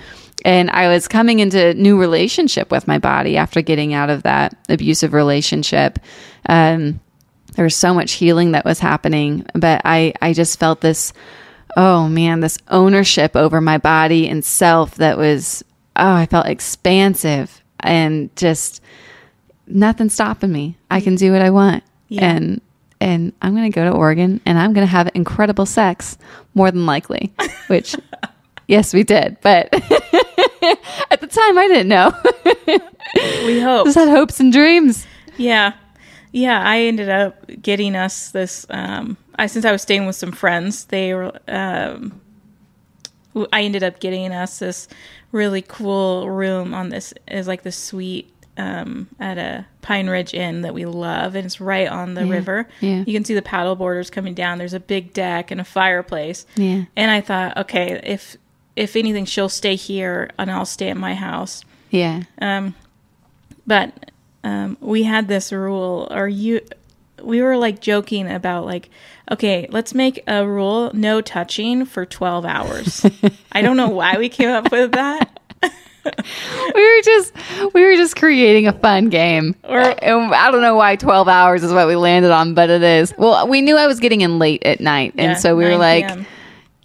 And 0.44 0.70
I 0.70 0.86
was 0.86 1.08
coming 1.08 1.40
into 1.40 1.74
new 1.74 1.98
relationship 1.98 2.70
with 2.70 2.86
my 2.86 2.98
body 2.98 3.36
after 3.36 3.60
getting 3.60 3.92
out 3.92 4.08
of 4.08 4.22
that 4.22 4.56
abusive 4.68 5.12
relationship. 5.12 5.98
Um, 6.48 7.00
there 7.58 7.64
was 7.64 7.74
so 7.74 7.92
much 7.92 8.12
healing 8.12 8.52
that 8.52 8.64
was 8.64 8.78
happening, 8.78 9.44
but 9.52 9.82
I, 9.84 10.14
I 10.22 10.32
just 10.32 10.60
felt 10.60 10.80
this, 10.80 11.12
oh 11.76 12.08
man, 12.08 12.38
this 12.38 12.56
ownership 12.68 13.34
over 13.34 13.60
my 13.60 13.78
body 13.78 14.28
and 14.28 14.44
self 14.44 14.94
that 14.98 15.18
was, 15.18 15.64
oh, 15.96 16.12
I 16.12 16.26
felt 16.26 16.46
expansive 16.46 17.60
and 17.80 18.34
just 18.36 18.80
nothing 19.66 20.08
stopping 20.08 20.52
me. 20.52 20.76
I 20.88 21.00
can 21.00 21.16
do 21.16 21.32
what 21.32 21.42
I 21.42 21.50
want. 21.50 21.82
Yeah. 22.06 22.30
And 22.30 22.60
and 23.00 23.32
I'm 23.42 23.56
going 23.56 23.68
to 23.68 23.74
go 23.74 23.90
to 23.90 23.90
Oregon 23.90 24.40
and 24.46 24.56
I'm 24.56 24.72
going 24.72 24.86
to 24.86 24.90
have 24.92 25.10
incredible 25.16 25.66
sex 25.66 26.16
more 26.54 26.70
than 26.70 26.86
likely, 26.86 27.32
which 27.66 27.96
yes, 28.68 28.94
we 28.94 29.02
did. 29.02 29.36
But 29.40 29.68
at 31.10 31.20
the 31.20 31.26
time 31.26 31.58
I 31.58 31.66
didn't 31.66 31.88
know. 31.88 32.12
we 33.48 33.60
hope 33.60 33.84
Just 33.86 33.98
had 33.98 34.08
hopes 34.08 34.38
and 34.38 34.52
dreams. 34.52 35.08
Yeah. 35.36 35.72
Yeah, 36.32 36.60
I 36.62 36.80
ended 36.80 37.08
up 37.08 37.44
getting 37.62 37.96
us 37.96 38.30
this 38.30 38.66
um 38.70 39.16
I 39.36 39.46
since 39.46 39.64
I 39.64 39.72
was 39.72 39.82
staying 39.82 40.06
with 40.06 40.16
some 40.16 40.32
friends, 40.32 40.84
they 40.86 41.14
were 41.14 41.32
um 41.48 42.20
I 43.52 43.62
ended 43.62 43.82
up 43.84 44.00
getting 44.00 44.32
us 44.32 44.58
this 44.58 44.88
really 45.32 45.62
cool 45.62 46.28
room 46.28 46.74
on 46.74 46.88
this 46.88 47.14
is 47.28 47.46
like 47.46 47.62
the 47.62 47.70
suite 47.72 48.32
um, 48.56 49.06
at 49.20 49.38
a 49.38 49.64
Pine 49.82 50.08
Ridge 50.08 50.34
Inn 50.34 50.62
that 50.62 50.74
we 50.74 50.84
love, 50.84 51.36
and 51.36 51.46
it's 51.46 51.60
right 51.60 51.86
on 51.86 52.14
the 52.14 52.24
Yeah. 52.26 52.32
river. 52.32 52.68
Yeah. 52.80 53.04
You 53.06 53.12
can 53.12 53.24
see 53.24 53.34
the 53.34 53.42
paddle 53.42 53.76
boarders 53.76 54.10
coming 54.10 54.34
down. 54.34 54.58
There's 54.58 54.72
a 54.74 54.80
big 54.80 55.12
deck 55.12 55.52
and 55.52 55.60
a 55.60 55.64
fireplace. 55.64 56.44
Yeah. 56.56 56.84
And 56.96 57.10
I 57.12 57.20
thought, 57.20 57.56
okay, 57.56 58.00
if 58.02 58.36
if 58.74 58.96
anything, 58.96 59.26
she'll 59.26 59.48
stay 59.48 59.76
here 59.76 60.30
and 60.38 60.50
I'll 60.50 60.64
stay 60.66 60.88
at 60.88 60.96
my 60.96 61.14
house. 61.14 61.64
Yeah. 61.90 62.22
Um, 62.40 62.74
but 63.66 64.07
um, 64.44 64.76
we 64.80 65.02
had 65.02 65.28
this 65.28 65.52
rule, 65.52 66.08
or 66.10 66.28
you, 66.28 66.60
we 67.22 67.42
were 67.42 67.56
like 67.56 67.80
joking 67.80 68.30
about 68.30 68.64
like, 68.64 68.90
okay, 69.30 69.66
let's 69.70 69.94
make 69.94 70.22
a 70.26 70.46
rule: 70.46 70.90
no 70.94 71.20
touching 71.20 71.84
for 71.84 72.06
twelve 72.06 72.44
hours. 72.44 73.04
I 73.52 73.62
don't 73.62 73.76
know 73.76 73.88
why 73.88 74.16
we 74.18 74.28
came 74.28 74.48
up 74.50 74.70
with 74.70 74.92
that. 74.92 75.40
we 76.74 76.96
were 76.96 77.02
just 77.02 77.34
we 77.74 77.84
were 77.84 77.96
just 77.96 78.16
creating 78.16 78.66
a 78.66 78.72
fun 78.72 79.08
game. 79.08 79.54
Or- 79.64 79.78
and 79.78 80.34
I 80.34 80.50
don't 80.50 80.62
know 80.62 80.76
why 80.76 80.96
12 80.96 81.28
hours 81.28 81.62
is 81.62 81.72
what 81.72 81.86
we 81.88 81.96
landed 81.96 82.30
on, 82.30 82.54
but 82.54 82.70
it 82.70 82.82
is. 82.82 83.12
Well, 83.18 83.48
we 83.48 83.60
knew 83.60 83.76
I 83.76 83.86
was 83.86 84.00
getting 84.00 84.20
in 84.20 84.38
late 84.38 84.62
at 84.64 84.80
night, 84.80 85.14
and 85.18 85.32
Yeah, 85.32 85.34
so 85.34 85.56
we 85.56 85.64
were 85.64 85.76
like 85.76 86.06
p.m.. 86.06 86.26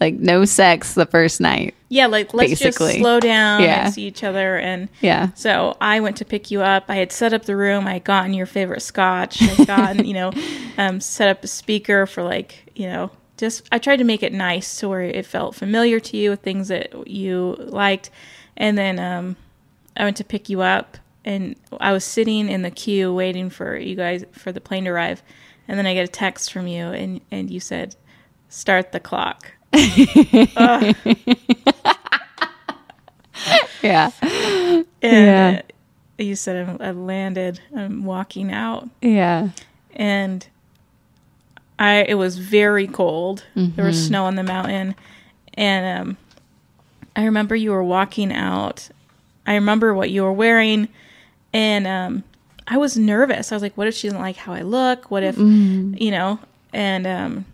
like 0.02 0.16
no 0.16 0.44
sex 0.46 0.94
the 0.96 1.06
first 1.06 1.40
night. 1.40 1.76
Yeah, 1.90 2.08
like 2.08 2.34
let's 2.34 2.50
Basically. 2.50 2.88
just 2.94 3.00
slow 3.00 3.20
down 3.20 3.62
Yeah. 3.62 3.86
and 3.86 3.94
see 3.94 4.04
each 4.08 4.24
other. 4.24 4.58
And 4.58 4.90
Yeah. 5.02 5.30
so 5.36 5.78
I 5.80 6.00
went 6.00 6.18
to 6.18 6.26
pick 6.26 6.50
you 6.52 6.62
up. 6.62 6.86
I 6.90 6.96
had 6.96 7.12
set 7.12 7.34
up 7.34 7.46
the 7.46 7.56
room. 7.56 7.88
I 7.88 7.94
had 7.94 8.04
gotten 8.04 8.34
your 8.34 8.48
favorite 8.48 8.82
scotch. 8.82 9.42
I 9.42 9.46
had 9.46 9.68
gotten, 9.68 10.06
you 10.06 10.14
know, 10.14 10.32
um, 10.78 11.00
set 11.00 11.30
up 11.30 11.44
a 11.44 11.48
speaker 11.48 12.06
for 12.08 12.24
like, 12.24 12.72
you 12.76 12.88
know, 12.88 13.12
just 13.38 13.68
I 13.72 13.78
tried 13.78 13.98
to 13.98 14.04
make 14.04 14.24
it 14.24 14.34
nice 14.34 14.78
to 14.80 14.90
where 14.90 15.02
it 15.02 15.26
felt 15.26 15.56
familiar 15.56 16.00
to 16.00 16.18
you, 16.18 16.32
with 16.32 16.42
things 16.42 16.68
that 16.70 17.08
you 17.08 17.56
liked. 17.60 18.10
And 18.58 18.78
then 18.78 19.00
um, 19.00 19.36
I 19.98 20.04
went 20.04 20.18
to 20.18 20.24
pick 20.24 20.50
you 20.50 20.62
up, 20.62 20.98
and 21.26 21.56
I 21.80 21.94
was 21.94 22.04
sitting 22.04 22.50
in 22.50 22.62
the 22.62 22.70
queue 22.72 23.14
waiting 23.14 23.50
for 23.50 23.78
you 23.78 23.96
guys 23.96 24.26
for 24.34 24.52
the 24.52 24.62
plane 24.62 24.84
to 24.86 24.92
arrive. 24.92 25.24
And 25.68 25.78
then 25.80 25.86
I 25.88 25.94
get 25.94 26.04
a 26.06 26.12
text 26.12 26.52
from 26.52 26.68
you, 26.68 26.88
and 26.88 27.22
and 27.32 27.50
you 27.50 27.60
said, 27.60 27.96
"Start 28.50 28.92
the 28.92 29.00
clock." 29.00 29.52
Yeah. 33.82 34.12
And 34.22 34.88
Yeah. 35.02 35.62
uh, 36.20 36.24
you 36.24 36.36
said 36.36 36.70
I'm, 36.70 36.78
I 36.80 36.92
landed. 36.92 37.60
I'm 37.76 38.06
walking 38.06 38.52
out, 38.52 38.88
Yeah. 39.02 39.50
and 39.96 40.48
I 41.78 42.04
it 42.08 42.14
was 42.16 42.38
very 42.38 42.88
cold. 42.88 43.44
There 43.56 43.84
was 43.86 44.02
snow 44.08 44.26
on 44.26 44.36
the 44.36 44.44
mountain, 44.44 44.96
and 45.56 46.00
um, 46.02 46.18
I 47.16 47.26
remember 47.26 47.56
you 47.56 47.72
were 47.72 47.84
walking 47.84 48.32
out. 48.32 48.90
I 49.46 49.56
remember 49.56 49.94
what 49.94 50.10
you 50.12 50.24
were 50.24 50.32
wearing, 50.32 50.88
and 51.52 51.86
um, 51.88 52.24
I 52.68 52.78
was 52.78 52.96
nervous. 52.96 53.52
I 53.52 53.56
was 53.56 53.62
like, 53.64 53.76
"What 53.76 53.88
if 53.88 53.96
she 53.96 54.08
doesn't 54.08 54.22
like 54.22 54.38
how 54.38 54.54
I 54.54 54.62
look? 54.62 55.12
What 55.12 55.24
if 55.24 55.38
you 55.38 56.12
know?" 56.12 56.40
And 56.72 57.06
um, 57.08 57.46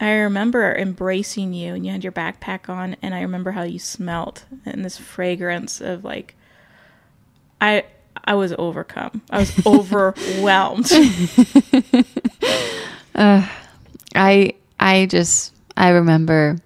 I 0.00 0.12
remember 0.12 0.74
embracing 0.74 1.52
you, 1.52 1.74
and 1.74 1.84
you 1.84 1.92
had 1.92 2.02
your 2.02 2.12
backpack 2.12 2.70
on, 2.70 2.96
and 3.02 3.14
I 3.14 3.20
remember 3.20 3.50
how 3.52 3.62
you 3.62 3.78
smelt 3.78 4.46
and 4.64 4.82
this 4.82 4.96
fragrance 4.96 5.80
of 5.82 6.04
like, 6.04 6.34
I 7.60 7.84
I 8.24 8.34
was 8.34 8.54
overcome. 8.58 9.22
I 9.30 9.38
was 9.38 9.66
overwhelmed. 9.66 10.90
I 14.14 14.54
I 14.78 15.06
just 15.06 15.54
I 15.76 15.90
remember 15.90 16.56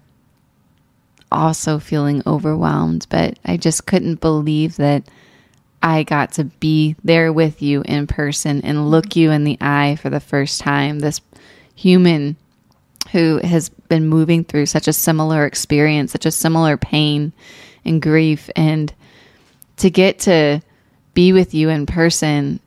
also 1.31 1.79
feeling 1.79 2.23
overwhelmed, 2.25 3.07
but 3.09 3.37
I 3.43 3.57
just 3.57 3.85
couldn't 3.85 4.21
believe 4.21 4.77
that 4.77 5.03
I 5.83 6.03
got 6.03 6.31
to 6.33 6.45
be 6.45 6.95
there 7.03 7.31
with 7.33 7.61
you 7.61 7.83
in 7.83 8.07
person 8.07 8.61
and 8.61 8.89
look 8.89 9.07
mm-hmm. 9.09 9.19
you 9.19 9.31
in 9.31 9.43
the 9.43 9.57
eye 9.59 9.97
for 10.01 10.09
the 10.09 10.19
first 10.19 10.61
time. 10.61 10.99
This 10.99 11.21
human 11.75 12.37
who 13.11 13.37
has 13.43 13.69
been 13.69 14.07
moving 14.07 14.43
through 14.43 14.65
such 14.65 14.87
a 14.87 14.93
similar 14.93 15.45
experience, 15.45 16.11
such 16.11 16.25
a 16.25 16.31
similar 16.31 16.77
pain 16.77 17.33
and 17.85 18.01
grief 18.01 18.49
and 18.55 18.93
to 19.77 19.89
get 19.89 20.19
to 20.19 20.61
be 21.13 21.31
with 21.33 21.53
you 21.53 21.69
in 21.69 21.85
person, 21.85 22.59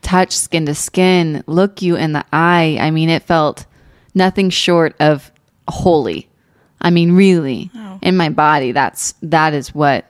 touch 0.00 0.32
skin 0.36 0.66
to 0.66 0.74
skin, 0.74 1.44
look 1.46 1.82
you 1.82 1.96
in 1.96 2.12
the 2.12 2.24
eye. 2.32 2.78
I 2.80 2.90
mean, 2.90 3.08
it 3.08 3.22
felt 3.22 3.66
nothing 4.14 4.50
short 4.50 4.94
of 5.00 5.30
holy. 5.68 6.28
I 6.80 6.90
mean, 6.90 7.12
really, 7.12 7.70
Wow. 7.74 7.98
in 8.02 8.16
my 8.16 8.28
body, 8.28 8.72
that's 8.72 9.14
that 9.22 9.54
is 9.54 9.74
what 9.74 10.04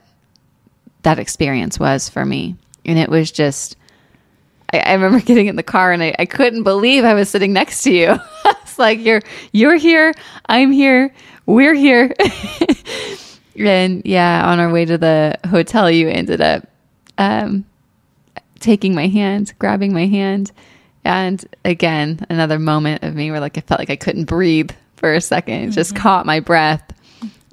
that 1.03 1.19
experience 1.19 1.79
was 1.79 2.09
for 2.09 2.25
me, 2.25 2.55
and 2.85 2.97
it 2.97 3.09
was 3.09 3.31
just. 3.31 3.75
I, 4.71 4.79
I 4.79 4.93
remember 4.93 5.19
getting 5.25 5.47
in 5.47 5.55
the 5.55 5.61
car 5.63 5.91
and 5.91 6.01
I, 6.01 6.15
I 6.17 6.25
couldn't 6.25 6.63
believe 6.63 7.03
I 7.03 7.13
was 7.13 7.29
sitting 7.29 7.53
next 7.53 7.83
to 7.83 7.93
you. 7.93 8.17
like 8.79 8.99
you're 8.99 9.21
you're 9.51 9.75
here, 9.75 10.13
I'm 10.47 10.71
here, 10.71 11.13
we're 11.45 11.73
here. 11.73 12.13
and 13.57 14.01
yeah, 14.05 14.49
on 14.49 14.59
our 14.59 14.71
way 14.71 14.85
to 14.85 14.97
the 14.97 15.37
hotel, 15.49 15.89
you 15.89 16.09
ended 16.09 16.41
up 16.41 16.67
um, 17.17 17.65
taking 18.59 18.95
my 18.95 19.07
hand, 19.07 19.53
grabbing 19.59 19.93
my 19.93 20.07
hand. 20.07 20.51
And 21.05 21.43
again, 21.65 22.25
another 22.29 22.59
moment 22.59 23.03
of 23.03 23.13
me 23.13 23.29
where 23.29 23.39
like 23.39 23.57
I 23.57 23.61
felt 23.61 23.79
like 23.79 23.89
I 23.89 23.95
couldn't 23.95 24.25
breathe 24.25 24.71
for 24.95 25.13
a 25.13 25.17
2nd 25.17 25.73
just 25.73 25.95
caught 25.95 26.25
my 26.25 26.39
breath. 26.39 26.83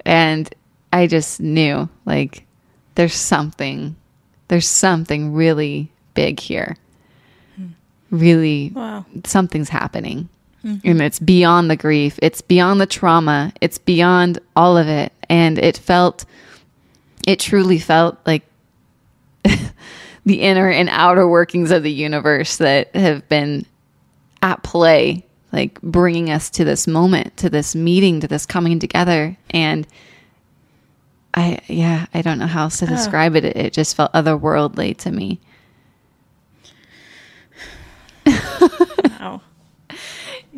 And 0.05 0.53
I 0.93 1.07
just 1.07 1.41
knew 1.41 1.89
like 2.05 2.45
there's 2.95 3.13
something, 3.13 3.95
there's 4.47 4.67
something 4.67 5.33
really 5.33 5.91
big 6.13 6.39
here. 6.39 6.77
Really, 8.09 8.71
wow. 8.75 9.05
something's 9.25 9.69
happening. 9.69 10.27
And 10.63 11.01
it's 11.01 11.19
beyond 11.19 11.71
the 11.71 11.75
grief, 11.75 12.19
it's 12.21 12.41
beyond 12.41 12.79
the 12.79 12.85
trauma, 12.85 13.51
it's 13.61 13.77
beyond 13.77 14.39
all 14.55 14.77
of 14.77 14.87
it. 14.87 15.11
And 15.29 15.57
it 15.57 15.77
felt, 15.77 16.25
it 17.27 17.39
truly 17.39 17.79
felt 17.79 18.17
like 18.25 18.43
the 19.43 20.41
inner 20.41 20.69
and 20.69 20.89
outer 20.89 21.27
workings 21.27 21.71
of 21.71 21.83
the 21.83 21.91
universe 21.91 22.57
that 22.57 22.95
have 22.95 23.27
been 23.27 23.65
at 24.41 24.61
play, 24.63 25.25
like 25.51 25.81
bringing 25.81 26.29
us 26.29 26.49
to 26.51 26.63
this 26.63 26.85
moment, 26.87 27.37
to 27.37 27.49
this 27.49 27.75
meeting, 27.75 28.19
to 28.19 28.27
this 28.27 28.45
coming 28.45 28.79
together. 28.79 29.37
And 29.49 29.87
I, 31.33 31.59
yeah, 31.67 32.05
I 32.13 32.21
don't 32.21 32.39
know 32.39 32.47
how 32.47 32.63
else 32.63 32.79
to 32.79 32.85
describe 32.87 33.35
it. 33.35 33.45
It, 33.45 33.55
it 33.55 33.73
just 33.73 33.95
felt 33.95 34.11
otherworldly 34.13 34.97
to 34.97 35.11
me. 35.11 35.39
Wow. 39.19 39.41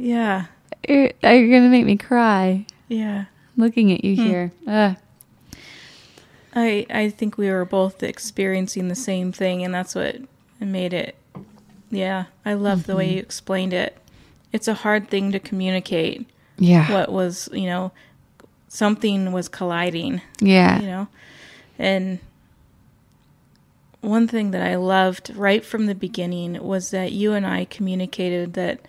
Yeah. 0.03 0.45
It, 0.83 1.15
you're 1.23 1.49
going 1.49 1.63
to 1.63 1.69
make 1.69 1.85
me 1.85 1.95
cry 1.95 2.65
Yeah. 2.89 3.25
looking 3.55 3.91
at 3.93 4.03
you 4.03 4.15
hmm. 4.15 4.21
here. 4.21 4.51
Ugh. 4.67 4.97
I 6.55 6.85
I 6.89 7.09
think 7.09 7.37
we 7.37 7.49
were 7.49 7.65
both 7.65 8.03
experiencing 8.03 8.87
the 8.87 8.95
same 8.95 9.31
thing, 9.31 9.63
and 9.63 9.73
that's 9.73 9.95
what 9.95 10.17
made 10.59 10.93
it. 10.93 11.15
Yeah, 11.89 12.25
I 12.45 12.53
love 12.53 12.85
the 12.85 12.95
way 12.95 13.07
mm-hmm. 13.07 13.15
you 13.15 13.21
explained 13.21 13.73
it. 13.73 13.97
It's 14.51 14.67
a 14.67 14.75
hard 14.75 15.09
thing 15.09 15.31
to 15.31 15.39
communicate. 15.39 16.27
Yeah. 16.59 16.91
What 16.91 17.11
was 17.11 17.49
you 17.53 17.65
know, 17.65 17.91
something 18.67 19.31
was 19.31 19.47
colliding. 19.47 20.21
Yeah. 20.39 20.79
You 20.79 20.87
know, 20.87 21.07
and 21.79 22.19
one 24.01 24.27
thing 24.27 24.51
that 24.51 24.61
I 24.61 24.75
loved 24.75 25.31
right 25.35 25.65
from 25.65 25.87
the 25.87 25.95
beginning 25.95 26.61
was 26.61 26.91
that 26.91 27.13
you 27.13 27.33
and 27.33 27.47
I 27.47 27.65
communicated 27.65 28.53
that 28.53 28.81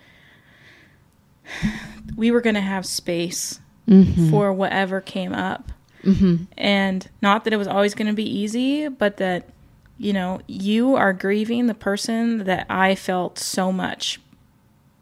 we 2.15 2.31
were 2.31 2.41
going 2.41 2.55
to 2.55 2.61
have 2.61 2.85
space 2.85 3.59
mm-hmm. 3.87 4.29
for 4.29 4.53
whatever 4.53 5.01
came 5.01 5.33
up. 5.33 5.71
Mm-hmm. 6.03 6.43
And 6.57 7.09
not 7.21 7.43
that 7.43 7.53
it 7.53 7.57
was 7.57 7.67
always 7.67 7.95
going 7.95 8.07
to 8.07 8.13
be 8.13 8.29
easy, 8.29 8.87
but 8.87 9.17
that, 9.17 9.49
you 9.97 10.13
know, 10.13 10.41
you 10.47 10.95
are 10.95 11.13
grieving 11.13 11.67
the 11.67 11.73
person 11.73 12.43
that 12.45 12.67
I 12.69 12.95
felt 12.95 13.39
so 13.39 13.71
much 13.71 14.19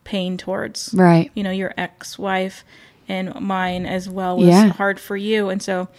pain 0.03 0.37
towards. 0.37 0.93
Right. 0.93 1.31
You 1.33 1.43
know, 1.43 1.51
your 1.51 1.73
ex 1.77 2.17
wife 2.17 2.63
and 3.07 3.33
mine 3.41 3.85
as 3.85 4.09
well 4.09 4.37
was 4.37 4.47
Yeah. 4.47 4.69
hard 4.69 4.99
for 4.99 5.17
you. 5.17 5.49
And 5.49 5.61
so 5.61 5.89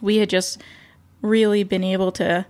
we 0.00 0.16
had 0.16 0.28
just 0.28 0.60
really 1.22 1.62
been 1.62 1.84
able 1.84 2.12
to 2.12 2.46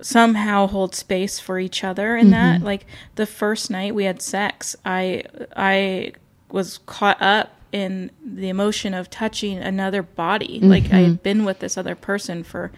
somehow 0.00 0.66
hold 0.66 0.94
space 0.94 1.40
for 1.40 1.58
each 1.58 1.82
other 1.82 2.16
in 2.16 2.30
that 2.30 2.56
mm-hmm. 2.56 2.66
like 2.66 2.86
the 3.14 3.24
first 3.24 3.70
night 3.70 3.94
we 3.94 4.04
had 4.04 4.20
sex 4.20 4.76
i 4.84 5.22
i 5.56 6.12
was 6.50 6.78
caught 6.86 7.20
up 7.20 7.52
in 7.72 8.10
the 8.24 8.48
emotion 8.48 8.94
of 8.94 9.10
touching 9.10 9.58
another 9.58 10.02
body. 10.02 10.60
Like 10.60 10.92
i 10.92 10.98
had 10.98 11.22
been 11.22 11.44
with 11.44 11.58
this 11.58 11.76
other 11.76 11.94
person 11.94 12.42
for 12.44 12.70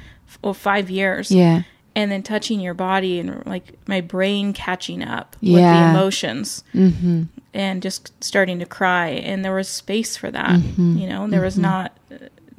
oh, 0.42 0.52
five 0.52 0.90
years. 0.90 1.30
Yeah. 1.30 1.62
and 1.94 2.10
then 2.10 2.22
touching 2.22 2.60
your 2.60 2.74
body 2.74 3.18
and 3.20 3.44
like 3.46 3.74
my 3.86 4.00
brain 4.00 4.52
catching 4.52 5.02
up 5.02 5.36
with 5.42 5.52
the 5.52 5.90
emotions 5.90 6.64
Mm-hmm. 6.74 7.24
and 7.54 7.82
just 7.82 8.12
starting 8.24 8.58
to 8.60 8.66
cry. 8.66 9.08
And 9.08 9.44
there 9.44 9.54
was 9.54 9.68
space 9.68 10.16
for 10.16 10.30
that 10.30 10.58
you 10.78 11.06
know? 11.08 11.26
There 11.28 11.42
was 11.42 11.58
not 11.58 11.96
uh, 12.12 12.16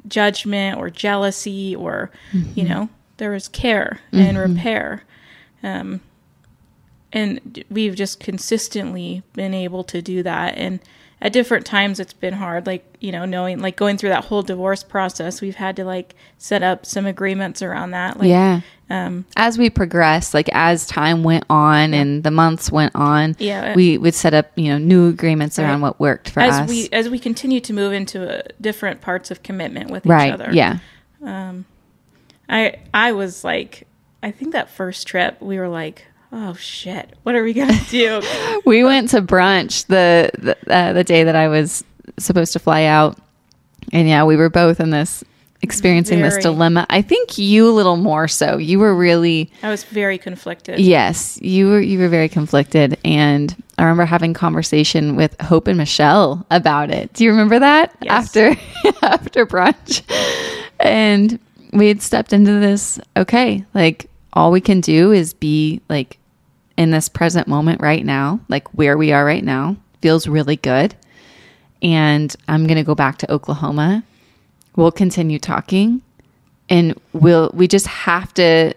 judgment 0.08 0.78
or 0.78 0.88
jealousy 0.90 1.74
or 1.76 2.10
you 2.54 2.64
know? 2.68 2.88
There 3.18 3.32
was 3.32 3.48
care 3.48 4.00
and 4.12 4.38
repair. 4.38 5.02
Um, 5.62 6.00
and 7.12 7.64
we've 7.70 7.94
just 7.94 8.20
consistently 8.20 9.22
been 9.32 9.54
able 9.54 9.82
to 9.84 10.00
do 10.02 10.22
that 10.22 10.56
and 10.56 10.80
at 11.22 11.32
different 11.34 11.66
times 11.66 12.00
it's 12.00 12.12
been 12.14 12.34
hard 12.34 12.66
like 12.66 12.84
you 13.00 13.12
know 13.12 13.24
knowing 13.24 13.58
like 13.60 13.76
going 13.76 13.96
through 13.98 14.08
that 14.08 14.24
whole 14.26 14.42
divorce 14.42 14.82
process 14.82 15.40
we've 15.40 15.56
had 15.56 15.76
to 15.76 15.84
like 15.84 16.14
set 16.38 16.62
up 16.62 16.86
some 16.86 17.06
agreements 17.06 17.60
around 17.62 17.90
that 17.90 18.18
like 18.18 18.28
yeah. 18.28 18.60
um 18.88 19.24
As 19.36 19.58
we 19.58 19.68
progressed, 19.70 20.32
like 20.34 20.48
as 20.52 20.86
time 20.86 21.22
went 21.22 21.44
on 21.50 21.92
and 21.94 22.22
the 22.24 22.30
months 22.30 22.72
went 22.72 22.92
on, 22.94 23.36
Yeah. 23.38 23.74
we 23.74 23.98
would 23.98 24.14
set 24.14 24.32
up, 24.34 24.50
you 24.56 24.68
know, 24.70 24.78
new 24.78 25.08
agreements 25.08 25.58
around 25.58 25.80
what 25.82 26.00
worked 26.00 26.30
for 26.30 26.40
as 26.40 26.60
us. 26.60 26.68
we 26.70 26.88
as 26.90 27.08
we 27.10 27.18
continue 27.18 27.60
to 27.60 27.72
move 27.74 27.92
into 27.92 28.38
uh, 28.38 28.42
different 28.60 29.00
parts 29.02 29.30
of 29.30 29.42
commitment 29.42 29.90
with 29.90 30.06
right. 30.06 30.28
each 30.28 30.34
other 30.34 30.48
Yeah. 30.52 30.78
um 31.22 31.66
I 32.48 32.76
I 32.94 33.12
was 33.12 33.44
like, 33.44 33.86
I 34.22 34.30
think 34.30 34.52
that 34.52 34.70
first 34.70 35.06
trip 35.06 35.40
we 35.40 35.58
were 35.58 35.68
like, 35.68 36.06
oh 36.32 36.54
shit, 36.54 37.14
what 37.22 37.34
are 37.34 37.42
we 37.42 37.52
gonna 37.52 37.78
do? 37.90 38.22
we 38.64 38.84
went 38.84 39.10
to 39.10 39.22
brunch 39.22 39.86
the 39.86 40.30
the, 40.38 40.56
uh, 40.72 40.92
the 40.92 41.04
day 41.04 41.24
that 41.24 41.36
I 41.36 41.48
was 41.48 41.84
supposed 42.18 42.52
to 42.54 42.58
fly 42.58 42.84
out, 42.84 43.18
and 43.92 44.08
yeah, 44.08 44.24
we 44.24 44.36
were 44.36 44.50
both 44.50 44.80
in 44.80 44.90
this 44.90 45.24
experiencing 45.62 46.22
this 46.22 46.38
dilemma. 46.38 46.86
I 46.88 47.02
think 47.02 47.36
you 47.36 47.68
a 47.68 47.72
little 47.72 47.96
more 47.98 48.26
so. 48.28 48.56
You 48.56 48.78
were 48.78 48.94
really 48.94 49.52
I 49.62 49.68
was 49.68 49.84
very 49.84 50.16
conflicted. 50.16 50.78
yes, 50.80 51.38
you 51.42 51.68
were 51.68 51.80
you 51.80 51.98
were 51.98 52.08
very 52.08 52.28
conflicted, 52.30 52.98
and 53.04 53.54
I 53.76 53.82
remember 53.82 54.04
having 54.06 54.32
conversation 54.34 55.16
with 55.16 55.38
Hope 55.40 55.66
and 55.68 55.76
Michelle 55.76 56.46
about 56.50 56.90
it. 56.90 57.12
Do 57.12 57.24
you 57.24 57.30
remember 57.30 57.58
that 57.58 57.94
Yes. 58.02 58.10
after 58.36 58.56
after 59.02 59.46
brunch? 59.46 60.02
And 60.80 61.38
we 61.72 61.88
had 61.88 62.00
stepped 62.02 62.32
into 62.32 62.52
this. 62.58 62.98
Okay, 63.16 63.64
like 63.74 64.09
all 64.32 64.50
we 64.50 64.60
can 64.60 64.80
do 64.80 65.12
is 65.12 65.34
be 65.34 65.80
like 65.88 66.18
in 66.76 66.90
this 66.90 67.08
present 67.08 67.46
moment 67.46 67.80
right 67.80 68.04
now, 68.04 68.40
like 68.48 68.68
where 68.68 68.96
we 68.96 69.12
are 69.12 69.24
right 69.24 69.44
now, 69.44 69.76
feels 70.00 70.26
really 70.26 70.56
good. 70.56 70.94
And 71.82 72.34
I'm 72.48 72.66
going 72.66 72.76
to 72.76 72.84
go 72.84 72.94
back 72.94 73.18
to 73.18 73.32
Oklahoma. 73.32 74.04
We'll 74.76 74.92
continue 74.92 75.38
talking 75.38 76.02
and 76.70 76.98
we'll 77.12 77.50
we 77.52 77.66
just 77.66 77.86
have 77.88 78.32
to 78.34 78.72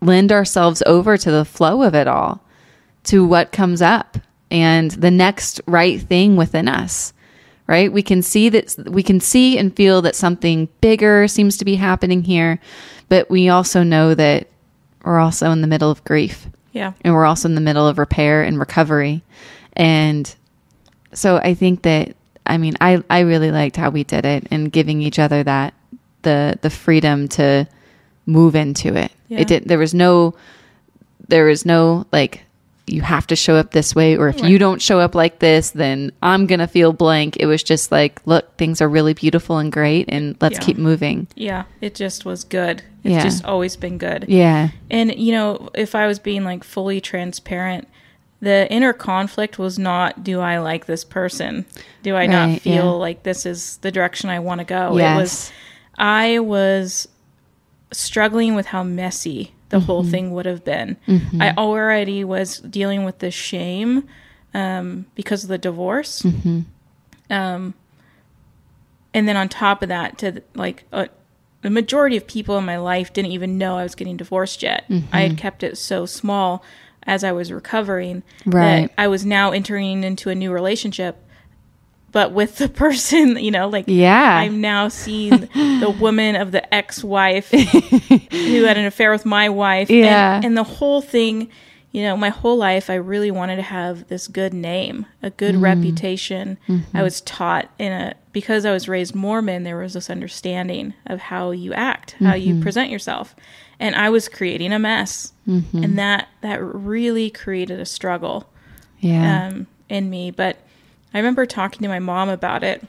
lend 0.00 0.32
ourselves 0.32 0.82
over 0.86 1.16
to 1.16 1.30
the 1.30 1.44
flow 1.44 1.82
of 1.82 1.94
it 1.94 2.08
all, 2.08 2.42
to 3.04 3.26
what 3.26 3.52
comes 3.52 3.82
up 3.82 4.18
and 4.50 4.90
the 4.92 5.10
next 5.10 5.60
right 5.66 6.00
thing 6.00 6.36
within 6.36 6.68
us. 6.68 7.12
Right? 7.66 7.92
We 7.92 8.02
can 8.02 8.22
see 8.22 8.48
that 8.48 8.88
we 8.88 9.02
can 9.02 9.20
see 9.20 9.58
and 9.58 9.74
feel 9.74 10.00
that 10.02 10.14
something 10.14 10.68
bigger 10.80 11.28
seems 11.28 11.56
to 11.58 11.64
be 11.64 11.74
happening 11.74 12.22
here, 12.22 12.60
but 13.08 13.28
we 13.28 13.48
also 13.48 13.82
know 13.82 14.14
that 14.14 14.48
we're 15.06 15.18
also 15.18 15.50
in 15.50 15.60
the 15.62 15.66
middle 15.66 15.90
of 15.90 16.04
grief 16.04 16.46
Yeah. 16.72 16.92
and 17.02 17.14
we're 17.14 17.24
also 17.24 17.48
in 17.48 17.54
the 17.54 17.60
middle 17.60 17.86
of 17.88 17.98
repair 17.98 18.42
and 18.42 18.58
recovery 18.58 19.22
and 19.74 20.34
so 21.12 21.36
i 21.38 21.54
think 21.54 21.82
that 21.82 22.14
i 22.46 22.58
mean 22.58 22.74
i 22.80 23.02
i 23.08 23.20
really 23.20 23.50
liked 23.50 23.76
how 23.76 23.90
we 23.90 24.04
did 24.04 24.24
it 24.24 24.46
and 24.50 24.70
giving 24.72 25.00
each 25.00 25.18
other 25.18 25.42
that 25.42 25.72
the 26.22 26.58
the 26.62 26.70
freedom 26.70 27.28
to 27.28 27.66
move 28.26 28.54
into 28.56 28.94
it 28.94 29.12
Yeah. 29.28 29.40
it 29.40 29.48
did 29.48 29.64
there 29.64 29.78
was 29.78 29.94
no 29.94 30.34
there 31.28 31.44
was 31.46 31.64
no 31.64 32.06
like 32.12 32.42
you 32.88 33.02
have 33.02 33.26
to 33.26 33.34
show 33.34 33.56
up 33.56 33.72
this 33.72 33.94
way 33.96 34.16
or 34.16 34.28
if 34.28 34.40
you 34.44 34.58
don't 34.58 34.80
show 34.80 35.00
up 35.00 35.14
like 35.14 35.40
this 35.40 35.70
then 35.70 36.12
i'm 36.22 36.46
gonna 36.46 36.68
feel 36.68 36.92
blank 36.92 37.36
it 37.38 37.46
was 37.46 37.62
just 37.62 37.90
like 37.90 38.20
look 38.26 38.56
things 38.58 38.80
are 38.80 38.88
really 38.88 39.12
beautiful 39.12 39.58
and 39.58 39.72
great 39.72 40.04
and 40.08 40.36
let's 40.40 40.58
Yeah. 40.58 40.64
keep 40.64 40.78
moving 40.78 41.26
Yeah. 41.34 41.64
It 41.80 41.94
just 41.96 42.24
was 42.24 42.44
good. 42.44 42.82
It's 43.02 43.12
Yeah. 43.12 43.22
just 43.24 43.44
always 43.44 43.76
been 43.76 43.98
good. 43.98 44.24
yeah 44.28 44.68
And 44.90 45.14
you 45.16 45.32
know, 45.32 45.68
if 45.74 45.94
I 45.96 46.06
was 46.06 46.18
being 46.20 46.44
like 46.44 46.62
fully 46.62 47.00
transparent, 47.00 47.88
the 48.40 48.70
inner 48.70 48.92
conflict 48.92 49.58
was 49.58 49.78
not 49.78 50.22
do 50.22 50.40
I 50.40 50.58
like 50.58 50.86
this 50.86 51.04
person? 51.04 51.64
Do 52.04 52.10
I 52.14 52.20
Right, 52.20 52.30
not 52.30 52.60
feel 52.60 52.74
yeah. 52.74 52.82
like 53.06 53.22
this 53.24 53.46
is 53.46 53.78
the 53.78 53.90
direction 53.90 54.30
I 54.30 54.38
want 54.38 54.60
to 54.60 54.64
go? 54.64 54.96
yes 54.96 55.16
It 55.16 55.20
was 55.20 55.52
I 55.98 56.38
was 56.38 57.08
struggling 57.92 58.54
with 58.54 58.66
how 58.66 58.82
messy 58.82 59.52
the 59.70 59.80
whole 59.80 60.02
Mm-hmm. 60.02 60.10
thing 60.10 60.30
would 60.32 60.46
have 60.46 60.64
been. 60.64 60.96
I 61.40 61.52
already 61.56 62.22
was 62.24 62.58
dealing 62.60 63.04
with 63.04 63.18
the 63.18 63.30
shame 63.30 64.06
um, 64.54 65.06
because 65.14 65.42
of 65.42 65.48
the 65.48 65.58
divorce. 65.58 66.22
Mm-hmm. 66.22 66.60
Um, 67.30 67.74
and 69.14 69.26
then 69.28 69.36
on 69.36 69.48
top 69.48 69.82
of 69.82 69.88
that, 69.88 70.18
to 70.18 70.42
like 70.54 70.84
uh, 70.92 71.06
the 71.62 71.70
majority 71.70 72.16
of 72.16 72.26
people 72.26 72.56
in 72.58 72.64
my 72.64 72.76
life 72.78 73.12
didn't 73.12 73.32
even 73.32 73.58
know 73.58 73.76
I 73.78 73.82
was 73.82 73.94
getting 73.94 74.16
divorced 74.16 74.62
yet. 74.62 74.84
I 74.88 74.92
Mm-hmm. 74.92 75.08
had 75.16 75.38
kept 75.38 75.62
it 75.62 75.78
so 75.78 76.06
small 76.06 76.62
as 77.04 77.24
I 77.24 77.32
was 77.32 77.50
recovering 77.52 78.22
Right. 78.44 78.86
that 78.86 78.92
I 78.98 79.08
was 79.08 79.24
now 79.24 79.52
entering 79.52 80.04
into 80.04 80.28
a 80.30 80.34
new 80.34 80.52
relationship. 80.52 81.16
But 82.16 82.32
with 82.32 82.56
the 82.56 82.70
person, 82.70 83.36
you 83.44 83.50
know, 83.50 83.68
like 83.68 83.84
Yeah. 83.88 84.38
I'm 84.38 84.62
now 84.62 84.88
seeing 84.88 85.32
the 85.52 85.94
woman 86.00 86.34
of 86.34 86.50
the 86.50 86.74
ex-wife 86.74 87.50
who 87.50 88.64
had 88.64 88.78
an 88.78 88.86
affair 88.86 89.10
with 89.10 89.26
my 89.26 89.50
wife. 89.50 89.90
and- 89.90 89.98
Yeah. 89.98 90.40
And, 90.42 90.56
the 90.56 90.62
whole 90.62 91.02
thing, 91.02 91.50
you 91.92 92.02
know, 92.02 92.16
my 92.16 92.30
whole 92.30 92.56
life, 92.56 92.88
I 92.88 92.94
really 92.94 93.30
wanted 93.30 93.56
to 93.56 93.62
have 93.62 94.08
this 94.08 94.28
good 94.28 94.54
name, 94.54 95.04
a 95.22 95.28
good 95.28 95.56
mm. 95.56 95.60
reputation. 95.60 96.56
I 96.66 96.72
mm-hmm. 96.72 97.02
was 97.02 97.20
taught 97.20 97.70
in 97.78 97.92
a, 97.92 98.14
because 98.32 98.64
I 98.64 98.72
was 98.72 98.88
raised 98.88 99.14
Mormon, 99.14 99.64
there 99.64 99.76
was 99.76 99.92
this 99.92 100.08
understanding 100.08 100.94
of 101.04 101.20
how 101.20 101.50
you 101.50 101.74
act, 101.74 102.12
how 102.20 102.32
you 102.32 102.54
mm-hmm. 102.54 102.62
present 102.62 102.88
yourself. 102.88 103.36
And 103.78 103.94
I 103.94 104.08
was 104.08 104.30
creating 104.30 104.72
a 104.72 104.78
mess. 104.78 105.34
Mm-hmm. 105.46 105.84
And 105.84 105.98
that, 105.98 106.28
that 106.40 106.64
really 106.64 107.28
created 107.28 107.78
a 107.78 107.84
struggle 107.84 108.48
yeah 109.00 109.48
um, 109.48 109.66
in 109.90 110.08
me. 110.08 110.30
But 110.30 110.56
I 111.16 111.20
remember 111.20 111.46
talking 111.46 111.80
to 111.80 111.88
my 111.88 111.98
mom 111.98 112.28
about 112.28 112.62
it, 112.62 112.84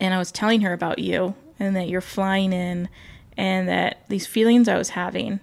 and 0.00 0.14
I 0.14 0.18
was 0.18 0.32
telling 0.32 0.62
her 0.62 0.72
about 0.72 0.98
you 0.98 1.34
and 1.60 1.76
that 1.76 1.86
you're 1.86 2.00
flying 2.00 2.54
in, 2.54 2.88
and 3.36 3.68
that 3.68 3.98
these 4.08 4.26
feelings 4.26 4.66
I 4.66 4.78
was 4.78 4.88
having, 4.88 5.40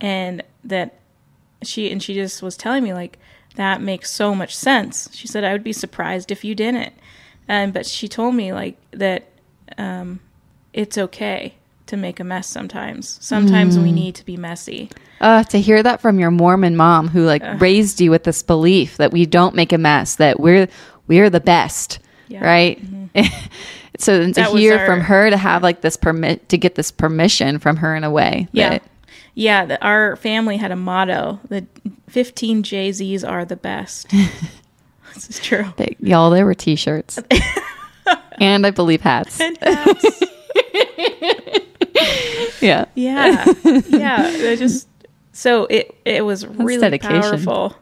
and 0.00 0.42
that 0.64 0.98
she 1.62 1.92
and 1.92 2.02
she 2.02 2.14
just 2.14 2.42
was 2.42 2.56
telling 2.56 2.82
me 2.82 2.92
like 2.92 3.16
that 3.54 3.80
makes 3.80 4.10
so 4.10 4.34
much 4.34 4.56
sense. 4.56 5.08
She 5.12 5.28
said 5.28 5.44
I 5.44 5.52
would 5.52 5.62
be 5.62 5.72
surprised 5.72 6.32
if 6.32 6.42
you 6.44 6.56
didn't, 6.56 6.94
um, 7.48 7.70
but 7.70 7.86
she 7.86 8.08
told 8.08 8.34
me 8.34 8.52
like 8.52 8.76
that 8.90 9.28
um, 9.78 10.18
it's 10.72 10.98
okay 10.98 11.54
to 11.86 11.96
make 11.96 12.18
a 12.18 12.24
mess 12.24 12.48
sometimes. 12.48 13.18
Sometimes 13.20 13.78
we 13.78 13.92
need 13.92 14.16
to 14.16 14.24
be 14.24 14.36
messy. 14.36 14.90
Uh, 15.20 15.44
to 15.44 15.60
hear 15.60 15.82
that 15.82 16.00
from 16.00 16.18
your 16.18 16.30
Mormon 16.30 16.76
mom 16.76 17.08
who 17.08 17.24
like 17.24 17.42
raised 17.60 18.00
you 18.00 18.10
with 18.10 18.24
this 18.24 18.42
belief 18.42 18.96
that 18.96 19.12
we 19.12 19.26
don't 19.26 19.54
make 19.54 19.72
a 19.72 19.78
mess, 19.78 20.16
that 20.16 20.40
we're 20.40 20.68
we're 21.10 21.28
the 21.28 21.40
best, 21.40 21.98
Yeah. 22.28 22.40
Mm-hmm. 22.40 23.18
right? 23.18 23.32
so 23.98 24.18
then 24.20 24.32
to 24.32 24.44
hear 24.56 24.78
our- 24.78 24.86
from 24.86 25.00
her 25.00 25.28
to 25.28 25.36
have 25.36 25.62
like 25.62 25.80
this 25.82 25.96
permit 25.96 26.48
to 26.50 26.56
get 26.56 26.76
this 26.76 26.90
permission 26.92 27.58
from 27.58 27.76
her 27.78 27.94
in 27.96 28.04
a 28.04 28.10
way. 28.10 28.46
Yeah. 28.52 28.70
that- 28.70 28.82
Yeah, 29.34 29.64
the, 29.66 29.84
our 29.84 30.14
family 30.16 30.56
had 30.56 30.70
a 30.70 30.76
motto: 30.76 31.40
the 31.48 31.66
15 32.08 32.62
JZs 32.62 33.28
are 33.28 33.44
the 33.44 33.56
best. 33.56 34.08
this 35.14 35.28
is 35.28 35.38
true. 35.40 35.66
that- 35.76 36.00
y'all, 36.00 36.30
there 36.30 36.46
were 36.46 36.54
T-shirts, 36.54 37.18
and 38.40 38.64
I 38.66 38.70
believe 38.70 39.00
hats. 39.00 39.40
Yeah, 42.60 42.84
Yeah, 42.94 43.44
yeah. 43.88 44.30
I 44.50 44.56
just 44.56 44.86
so 45.32 45.64
it 45.66 45.94
it 46.04 46.24
was 46.24 46.46
really 46.46 46.78
dedication. 46.78 47.22
powerful. 47.22 47.74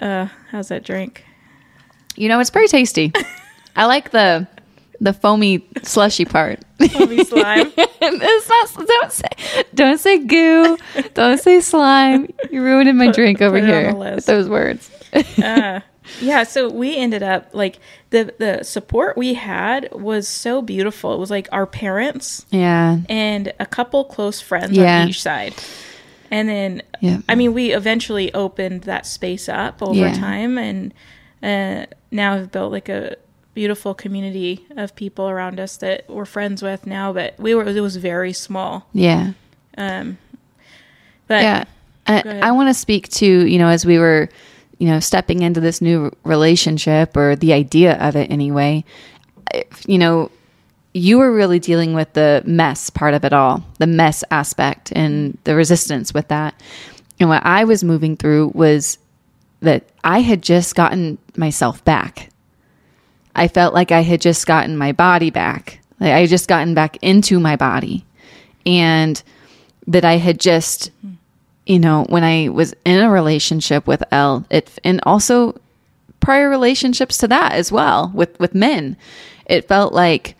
Uh, 0.00 0.28
how's 0.50 0.68
that 0.68 0.84
drink? 0.84 1.24
You 2.16 2.28
know 2.28 2.40
it's 2.40 2.50
very 2.50 2.68
tasty. 2.68 3.12
I 3.76 3.86
like 3.86 4.10
the 4.10 4.46
the 5.00 5.12
foamy 5.12 5.66
slushy 5.82 6.24
part. 6.24 6.60
Foamy 6.78 7.24
slime. 7.24 7.72
it's 7.76 8.48
not. 8.48 8.86
Don't 8.86 9.12
say. 9.12 9.64
Don't 9.74 9.98
say 9.98 10.18
goo. 10.18 10.78
Don't 11.14 11.38
say 11.38 11.60
slime. 11.60 12.32
You're 12.50 12.64
ruining 12.64 12.96
my 12.96 13.10
drink 13.10 13.42
over 13.42 13.58
put 13.60 13.68
it 13.68 13.74
on 13.74 13.84
here 13.84 14.14
with 14.14 14.26
those 14.26 14.48
words. 14.48 14.90
uh, 15.42 15.80
yeah, 16.20 16.44
so 16.44 16.68
we 16.70 16.96
ended 16.96 17.22
up 17.22 17.48
like 17.52 17.78
the 18.10 18.34
the 18.38 18.62
support 18.62 19.16
we 19.16 19.34
had 19.34 19.88
was 19.92 20.28
so 20.28 20.62
beautiful. 20.62 21.12
It 21.14 21.18
was 21.18 21.30
like 21.30 21.48
our 21.50 21.66
parents 21.66 22.46
yeah. 22.50 22.98
and 23.08 23.52
a 23.58 23.66
couple 23.66 24.04
close 24.04 24.40
friends 24.40 24.72
Yeah. 24.76 25.02
on 25.02 25.08
each 25.08 25.20
side. 25.22 25.54
And 26.30 26.48
then, 26.48 26.82
Yeah. 27.00 27.18
I 27.28 27.34
mean, 27.34 27.52
we 27.54 27.72
eventually 27.72 28.32
opened 28.34 28.82
that 28.84 29.06
space 29.06 29.48
up 29.48 29.82
over 29.82 29.94
Yeah. 29.98 30.14
time, 30.14 30.58
and 30.58 30.92
uh, 31.44 31.86
now 32.10 32.36
have 32.36 32.50
built 32.50 32.72
like 32.72 32.88
a 32.88 33.16
beautiful 33.52 33.94
community 33.94 34.66
of 34.76 34.96
people 34.96 35.28
around 35.28 35.60
us 35.60 35.76
that 35.76 36.08
we're 36.08 36.24
friends 36.24 36.62
with 36.62 36.86
now. 36.86 37.12
But 37.12 37.38
we 37.38 37.54
were 37.54 37.64
it 37.64 37.80
was 37.80 37.96
very 37.96 38.32
small. 38.32 38.88
Yeah. 38.92 39.32
Um, 39.76 40.18
but 41.28 41.42
yeah. 41.42 41.64
I. 42.06 42.40
I 42.40 42.52
want 42.52 42.68
to 42.68 42.74
speak 42.74 43.08
to 43.10 43.26
you 43.26 43.58
know 43.58 43.68
as 43.68 43.86
we 43.86 43.98
were 43.98 44.28
you 44.78 44.88
know 44.88 45.00
stepping 45.00 45.42
into 45.42 45.60
this 45.60 45.80
new 45.80 46.10
relationship 46.24 47.16
or 47.16 47.36
the 47.36 47.52
idea 47.52 47.96
of 47.98 48.16
it 48.16 48.30
anyway. 48.30 48.84
You 49.86 49.98
know, 49.98 50.30
you 50.94 51.18
were 51.18 51.32
really 51.32 51.58
dealing 51.58 51.92
with 51.92 52.12
the 52.14 52.42
mess 52.46 52.88
part 52.88 53.14
of 53.14 53.24
it 53.24 53.32
all, 53.32 53.62
the 53.78 53.86
mess 53.86 54.24
aspect 54.30 54.92
and 54.92 55.36
the 55.44 55.54
resistance 55.54 56.14
with 56.14 56.28
that. 56.28 56.60
And 57.20 57.28
what 57.28 57.44
I 57.44 57.64
was 57.64 57.84
moving 57.84 58.16
through 58.16 58.52
was 58.54 58.98
that 59.64 59.84
I 60.02 60.20
had 60.20 60.42
just 60.42 60.74
gotten 60.74 61.18
myself 61.36 61.84
back. 61.84 62.30
I 63.34 63.48
felt 63.48 63.74
like 63.74 63.90
I 63.90 64.00
had 64.00 64.20
just 64.20 64.46
gotten 64.46 64.76
my 64.76 64.92
body 64.92 65.30
back. 65.30 65.80
Like 66.00 66.12
I 66.12 66.20
had 66.20 66.28
just 66.28 66.48
gotten 66.48 66.74
back 66.74 66.96
into 67.02 67.40
my 67.40 67.56
body. 67.56 68.04
And 68.64 69.22
that 69.86 70.04
I 70.04 70.16
had 70.16 70.40
just, 70.40 70.90
you 71.66 71.78
know, 71.78 72.06
when 72.08 72.24
I 72.24 72.48
was 72.48 72.74
in 72.84 73.00
a 73.00 73.10
relationship 73.10 73.86
with 73.86 74.02
L, 74.10 74.46
it, 74.50 74.78
and 74.84 75.00
also 75.04 75.60
prior 76.20 76.48
relationships 76.48 77.18
to 77.18 77.28
that 77.28 77.52
as 77.52 77.70
well 77.70 78.10
with, 78.14 78.38
with 78.40 78.54
men, 78.54 78.96
it 79.46 79.68
felt 79.68 79.92
like 79.92 80.36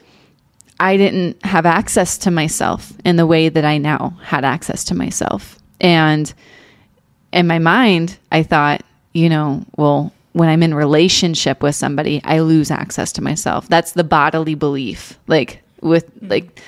I 0.81 0.97
didn't 0.97 1.45
have 1.45 1.67
access 1.67 2.19
to 2.19 2.31
myself 2.31 2.93
in 3.05 3.17
the 3.17 3.27
way 3.27 3.49
that 3.49 3.65
I 3.65 3.79
now 3.79 4.19
had 4.23 4.45
access 4.45 4.85
to 4.85 4.95
myself. 4.95 5.59
And 5.81 6.33
in 7.33 7.47
my 7.47 7.59
mind, 7.59 8.19
I 8.33 8.43
thought, 8.43 8.83
you 9.15 9.29
know, 9.29 9.65
well, 9.77 10.13
when 10.33 10.49
I'm 10.49 10.63
in 10.63 10.75
relationship 10.75 11.63
with 11.63 11.77
somebody, 11.77 12.21
I 12.25 12.41
lose 12.41 12.71
access 12.71 13.13
to 13.13 13.23
myself. 13.23 13.69
That's 13.69 13.93
the 13.93 14.05
bodily 14.05 14.55
belief. 14.55 15.19
Like 15.27 15.63
with 15.81 16.11
like 16.21 16.61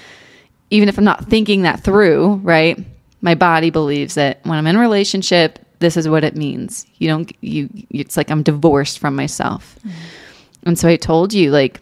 even 0.71 0.89
if 0.89 0.97
I'm 0.99 1.05
not 1.05 1.27
thinking 1.27 1.63
that 1.63 1.81
through, 1.81 2.37
right? 2.37 2.79
My 3.21 3.35
body 3.35 3.71
believes 3.71 4.15
that 4.15 4.41
when 4.45 4.57
I'm 4.57 4.67
in 4.67 4.79
relationship, 4.79 5.59
this 5.81 5.97
is 5.97 6.09
what 6.09 6.25
it 6.25 6.37
means. 6.37 6.87
You 6.99 7.09
don't 7.09 7.33
you 7.43 7.69
it's 7.91 8.17
like 8.17 8.31
I'm 8.31 8.43
divorced 8.43 9.01
from 9.01 9.17
myself. 9.17 9.77
Mm-hmm. 9.81 10.69
And 10.69 10.79
so 10.79 10.89
I 10.89 10.97
told 10.97 11.35
you 11.35 11.51
like 11.51 11.81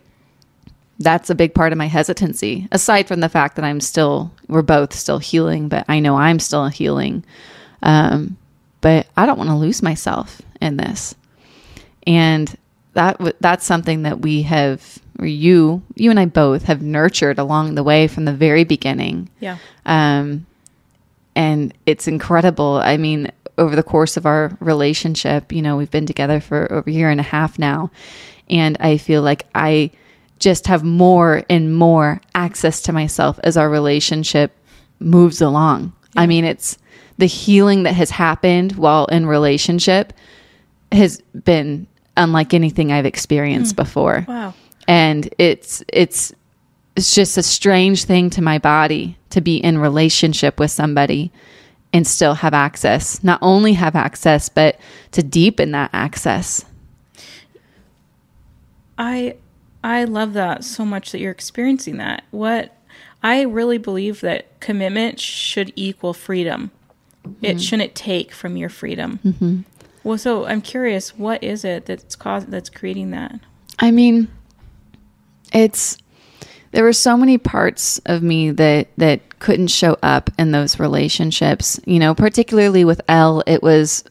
that's 1.01 1.31
a 1.31 1.35
big 1.35 1.55
part 1.55 1.73
of 1.73 1.79
my 1.79 1.87
hesitancy 1.87 2.69
aside 2.73 3.09
from 3.09 3.21
the 3.21 3.29
fact 3.29 3.57
that 3.57 3.65
i'm 3.65 3.81
still 3.81 4.33
we're 4.49 4.63
both 4.63 4.93
still 4.93 5.19
healing 5.19 5.69
but 5.69 5.85
i 5.89 5.99
know 5.99 6.17
i'm 6.17 6.39
still 6.39 6.69
healing 6.69 7.25
um, 7.83 8.37
but 8.81 9.07
i 9.17 9.27
don't 9.27 9.39
want 9.39 9.51
to 9.51 9.57
lose 9.57 9.83
myself 9.83 10.41
in 10.65 10.77
this. 10.77 11.15
And 12.07 12.55
that 12.95 13.21
that's 13.41 13.65
something 13.65 14.03
that 14.03 14.21
we 14.21 14.43
have 14.43 14.99
or 15.19 15.27
you 15.27 15.83
you 15.97 16.11
and 16.11 16.21
i 16.21 16.27
both 16.27 16.65
have 16.65 16.81
nurtured 16.81 17.39
along 17.39 17.75
the 17.75 17.83
way 17.83 18.09
from 18.09 18.25
the 18.25 18.33
very 18.33 18.65
beginning. 18.65 19.29
Yeah. 19.41 19.59
Um, 19.85 20.47
and 21.37 21.75
it's 21.87 22.07
incredible. 22.07 22.81
I 22.83 22.97
mean 22.97 23.31
over 23.57 23.77
the 23.77 23.83
course 23.83 24.17
of 24.17 24.27
our 24.27 24.57
relationship 24.61 25.53
you 25.53 25.63
know 25.63 25.77
we've 25.77 25.91
been 25.91 26.07
together 26.07 26.41
for 26.41 26.71
over 26.73 26.91
a 26.91 26.93
year 26.93 27.11
and 27.11 27.21
a 27.21 27.25
half 27.25 27.59
now. 27.59 27.91
And 28.49 28.77
i 28.81 28.99
feel 28.99 29.23
like 29.23 29.47
i 29.55 29.91
just 30.39 30.67
have 30.67 30.85
more 30.85 31.43
and 31.49 31.75
more 31.75 32.21
access 32.35 32.83
to 32.83 32.93
myself 32.93 33.39
as 33.43 33.57
our 33.57 33.71
relationship 33.71 34.53
moves 34.99 35.41
along. 35.41 35.93
Yeah. 36.15 36.23
I 36.23 36.27
mean, 36.27 36.45
it's 36.45 36.77
the 37.19 37.27
healing 37.27 37.85
that 37.85 37.95
has 37.95 38.11
happened 38.11 38.73
while 38.73 39.07
in 39.07 39.27
relationship 39.27 40.13
has 40.95 41.21
been 41.45 41.87
unlike 42.17 42.55
anything 42.55 42.93
I've 42.93 43.07
experienced 43.07 43.75
mm. 43.75 43.77
before. 43.77 44.25
Wow. 44.27 44.55
And 44.87 45.33
it's 45.39 45.83
it's 45.89 46.33
it's 46.97 47.15
just 47.15 47.37
a 47.37 47.43
strange 47.43 48.05
thing 48.05 48.31
to 48.31 48.43
my 48.43 48.59
body 48.59 49.19
to 49.31 49.41
be 49.41 49.57
in 49.57 49.79
relationship 49.79 50.61
with 50.61 50.71
somebody 50.71 51.33
and 51.93 52.07
still 52.07 52.35
have 52.35 52.55
access. 52.55 53.23
Not 53.25 53.39
only 53.43 53.73
have 53.75 53.97
access, 53.97 54.49
but 54.49 54.79
to 55.13 55.23
deepen 55.23 55.73
that 55.73 55.91
access. 55.93 56.65
I 58.99 59.37
I 59.83 60.05
love 60.05 60.35
that 60.35 60.65
so 60.65 60.85
much 60.85 61.13
that 61.13 61.21
you're 61.21 61.33
experiencing 61.33 61.97
that. 61.99 62.25
What 62.31 62.77
I 63.23 63.43
really 63.43 63.79
believe 63.79 64.21
that 64.21 64.61
commitment 64.61 65.19
should 65.19 65.73
equal 65.77 66.13
freedom. 66.13 66.71
Mm-hmm. 67.27 67.45
It 67.45 67.61
shouldn't 67.61 67.95
take 67.95 68.33
from 68.33 68.57
your 68.57 68.69
freedom. 68.69 69.19
Mm-hmm. 69.25 69.61
Well, 70.05 70.19
so 70.19 70.45
I'm 70.45 70.61
curious, 70.61 71.17
what 71.17 71.43
is 71.43 71.65
it 71.65 71.87
that's 71.87 72.15
caused 72.15 72.51
that's 72.51 72.71
creating 72.71 73.11
that? 73.11 73.41
I 73.79 73.91
mean, 73.91 74.29
it's 75.53 75.99
there 76.73 76.85
were 76.85 76.93
so 76.93 77.17
many 77.17 77.39
parts 77.39 78.01
of 78.07 78.23
me 78.23 78.51
that 78.51 78.89
that 78.99 79.39
couldn't 79.39 79.69
show 79.69 79.97
up 80.03 80.31
in 80.39 80.53
those 80.53 80.79
relationships. 80.79 81.81
You 81.87 81.99
know, 81.99 82.15
particularly 82.15 82.85
with 82.85 83.01
L, 83.09 83.43
it 83.47 83.63
was 83.63 84.05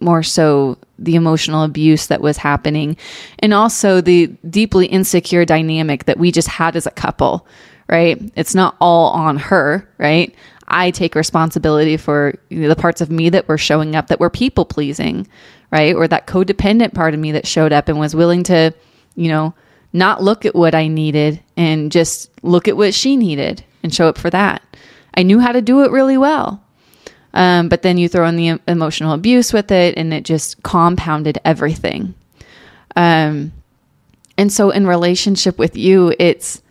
more 0.00 0.22
so 0.22 0.78
the 0.98 1.16
emotional 1.16 1.64
abuse 1.64 2.06
that 2.08 2.20
was 2.20 2.36
happening 2.36 2.96
and 3.38 3.54
also 3.54 4.00
the 4.00 4.26
deeply 4.48 4.86
insecure 4.86 5.44
dynamic 5.44 6.04
that 6.04 6.18
we 6.18 6.30
just 6.30 6.48
had 6.48 6.76
as 6.76 6.86
a 6.86 6.90
couple, 6.90 7.46
right? 7.88 8.20
It's 8.36 8.54
not 8.54 8.76
all 8.80 9.10
on 9.10 9.36
her, 9.36 9.88
right? 9.98 10.34
I 10.68 10.90
take 10.90 11.14
responsibility 11.14 11.96
for 11.96 12.38
you 12.48 12.60
know, 12.60 12.68
the 12.68 12.76
parts 12.76 13.00
of 13.00 13.10
me 13.10 13.28
that 13.30 13.48
were 13.48 13.58
showing 13.58 13.96
up 13.96 14.08
that 14.08 14.20
were 14.20 14.30
people 14.30 14.64
pleasing, 14.64 15.26
right? 15.70 15.94
Or 15.94 16.08
that 16.08 16.26
codependent 16.26 16.94
part 16.94 17.14
of 17.14 17.20
me 17.20 17.32
that 17.32 17.46
showed 17.46 17.72
up 17.72 17.88
and 17.88 17.98
was 17.98 18.14
willing 18.14 18.44
to, 18.44 18.72
you 19.14 19.28
know, 19.28 19.54
not 19.92 20.22
look 20.22 20.44
at 20.44 20.54
what 20.54 20.74
I 20.74 20.88
needed 20.88 21.42
and 21.56 21.92
just 21.92 22.30
look 22.42 22.66
at 22.66 22.76
what 22.76 22.94
she 22.94 23.16
needed 23.16 23.64
and 23.82 23.94
show 23.94 24.08
up 24.08 24.18
for 24.18 24.30
that. 24.30 24.62
I 25.14 25.22
knew 25.22 25.38
how 25.38 25.52
to 25.52 25.62
do 25.62 25.84
it 25.84 25.92
really 25.92 26.18
well. 26.18 26.60
Um, 27.34 27.68
but 27.68 27.82
then 27.82 27.98
you 27.98 28.08
throw 28.08 28.26
in 28.26 28.36
the 28.36 28.60
emotional 28.68 29.12
abuse 29.12 29.52
with 29.52 29.72
it, 29.72 29.98
and 29.98 30.14
it 30.14 30.24
just 30.24 30.62
compounded 30.62 31.38
everything. 31.44 32.14
Um, 32.94 33.52
and 34.38 34.52
so, 34.52 34.70
in 34.70 34.86
relationship 34.86 35.58
with 35.58 35.76
you, 35.76 36.14
it's, 36.18 36.62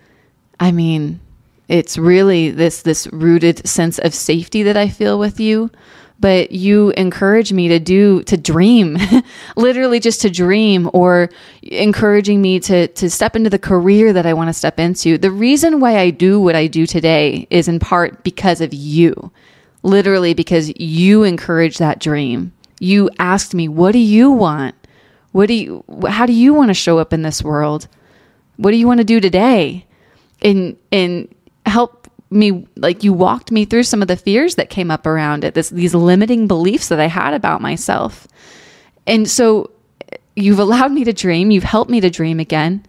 I 0.60 0.72
mean, 0.72 1.20
it's 1.68 1.98
really 1.98 2.50
this 2.52 2.82
this 2.82 3.08
rooted 3.08 3.68
sense 3.68 4.00
of 4.00 4.14
safety 4.14 4.64
that 4.64 4.78
I 4.78 4.90
feel 4.90 5.18
with 5.18 5.40
you. 5.40 5.72
But 6.20 6.52
you 6.52 6.92
encourage 6.92 7.52
me 7.52 7.68
to 7.68 7.80
do 7.80 8.24
to 8.24 8.38
dream, 8.38 8.98
literally 9.58 10.00
just 10.00 10.22
to 10.22 10.30
dream, 10.30 10.90
or 10.94 11.30
encouraging 11.64 12.42
me 12.42 12.60
to 12.62 12.88
to 12.88 13.10
step 13.10 13.36
into 13.36 13.50
the 13.50 13.60
career 13.60 14.14
that 14.14 14.26
I 14.26 14.34
want 14.34 14.50
to 14.50 14.54
step 14.54 14.80
into. 14.80 15.18
The 15.18 15.32
reason 15.32 15.80
why 15.80 15.98
I 15.98 16.12
do 16.12 16.40
what 16.40 16.56
I 16.56 16.68
do 16.68 16.86
today 16.86 17.48
is 17.50 17.68
in 17.68 17.80
part 17.80 18.24
because 18.24 18.62
of 18.62 18.74
you 18.74 19.32
literally 19.84 20.34
because 20.34 20.72
you 20.80 21.24
encouraged 21.24 21.80
that 21.80 22.00
dream. 22.00 22.54
You 22.80 23.10
asked 23.20 23.54
me, 23.54 23.68
"What 23.68 23.92
do 23.92 24.00
you 24.00 24.32
want? 24.32 24.76
What 25.32 25.48
do 25.48 25.54
you 25.54 25.84
how 26.08 26.26
do 26.26 26.34
you 26.34 26.54
want 26.54 26.70
to 26.70 26.74
show 26.74 27.00
up 27.00 27.14
in 27.14 27.22
this 27.22 27.44
world? 27.44 27.88
What 28.58 28.72
do 28.72 28.78
you 28.78 28.88
want 28.88 29.00
to 29.00 29.04
do 29.04 29.20
today?" 29.20 29.86
And 30.44 30.78
and 30.92 31.34
help 31.66 32.08
me 32.30 32.68
like 32.76 33.04
you 33.04 33.14
walked 33.14 33.52
me 33.52 33.66
through 33.66 33.84
some 33.84 34.02
of 34.02 34.08
the 34.08 34.18
fears 34.18 34.56
that 34.56 34.70
came 34.70 34.92
up 34.92 35.06
around 35.06 35.44
it. 35.44 35.54
This 35.54 35.70
these 35.70 35.96
limiting 35.96 36.48
beliefs 36.48 36.90
that 36.90 37.00
I 37.00 37.08
had 37.08 37.34
about 37.34 37.62
myself. 37.62 38.28
And 39.08 39.30
so 39.30 39.72
you've 40.36 40.60
allowed 40.60 40.92
me 40.92 41.04
to 41.04 41.14
dream, 41.14 41.52
you've 41.52 41.64
helped 41.64 41.92
me 41.92 42.02
to 42.02 42.10
dream 42.10 42.40
again. 42.40 42.86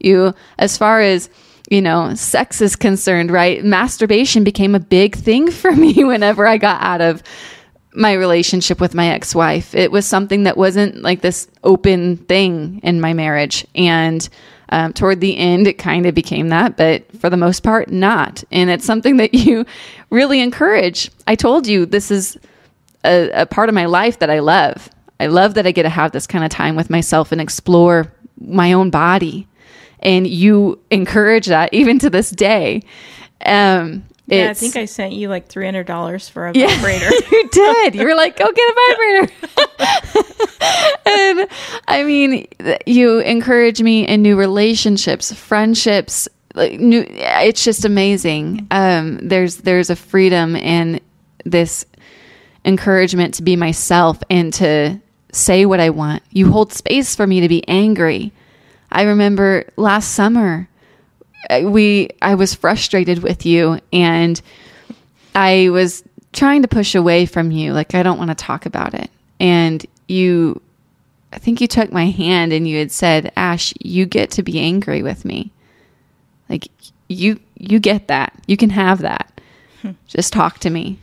You 0.00 0.34
as 0.58 0.76
far 0.76 1.00
as 1.00 1.30
you 1.70 1.82
know, 1.82 2.14
sex 2.14 2.62
is 2.62 2.76
concerned, 2.76 3.30
right? 3.30 3.62
Masturbation 3.62 4.42
became 4.42 4.74
a 4.74 4.80
big 4.80 5.14
thing 5.14 5.50
for 5.50 5.70
me 5.72 6.04
whenever 6.04 6.46
I 6.46 6.58
got 6.58 6.82
out 6.82 7.00
of 7.00 7.22
my 7.94 8.12
relationship 8.12 8.80
with 8.80 8.94
my 8.94 9.08
ex 9.08 9.34
wife. 9.34 9.74
It 9.74 9.90
was 9.90 10.06
something 10.06 10.44
that 10.44 10.56
wasn't 10.56 11.02
like 11.02 11.20
this 11.20 11.48
open 11.64 12.16
thing 12.16 12.80
in 12.82 13.00
my 13.00 13.12
marriage. 13.12 13.66
And 13.74 14.26
um, 14.70 14.92
toward 14.92 15.20
the 15.20 15.36
end, 15.36 15.66
it 15.66 15.78
kind 15.78 16.06
of 16.06 16.14
became 16.14 16.48
that, 16.48 16.76
but 16.76 17.04
for 17.20 17.30
the 17.30 17.36
most 17.36 17.62
part, 17.62 17.90
not. 17.90 18.44
And 18.50 18.70
it's 18.70 18.84
something 18.84 19.16
that 19.16 19.34
you 19.34 19.64
really 20.10 20.40
encourage. 20.40 21.10
I 21.26 21.34
told 21.34 21.66
you 21.66 21.86
this 21.86 22.10
is 22.10 22.36
a, 23.04 23.30
a 23.30 23.46
part 23.46 23.68
of 23.68 23.74
my 23.74 23.86
life 23.86 24.18
that 24.18 24.30
I 24.30 24.40
love. 24.40 24.88
I 25.20 25.26
love 25.26 25.54
that 25.54 25.66
I 25.66 25.72
get 25.72 25.82
to 25.84 25.88
have 25.88 26.12
this 26.12 26.26
kind 26.26 26.44
of 26.44 26.50
time 26.50 26.76
with 26.76 26.90
myself 26.90 27.32
and 27.32 27.40
explore 27.40 28.12
my 28.40 28.72
own 28.72 28.90
body 28.90 29.48
and 30.00 30.26
you 30.26 30.80
encourage 30.90 31.46
that 31.46 31.72
even 31.72 31.98
to 31.98 32.10
this 32.10 32.30
day. 32.30 32.82
Um, 33.46 34.04
yeah, 34.36 34.50
I 34.50 34.54
think 34.54 34.76
I 34.76 34.84
sent 34.84 35.14
you 35.14 35.28
like 35.28 35.48
three 35.48 35.64
hundred 35.64 35.86
dollars 35.86 36.28
for 36.28 36.46
a 36.48 36.52
yeah, 36.54 36.66
vibrator. 36.76 37.10
you 37.32 37.48
did. 37.50 37.94
You 37.94 38.04
were 38.04 38.14
like, 38.14 38.36
"Go 38.36 38.50
get 38.52 38.68
a 38.68 38.74
vibrator." 38.88 39.32
and 41.06 41.48
I 41.88 42.04
mean, 42.04 42.46
you 42.86 43.20
encourage 43.20 43.80
me 43.80 44.06
in 44.06 44.22
new 44.22 44.36
relationships, 44.36 45.32
friendships. 45.32 46.28
Like 46.54 46.78
new, 46.78 47.04
it's 47.08 47.64
just 47.64 47.84
amazing. 47.84 48.66
Um, 48.70 49.18
there's 49.22 49.58
there's 49.58 49.90
a 49.90 49.96
freedom 49.96 50.56
and 50.56 51.00
this 51.44 51.86
encouragement 52.64 53.34
to 53.34 53.42
be 53.42 53.56
myself 53.56 54.22
and 54.28 54.52
to 54.54 55.00
say 55.32 55.64
what 55.64 55.80
I 55.80 55.90
want. 55.90 56.22
You 56.30 56.50
hold 56.50 56.72
space 56.72 57.14
for 57.14 57.26
me 57.26 57.40
to 57.40 57.48
be 57.48 57.66
angry. 57.68 58.32
I 58.90 59.02
remember 59.02 59.70
last 59.76 60.12
summer 60.12 60.68
Uh, 61.48 61.62
we 61.64 62.10
I 62.20 62.34
was 62.34 62.54
frustrated 62.54 63.22
with 63.22 63.46
you 63.46 63.80
and 63.92 64.40
I 65.34 65.68
was 65.70 66.02
trying 66.32 66.62
to 66.62 66.68
push 66.68 66.94
away 66.94 67.26
from 67.26 67.50
you 67.50 67.72
like 67.72 67.94
I 67.94 68.02
don't 68.02 68.18
want 68.18 68.30
to 68.30 68.34
talk 68.34 68.66
about 68.66 68.94
it. 68.94 69.10
And 69.40 69.84
you 70.08 70.60
I 71.32 71.38
think 71.38 71.60
you 71.60 71.66
took 71.66 71.92
my 71.92 72.06
hand 72.06 72.52
and 72.52 72.66
you 72.66 72.78
had 72.78 72.90
said, 72.90 73.32
"Ash, 73.36 73.74
you 73.80 74.06
get 74.06 74.30
to 74.32 74.42
be 74.42 74.58
angry 74.58 75.02
with 75.02 75.24
me." 75.24 75.52
Like 76.48 76.68
you 77.08 77.38
you 77.56 77.78
get 77.78 78.08
that. 78.08 78.32
You 78.46 78.56
can 78.56 78.70
have 78.70 79.00
that. 79.00 79.40
Hmm. 79.82 79.92
Just 80.06 80.32
talk 80.32 80.58
to 80.60 80.70
me. 80.70 80.98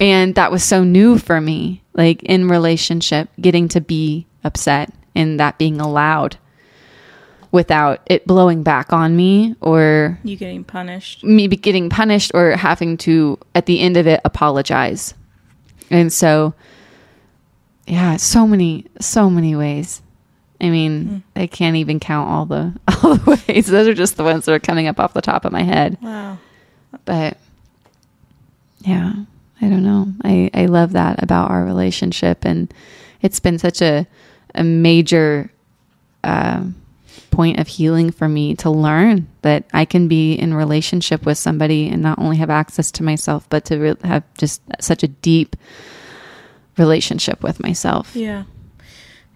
And 0.00 0.34
that 0.36 0.52
was 0.52 0.62
so 0.62 0.84
new 0.84 1.18
for 1.18 1.40
me, 1.40 1.82
like 1.94 2.22
in 2.22 2.48
relationship, 2.48 3.28
getting 3.40 3.68
to 3.68 3.80
be 3.80 4.26
upset 4.44 4.92
and 5.14 5.40
that 5.40 5.58
being 5.58 5.80
allowed 5.80 6.36
without 7.50 8.00
it 8.06 8.26
blowing 8.26 8.62
back 8.62 8.92
on 8.92 9.16
me 9.16 9.54
or 9.60 10.18
You 10.22 10.36
getting 10.36 10.64
punished. 10.64 11.24
me 11.24 11.48
be 11.48 11.56
getting 11.56 11.88
punished 11.88 12.30
or 12.34 12.52
having 12.56 12.96
to 12.98 13.38
at 13.54 13.66
the 13.66 13.80
end 13.80 13.96
of 13.96 14.06
it 14.06 14.20
apologize. 14.24 15.14
And 15.90 16.12
so 16.12 16.54
yeah 17.86 18.16
so 18.16 18.46
many 18.46 18.84
so 19.00 19.30
many 19.30 19.56
ways. 19.56 20.02
I 20.60 20.70
mean 20.70 21.22
i 21.36 21.46
can't 21.46 21.76
even 21.76 22.00
count 22.00 22.28
all 22.28 22.44
the 22.44 22.74
all 23.02 23.14
the 23.16 23.40
ways. 23.48 23.66
Those 23.66 23.88
are 23.88 23.94
just 23.94 24.16
the 24.16 24.24
ones 24.24 24.44
that 24.44 24.52
are 24.52 24.58
coming 24.58 24.86
up 24.86 25.00
off 25.00 25.14
the 25.14 25.22
top 25.22 25.44
of 25.44 25.52
my 25.52 25.62
head. 25.62 25.96
Wow. 26.02 26.38
but 27.04 27.38
yeah 28.80 29.12
i 29.60 29.68
don't 29.68 29.82
know. 29.82 30.06
I 30.22 30.50
i 30.52 30.66
love 30.66 30.92
that 30.92 31.22
about 31.22 31.50
our 31.50 31.64
relationship 31.64 32.44
and 32.44 32.72
it's 33.22 33.40
been 33.40 33.58
such 33.58 33.80
a 33.82 34.06
a 34.54 34.62
major 34.64 35.50
um 36.24 36.74
point 37.30 37.58
of 37.58 37.66
healing 37.68 38.10
for 38.10 38.28
me 38.28 38.54
to 38.54 38.70
learn 38.70 39.28
that 39.42 39.64
i 39.72 39.84
can 39.84 40.08
be 40.08 40.32
in 40.34 40.54
relationship 40.54 41.24
with 41.26 41.38
somebody 41.38 41.88
and 41.88 42.02
not 42.02 42.18
only 42.18 42.36
have 42.36 42.50
access 42.50 42.90
to 42.90 43.02
myself 43.02 43.48
but 43.48 43.64
to 43.64 43.78
re- 43.78 43.96
have 44.04 44.24
just 44.34 44.62
such 44.80 45.02
a 45.02 45.08
deep 45.08 45.56
relationship 46.76 47.42
with 47.42 47.60
myself 47.60 48.14
Yeah. 48.14 48.44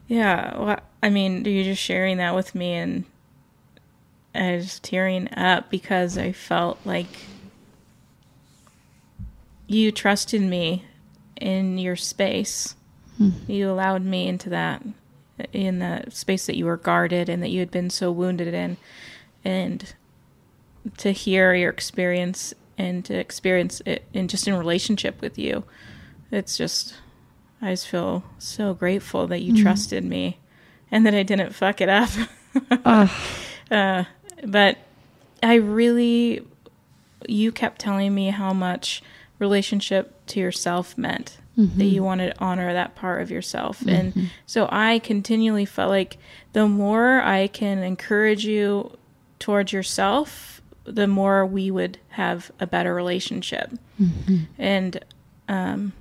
Yeah. 0.09 0.59
Well, 0.59 0.81
I 1.03 1.09
mean, 1.09 1.45
you're 1.47 1.65
just 1.65 1.81
sharing 1.83 2.19
that 2.19 2.35
with 2.35 2.55
me, 2.55 2.75
and 2.75 3.05
I 4.35 4.57
was 4.57 4.79
tearing 4.81 5.33
up 5.35 5.71
because 5.71 6.19
I 6.19 6.33
felt 6.33 6.79
like 6.85 7.09
you 9.67 9.91
trusted 9.91 10.43
me 10.43 10.85
in 11.41 11.79
your 11.79 11.97
space. 11.97 12.75
Hmm. 13.17 13.31
You 13.47 13.71
allowed 13.71 14.03
me 14.05 14.29
into 14.29 14.51
that, 14.51 14.83
in 15.53 15.79
the 15.79 16.05
space 16.11 16.47
that 16.47 16.57
you 16.57 16.67
were 16.67 16.77
guarded 16.77 17.29
and 17.29 17.43
that 17.43 17.51
you 17.51 17.61
had 17.61 17.71
been 17.71 17.91
so 17.91 18.11
wounded 18.11 18.53
in. 18.53 18.77
And 19.45 19.95
to 20.99 21.13
hear 21.13 21.55
your 21.55 21.71
experience 21.71 22.55
and 22.79 23.05
to 23.05 23.15
experience 23.15 23.83
it 23.87 24.05
in 24.13 24.29
just 24.29 24.49
in 24.49 24.55
relationship 24.55 25.21
with 25.21 25.39
you, 25.39 25.65
it's 26.31 26.57
just 26.57 26.95
I 27.61 27.71
just 27.71 27.87
feel 27.87 28.25
so 28.39 28.75
grateful 28.75 29.29
that 29.29 29.41
you 29.41 29.63
trusted 29.63 30.05
me 30.05 30.39
and 30.91 31.07
that 31.07 31.15
I 31.15 31.23
didn't 31.23 31.55
fuck 31.55 31.81
it 31.81 31.89
up. 31.89 32.11
uh, 33.71 34.05
but 34.45 34.79
I 35.43 35.55
really, 35.55 36.45
you 37.29 37.53
kept 37.53 37.81
telling 37.81 38.15
me 38.15 38.31
how 38.31 38.53
much 38.53 39.01
relationship 39.39 40.27
to 40.27 40.41
yourself 40.41 40.99
meant. 40.99 41.39
That 41.57 41.85
you 41.85 41.97
mm-hmm. 41.97 42.05
wanted 42.05 42.35
to 42.35 42.41
honor 42.41 42.73
that 42.73 42.95
part 42.95 43.21
of 43.21 43.31
yourself. 43.31 43.81
Mm-hmm. 43.81 43.89
And 44.19 44.31
so 44.47 44.69
I 44.73 45.01
continually 45.01 45.67
felt 45.67 45.91
like 45.91 46.17
the 46.55 46.67
more 46.67 47.21
I 47.21 47.49
can 47.49 47.81
encourage 47.81 48.47
you 48.47 48.97
towards 49.39 49.73
yourself, 49.73 50.63
the 50.85 51.07
more 51.07 51.45
we 51.45 51.71
would 51.71 51.99
have 52.11 52.51
a 52.59 52.67
better 52.67 52.95
relationship. 52.95 53.71
Mm-hmm. 54.01 54.39
And 54.59 55.05
um, 55.49 55.93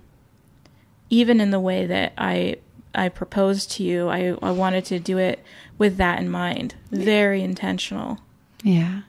even 1.10 1.41
in 1.41 1.52
the 1.52 1.60
way 1.60 1.86
that 1.86 2.14
I 2.18 2.56
I 2.93 3.10
proposed 3.10 3.72
to 3.72 3.84
you, 3.84 4.10
I, 4.10 4.36
I 4.41 4.52
wanted 4.52 4.86
to 4.86 4.99
do 4.99 5.18
it 5.18 5.43
with 5.78 5.97
that 5.97 6.20
in 6.20 6.30
mind. 6.30 6.76
Very 6.91 7.41
intentional. 7.41 8.20
Yeah. 8.64 9.02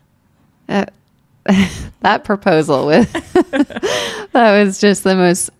That, 0.66 0.92
uh, 1.46 1.68
that 2.00 2.24
proposal 2.24 2.86
with 2.86 3.12
that 4.32 4.64
was 4.64 4.80
just 4.80 5.02
the 5.04 5.16
most 5.16 5.50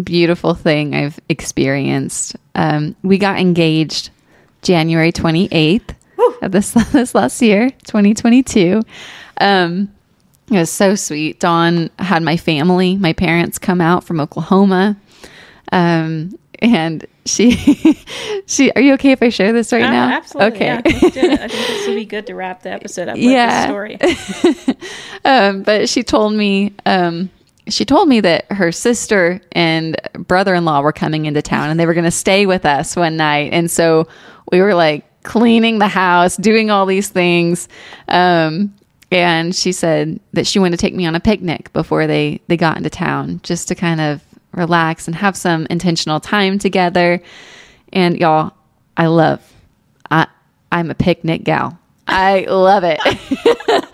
beautiful 0.00 0.54
thing 0.54 0.94
I've 0.94 1.18
experienced. 1.28 2.36
Um, 2.54 2.96
we 3.02 3.18
got 3.18 3.38
engaged 3.38 4.10
January 4.62 5.12
28th 5.12 5.94
of 6.42 6.52
this, 6.52 6.72
this 6.92 7.14
last 7.14 7.40
year, 7.42 7.70
2022. 7.70 8.82
Um, 9.40 9.92
it 10.50 10.56
was 10.58 10.70
so 10.70 10.94
sweet. 10.94 11.40
Dawn 11.40 11.90
had 11.98 12.22
my 12.22 12.36
family, 12.36 12.96
my 12.96 13.12
parents 13.12 13.58
come 13.58 13.80
out 13.80 14.04
from 14.04 14.20
Oklahoma. 14.20 14.96
Um, 15.70 16.38
and 16.60 17.06
she, 17.26 17.50
she, 18.46 18.72
are 18.72 18.80
you 18.80 18.94
okay 18.94 19.12
if 19.12 19.22
I 19.22 19.28
share 19.28 19.52
this 19.52 19.72
right 19.72 19.82
Ah, 19.84 19.90
now? 19.90 20.08
Absolutely. 20.16 20.56
Okay. 20.56 20.66
Yeah, 20.66 20.80
let's 20.84 21.00
do 21.14 21.20
it. 21.20 21.40
I 21.40 21.48
think 21.48 21.66
this 21.68 21.86
will 21.86 21.94
be 21.94 22.04
good 22.06 22.26
to 22.28 22.34
wrap 22.34 22.62
the 22.62 22.70
episode 22.72 23.08
up 23.08 23.14
with 23.16 23.24
Yeah. 23.24 23.66
this 24.00 24.60
story. 24.62 24.76
um, 25.24 25.62
but 25.62 25.88
she 25.88 26.02
told 26.02 26.32
me 26.32 26.72
um, 26.86 27.30
she 27.68 27.84
told 27.84 28.08
me 28.08 28.20
that 28.20 28.50
her 28.52 28.72
sister 28.72 29.40
and 29.52 29.96
brother-in-law 30.14 30.80
were 30.80 30.92
coming 30.92 31.26
into 31.26 31.42
town 31.42 31.70
and 31.70 31.78
they 31.78 31.86
were 31.86 31.94
going 31.94 32.04
to 32.04 32.10
stay 32.10 32.46
with 32.46 32.64
us 32.64 32.96
one 32.96 33.16
night. 33.16 33.52
And 33.52 33.70
so 33.70 34.08
we 34.50 34.60
were 34.60 34.74
like 34.74 35.04
cleaning 35.22 35.78
the 35.78 35.88
house 35.88 36.36
doing 36.36 36.70
all 36.70 36.86
these 36.86 37.08
things. 37.08 37.68
Um, 38.08 38.74
and 39.10 39.54
she 39.54 39.72
said 39.72 40.20
that 40.32 40.46
she 40.46 40.58
wanted 40.58 40.78
to 40.78 40.80
take 40.80 40.94
me 40.94 41.06
on 41.06 41.14
a 41.14 41.20
picnic 41.20 41.72
before 41.72 42.06
they 42.06 42.40
they 42.48 42.56
got 42.56 42.76
into 42.76 42.90
town 42.90 43.40
just 43.42 43.68
to 43.68 43.74
kind 43.74 44.00
of 44.00 44.22
relax 44.52 45.06
and 45.06 45.16
have 45.16 45.36
some 45.36 45.66
intentional 45.70 46.20
time 46.20 46.58
together. 46.58 47.22
And 47.92 48.18
y'all 48.18 48.52
i 48.96 49.06
love 49.06 49.40
i 50.10 50.26
i'm 50.72 50.90
a 50.90 50.94
picnic 50.94 51.44
gal. 51.44 51.78
I 52.06 52.46
love 52.48 52.84
it 52.84 53.00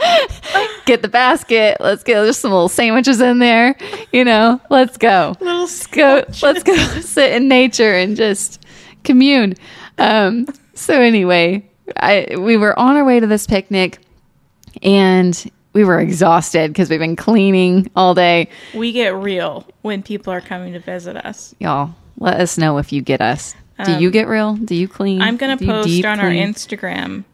get 0.84 1.02
the 1.02 1.08
basket. 1.08 1.78
Let's 1.80 2.02
get 2.02 2.22
there's 2.22 2.38
some 2.38 2.52
little 2.52 2.68
sandwiches 2.68 3.20
in 3.20 3.38
there. 3.38 3.76
You 4.12 4.24
know, 4.24 4.60
let's 4.70 4.96
go. 4.96 5.34
Let's 5.40 5.86
go. 5.86 6.24
Let's 6.42 6.62
go 6.62 6.74
sit 7.00 7.32
in 7.32 7.48
nature 7.48 7.94
and 7.94 8.16
just 8.16 8.64
commune. 9.02 9.54
Um, 9.98 10.46
so 10.74 11.00
anyway, 11.00 11.68
I 11.96 12.36
we 12.38 12.56
were 12.56 12.78
on 12.78 12.96
our 12.96 13.04
way 13.04 13.20
to 13.20 13.26
this 13.26 13.46
picnic, 13.46 13.98
and 14.82 15.50
we 15.72 15.84
were 15.84 16.00
exhausted 16.00 16.72
because 16.72 16.90
we've 16.90 17.00
been 17.00 17.16
cleaning 17.16 17.90
all 17.96 18.14
day. 18.14 18.48
We 18.74 18.92
get 18.92 19.14
real 19.14 19.66
when 19.82 20.02
people 20.02 20.32
are 20.32 20.40
coming 20.40 20.72
to 20.72 20.80
visit 20.80 21.16
us. 21.16 21.54
Y'all, 21.58 21.94
let 22.18 22.40
us 22.40 22.58
know 22.58 22.78
if 22.78 22.92
you 22.92 23.02
get 23.02 23.20
us. 23.20 23.54
Do 23.84 23.98
you 23.98 24.12
get 24.12 24.28
real? 24.28 24.54
Do 24.54 24.76
you 24.76 24.86
clean? 24.86 25.20
Um, 25.20 25.28
I'm 25.28 25.36
gonna 25.36 25.56
post 25.56 26.04
on 26.04 26.20
our? 26.20 26.30
Instagram. 26.30 27.24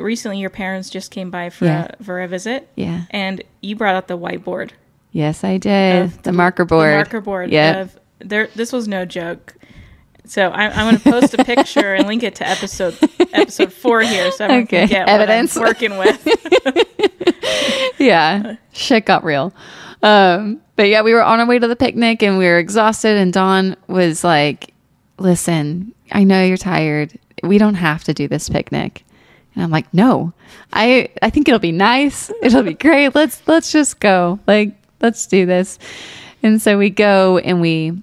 Recently, 0.00 0.38
your 0.38 0.50
parents 0.50 0.90
just 0.90 1.10
came 1.10 1.30
by 1.30 1.50
for 1.50 1.66
Yeah. 1.66 1.88
a, 1.98 2.02
for 2.04 2.20
a 2.22 2.28
visit. 2.28 2.68
Yeah. 2.76 3.02
And 3.10 3.42
you 3.60 3.76
brought 3.76 3.94
out 3.94 4.08
the 4.08 4.18
whiteboard. 4.18 4.70
Yes, 5.12 5.42
I 5.44 5.56
did. 5.58 6.10
the 6.22 6.32
marker 6.32 6.64
board. 6.64 6.90
The 6.92 6.96
marker 6.96 7.20
board. 7.20 7.50
Yeah. 7.50 7.88
There. 8.20 8.48
This 8.54 8.72
was 8.72 8.86
no 8.88 9.04
joke. 9.04 9.54
So 10.26 10.48
I, 10.50 10.66
I'm 10.68 10.86
going 10.90 10.98
to 10.98 11.10
post 11.10 11.34
a 11.34 11.44
picture 11.44 11.94
and 11.94 12.06
link 12.06 12.22
it 12.22 12.36
to 12.36 12.48
episode 12.48 12.96
episode 13.32 13.72
four 13.72 14.02
here, 14.02 14.30
so 14.30 14.44
everyone 14.44 14.64
Okay. 14.64 14.86
can 14.86 14.88
get 14.88 15.08
Evidence. 15.08 15.56
what 15.56 15.62
I'm 15.82 15.96
working 15.98 15.98
with. 15.98 17.94
yeah, 17.98 18.56
shit 18.72 19.06
got 19.06 19.24
real. 19.24 19.52
Um, 20.02 20.60
but 20.76 20.88
yeah, 20.88 21.02
we 21.02 21.12
were 21.12 21.22
on 21.22 21.40
our 21.40 21.46
way 21.46 21.58
to 21.58 21.66
the 21.68 21.76
picnic 21.76 22.22
and 22.22 22.38
we 22.38 22.44
were 22.46 22.58
exhausted. 22.58 23.16
And 23.16 23.32
Dawn 23.32 23.76
was 23.88 24.22
like, 24.24 24.72
"Listen, 25.18 25.92
I 26.12 26.24
know 26.24 26.42
you're 26.44 26.56
tired. 26.56 27.18
We 27.42 27.58
don't 27.58 27.74
have 27.74 28.04
to 28.04 28.14
do 28.14 28.28
this 28.28 28.48
picnic." 28.48 29.04
And 29.60 29.64
I'm 29.66 29.70
like, 29.70 29.92
"No, 29.92 30.32
I 30.72 31.10
I 31.20 31.28
think 31.28 31.46
it'll 31.46 31.58
be 31.58 31.70
nice. 31.70 32.30
It'll 32.42 32.62
be 32.62 32.72
great. 32.72 33.14
Let's 33.14 33.42
let's 33.46 33.70
just 33.70 34.00
go. 34.00 34.38
Like, 34.46 34.72
let's 35.02 35.26
do 35.26 35.44
this." 35.44 35.78
And 36.42 36.62
so 36.62 36.78
we 36.78 36.88
go 36.88 37.36
and 37.36 37.60
we 37.60 38.02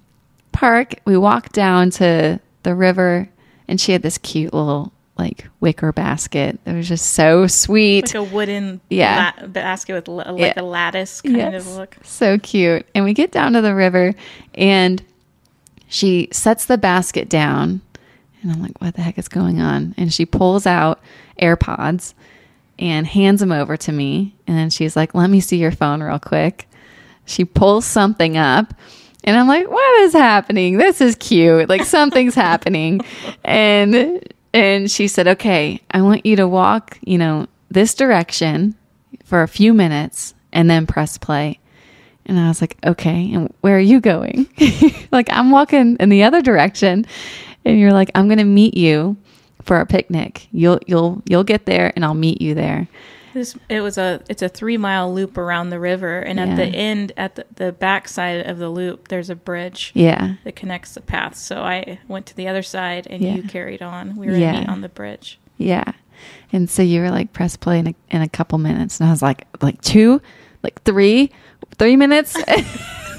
park. 0.51 0.93
We 1.05 1.17
walk 1.17 1.51
down 1.51 1.89
to 1.91 2.39
the 2.61 2.75
river, 2.75 3.27
and 3.67 3.81
she 3.81 3.91
had 3.91 4.03
this 4.03 4.19
cute 4.19 4.53
little 4.53 4.91
like 5.17 5.47
wicker 5.61 5.91
basket. 5.91 6.59
It 6.67 6.73
was 6.73 6.87
just 6.87 7.13
so 7.13 7.47
sweet. 7.47 8.05
like 8.05 8.13
a 8.13 8.21
wooden 8.23 8.79
Yeah. 8.91 9.31
la- 9.41 9.47
basket 9.47 9.95
with 9.95 10.07
la- 10.07 10.29
like 10.31 10.39
Yeah. 10.55 10.61
a 10.61 10.61
lattice 10.61 11.21
kind 11.21 11.37
Yes. 11.37 11.65
of 11.65 11.75
look. 11.75 11.97
So 12.03 12.37
cute. 12.37 12.85
And 12.93 13.03
we 13.03 13.15
get 13.15 13.31
down 13.31 13.53
to 13.53 13.61
the 13.61 13.73
river 13.73 14.13
and 14.53 15.01
she 15.87 16.27
sets 16.31 16.65
the 16.65 16.77
basket 16.77 17.29
down. 17.29 17.81
And 18.41 18.51
I'm 18.51 18.61
like, 18.61 18.79
what 18.79 18.95
the 18.95 19.01
heck 19.01 19.17
is 19.17 19.27
going 19.27 19.59
on? 19.59 19.95
And 19.97 20.13
she 20.13 20.25
pulls 20.25 20.65
out 20.65 20.99
AirPods 21.41 22.13
and 22.79 23.07
hands 23.07 23.39
them 23.39 23.51
over 23.51 23.75
to 23.77 23.91
me. 23.91 24.35
And 24.45 24.57
then 24.57 24.69
she's 24.69 24.95
like, 24.95 25.15
let 25.15 25.29
me 25.29 25.39
see 25.39 25.57
your 25.57 25.71
phone 25.71 26.01
real 26.03 26.19
quick. 26.19 26.67
She 27.25 27.45
pulls 27.45 27.85
something 27.85 28.37
up. 28.37 28.73
And 29.23 29.35
I'm 29.35 29.47
like, 29.47 29.67
what 29.69 30.01
is 30.01 30.13
happening? 30.13 30.77
This 30.77 31.01
is 31.01 31.15
cute. 31.15 31.67
Like 31.67 31.83
something's 31.83 32.35
happening. 32.47 33.01
And 33.43 34.23
and 34.57 34.89
she 34.89 35.07
said, 35.07 35.27
"Okay, 35.27 35.81
I 35.91 36.01
want 36.01 36.25
you 36.25 36.35
to 36.37 36.47
walk, 36.47 36.97
you 37.01 37.17
know, 37.17 37.47
this 37.69 37.93
direction 37.93 38.75
for 39.23 39.43
a 39.43 39.47
few 39.47 39.73
minutes 39.73 40.33
and 40.51 40.69
then 40.69 40.87
press 40.87 41.17
play." 41.17 41.59
And 42.25 42.39
I 42.39 42.47
was 42.47 42.59
like, 42.61 42.77
"Okay, 42.85 43.31
and 43.33 43.53
where 43.61 43.77
are 43.77 43.79
you 43.79 44.01
going?" 44.01 44.47
like 45.11 45.29
I'm 45.29 45.51
walking 45.51 45.97
in 45.99 46.09
the 46.09 46.23
other 46.23 46.41
direction. 46.41 47.05
And 47.65 47.79
you're 47.79 47.93
like, 47.93 48.09
"I'm 48.15 48.27
going 48.27 48.37
to 48.37 48.43
meet 48.43 48.75
you 48.75 49.17
for 49.63 49.75
our 49.77 49.85
picnic. 49.85 50.47
You'll 50.51 50.79
you'll 50.87 51.21
you'll 51.27 51.43
get 51.43 51.65
there 51.65 51.91
and 51.95 52.03
I'll 52.05 52.13
meet 52.13 52.41
you 52.41 52.53
there." 52.53 52.87
This 53.33 53.55
it 53.69 53.81
was 53.81 53.97
a 53.97 54.21
it's 54.29 54.41
a 54.41 54.49
three 54.49 54.77
mile 54.77 55.13
loop 55.13 55.37
around 55.37 55.69
the 55.69 55.79
river, 55.79 56.19
and 56.19 56.39
at 56.39 56.55
the 56.55 56.65
end, 56.65 57.11
at 57.17 57.35
the, 57.35 57.45
the 57.55 57.71
back 57.71 58.07
side 58.07 58.47
of 58.47 58.57
the 58.57 58.69
loop, 58.69 59.09
there's 59.09 59.29
a 59.29 59.35
bridge 59.35 59.91
Yeah. 59.93 60.35
that 60.43 60.55
connects 60.55 60.93
the 60.95 61.01
paths. 61.01 61.39
So 61.41 61.61
I 61.61 61.99
went 62.07 62.25
to 62.27 62.35
the 62.35 62.47
other 62.47 62.63
side, 62.63 63.05
and 63.09 63.21
Yeah. 63.21 63.35
you 63.35 63.43
carried 63.43 63.81
on. 63.83 64.15
We 64.15 64.27
were 64.27 64.35
Yeah. 64.37 64.65
on 64.67 64.81
the 64.81 64.89
bridge. 64.89 65.37
Yeah. 65.57 65.91
And 66.51 66.67
so 66.69 66.81
you 66.81 67.01
were 67.01 67.11
like, 67.11 67.31
press 67.31 67.55
play 67.57 67.77
in 67.77 67.87
a, 67.87 67.95
in 68.09 68.21
a 68.23 68.29
couple 68.29 68.57
minutes. 68.57 68.99
And 68.99 69.07
I 69.07 69.11
was 69.11 69.21
like, 69.21 69.45
like 69.61 69.81
two, 69.81 70.19
like 70.63 70.81
three, 70.83 71.31
three 71.77 71.95
minutes. 71.95 72.35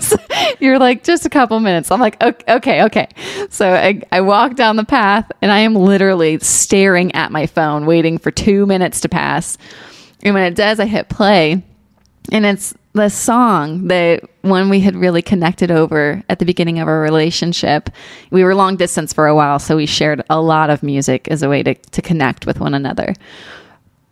You're 0.61 0.79
like, 0.79 1.05
just 1.05 1.27
a 1.27 1.31
couple 1.31 1.59
minutes. 1.61 1.91
I'm 1.91 2.01
like, 2.01 2.23
okay, 2.23 2.57
okay. 2.57 2.83
okay. 2.85 3.09
So 3.51 3.73
I, 3.73 4.03
I 4.13 4.21
walk 4.21 4.55
down 4.55 4.77
the 4.77 4.85
path 4.85 5.31
and 5.43 5.51
I 5.51 5.61
am 5.61 5.75
literally 5.75 6.39
staring 6.41 7.15
at 7.15 7.33
my 7.33 7.47
phone, 7.47 7.87
waiting 7.87 8.19
for 8.19 8.31
two 8.31 8.67
minutes 8.67 9.01
to 9.03 9.09
pass. 9.09 9.59
And 10.23 10.35
when 10.35 10.45
it 10.45 10.55
does, 10.55 10.81
I 10.81 10.87
hit 10.87 11.09
play. 11.09 11.63
And 12.31 12.45
it's 12.45 12.75
the 12.93 13.09
song 13.09 13.89
that 13.89 14.25
when 14.43 14.69
we 14.69 14.81
had 14.81 14.97
really 14.97 15.23
connected 15.23 15.71
over 15.71 16.23
at 16.29 16.39
the 16.39 16.45
beginning 16.45 16.79
of 16.81 16.89
our 16.89 17.01
relationship, 17.01 17.91
we 18.31 18.45
were 18.45 18.55
long 18.55 18.77
distance 18.77 19.13
for 19.13 19.27
a 19.27 19.35
while, 19.35 19.59
so 19.59 19.77
we 19.77 19.87
shared 19.87 20.23
a 20.29 20.41
lot 20.41 20.71
of 20.71 20.83
music 20.83 21.29
as 21.29 21.43
a 21.43 21.49
way 21.49 21.63
to, 21.63 21.75
to 21.75 22.03
connect 22.03 22.47
with 22.47 22.61
one 22.61 22.75
another. 22.75 23.15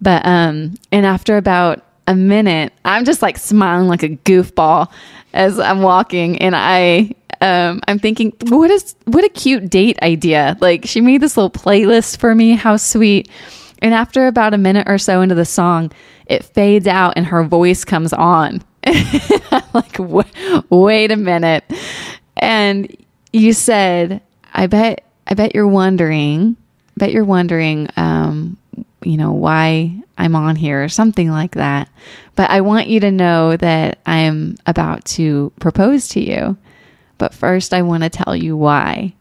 But 0.01 0.25
um 0.27 0.75
and 0.93 1.07
after 1.07 1.37
about 1.37 1.83
a 2.07 2.15
minute, 2.15 2.73
I'm 2.85 3.05
just 3.05 3.23
like 3.23 3.39
smiling 3.39 3.89
like 3.89 4.03
a 4.03 4.11
goofball 4.11 4.91
as 5.37 5.61
I'm 5.61 5.83
walking 5.83 6.39
and 6.39 6.57
I 6.57 7.15
um 7.41 7.81
I'm 7.87 7.99
thinking 7.99 8.33
what 8.49 8.71
is 8.71 8.97
what 9.05 9.25
a 9.25 9.29
cute 9.29 9.71
date 9.71 9.99
idea. 10.03 10.57
Like 10.61 10.87
she 10.87 11.01
made 11.01 11.21
this 11.21 11.37
little 11.37 11.51
playlist 11.51 12.19
for 12.19 12.35
me, 12.35 12.53
how 12.53 12.77
sweet. 12.77 13.29
And 13.81 13.93
after 13.93 14.27
about 14.27 14.55
a 14.55 14.59
minute 14.59 14.89
or 14.89 14.99
so 14.99 15.21
into 15.21 15.35
the 15.35 15.45
song, 15.45 15.93
it 16.27 16.45
fades 16.45 16.87
out 16.87 17.13
and 17.17 17.27
her 17.27 17.45
voice 17.45 17.85
comes 17.85 18.13
on. 18.13 18.63
Like, 19.75 19.97
wait 20.71 21.11
a 21.11 21.17
minute. 21.17 21.65
And 22.39 22.97
you 23.31 23.53
said, 23.53 24.23
I 24.55 24.69
bet, 24.69 25.05
I 25.27 25.35
bet 25.35 25.55
you're 25.55 25.69
wondering, 25.69 26.57
bet 26.97 27.13
you're 27.13 27.25
wondering, 27.25 27.91
um, 27.97 28.57
you 29.07 29.17
know, 29.17 29.33
why 29.33 29.97
I'm 30.19 30.35
on 30.35 30.57
here 30.57 30.83
or 30.83 30.89
something 30.89 31.31
like 31.31 31.53
that. 31.53 31.89
But 32.35 32.51
I 32.51 32.61
want 32.61 32.89
you 32.89 32.99
to 33.01 33.11
know 33.13 33.57
that 33.57 34.01
I'm 34.05 34.57
about 34.67 35.05
to 35.07 35.53
propose 35.61 36.09
to 36.09 36.21
you. 36.21 36.57
But 37.19 37.33
first, 37.33 37.73
I 37.73 37.83
want 37.83 38.03
to 38.03 38.11
tell 38.11 38.35
you 38.35 38.57
why. 38.57 39.15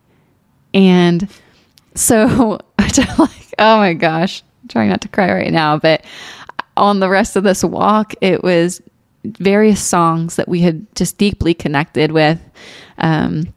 And 0.74 1.30
so 1.94 2.60
I'm 2.80 3.18
like, 3.18 3.54
oh 3.60 3.78
my 3.78 3.94
gosh, 3.94 4.44
I'm 4.64 4.70
trying 4.70 4.90
not 4.90 5.02
to 5.02 5.08
cry 5.08 5.32
right 5.32 5.54
now. 5.54 5.78
But 5.78 6.04
on 6.76 7.00
the 7.00 7.10
rest 7.10 7.36
of 7.36 7.44
this 7.44 7.64
walk, 7.64 8.16
it 8.22 8.44
was 8.44 8.82
various 9.24 9.82
songs 9.82 10.36
that 10.38 10.50
we 10.50 10.62
had 10.62 10.94
just 10.96 11.20
deeply 11.20 11.54
connected 11.54 12.12
with. 12.12 12.40
Um, 12.98 13.54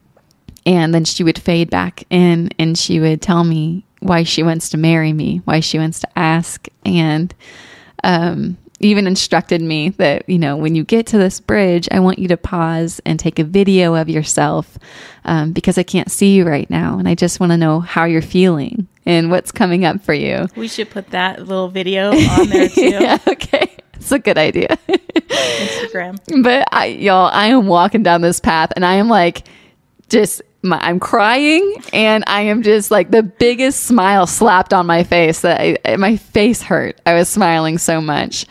and 0.66 0.94
then 0.94 1.06
she 1.06 1.24
would 1.24 1.38
fade 1.38 1.70
back 1.70 2.04
in 2.10 2.50
and 2.58 2.76
she 2.76 3.00
would 3.00 3.22
tell 3.22 3.44
me 3.44 3.84
why 4.00 4.22
she 4.22 4.42
wants 4.42 4.70
to 4.70 4.76
marry 4.76 5.12
me, 5.12 5.38
why 5.44 5.60
she 5.60 5.78
wants 5.78 6.00
to 6.00 6.18
ask. 6.18 6.68
And 6.84 7.34
um, 8.04 8.56
even 8.80 9.06
instructed 9.06 9.60
me 9.60 9.90
that, 9.90 10.28
you 10.28 10.38
know, 10.38 10.56
when 10.56 10.74
you 10.74 10.84
get 10.84 11.06
to 11.08 11.18
this 11.18 11.40
bridge, 11.40 11.88
I 11.90 12.00
want 12.00 12.18
you 12.18 12.28
to 12.28 12.36
pause 12.36 13.00
and 13.04 13.18
take 13.18 13.38
a 13.38 13.44
video 13.44 13.94
of 13.94 14.08
yourself 14.08 14.78
um, 15.24 15.52
because 15.52 15.78
I 15.78 15.82
can't 15.82 16.10
see 16.10 16.34
you 16.34 16.44
right 16.44 16.68
now. 16.70 16.98
And 16.98 17.08
I 17.08 17.14
just 17.14 17.40
want 17.40 17.50
to 17.50 17.56
know 17.56 17.80
how 17.80 18.04
you're 18.04 18.22
feeling 18.22 18.86
and 19.04 19.30
what's 19.30 19.50
coming 19.50 19.84
up 19.84 20.02
for 20.02 20.14
you. 20.14 20.46
We 20.54 20.68
should 20.68 20.90
put 20.90 21.10
that 21.10 21.40
little 21.40 21.68
video 21.68 22.12
on 22.12 22.48
there 22.48 22.68
too. 22.68 22.90
yeah, 22.90 23.18
okay. 23.26 23.74
It's 23.94 24.12
a 24.12 24.18
good 24.18 24.38
idea. 24.38 24.78
Instagram. 24.88 26.42
but 26.42 26.68
I, 26.70 26.86
y'all, 26.86 27.30
I 27.32 27.48
am 27.48 27.66
walking 27.66 28.04
down 28.04 28.20
this 28.20 28.38
path 28.38 28.72
and 28.76 28.84
I 28.84 28.94
am 28.94 29.08
like, 29.08 29.48
just, 30.08 30.40
my, 30.62 30.78
I'm 30.78 30.98
crying 30.98 31.76
and 31.92 32.24
I 32.26 32.42
am 32.42 32.62
just 32.62 32.90
like 32.90 33.10
the 33.10 33.22
biggest 33.22 33.84
smile 33.84 34.26
slapped 34.26 34.72
on 34.72 34.86
my 34.86 35.04
face 35.04 35.40
that 35.42 35.78
I, 35.84 35.96
my 35.96 36.16
face 36.16 36.62
hurt. 36.62 37.00
I 37.06 37.14
was 37.14 37.28
smiling 37.28 37.78
so 37.78 38.00
much. 38.00 38.46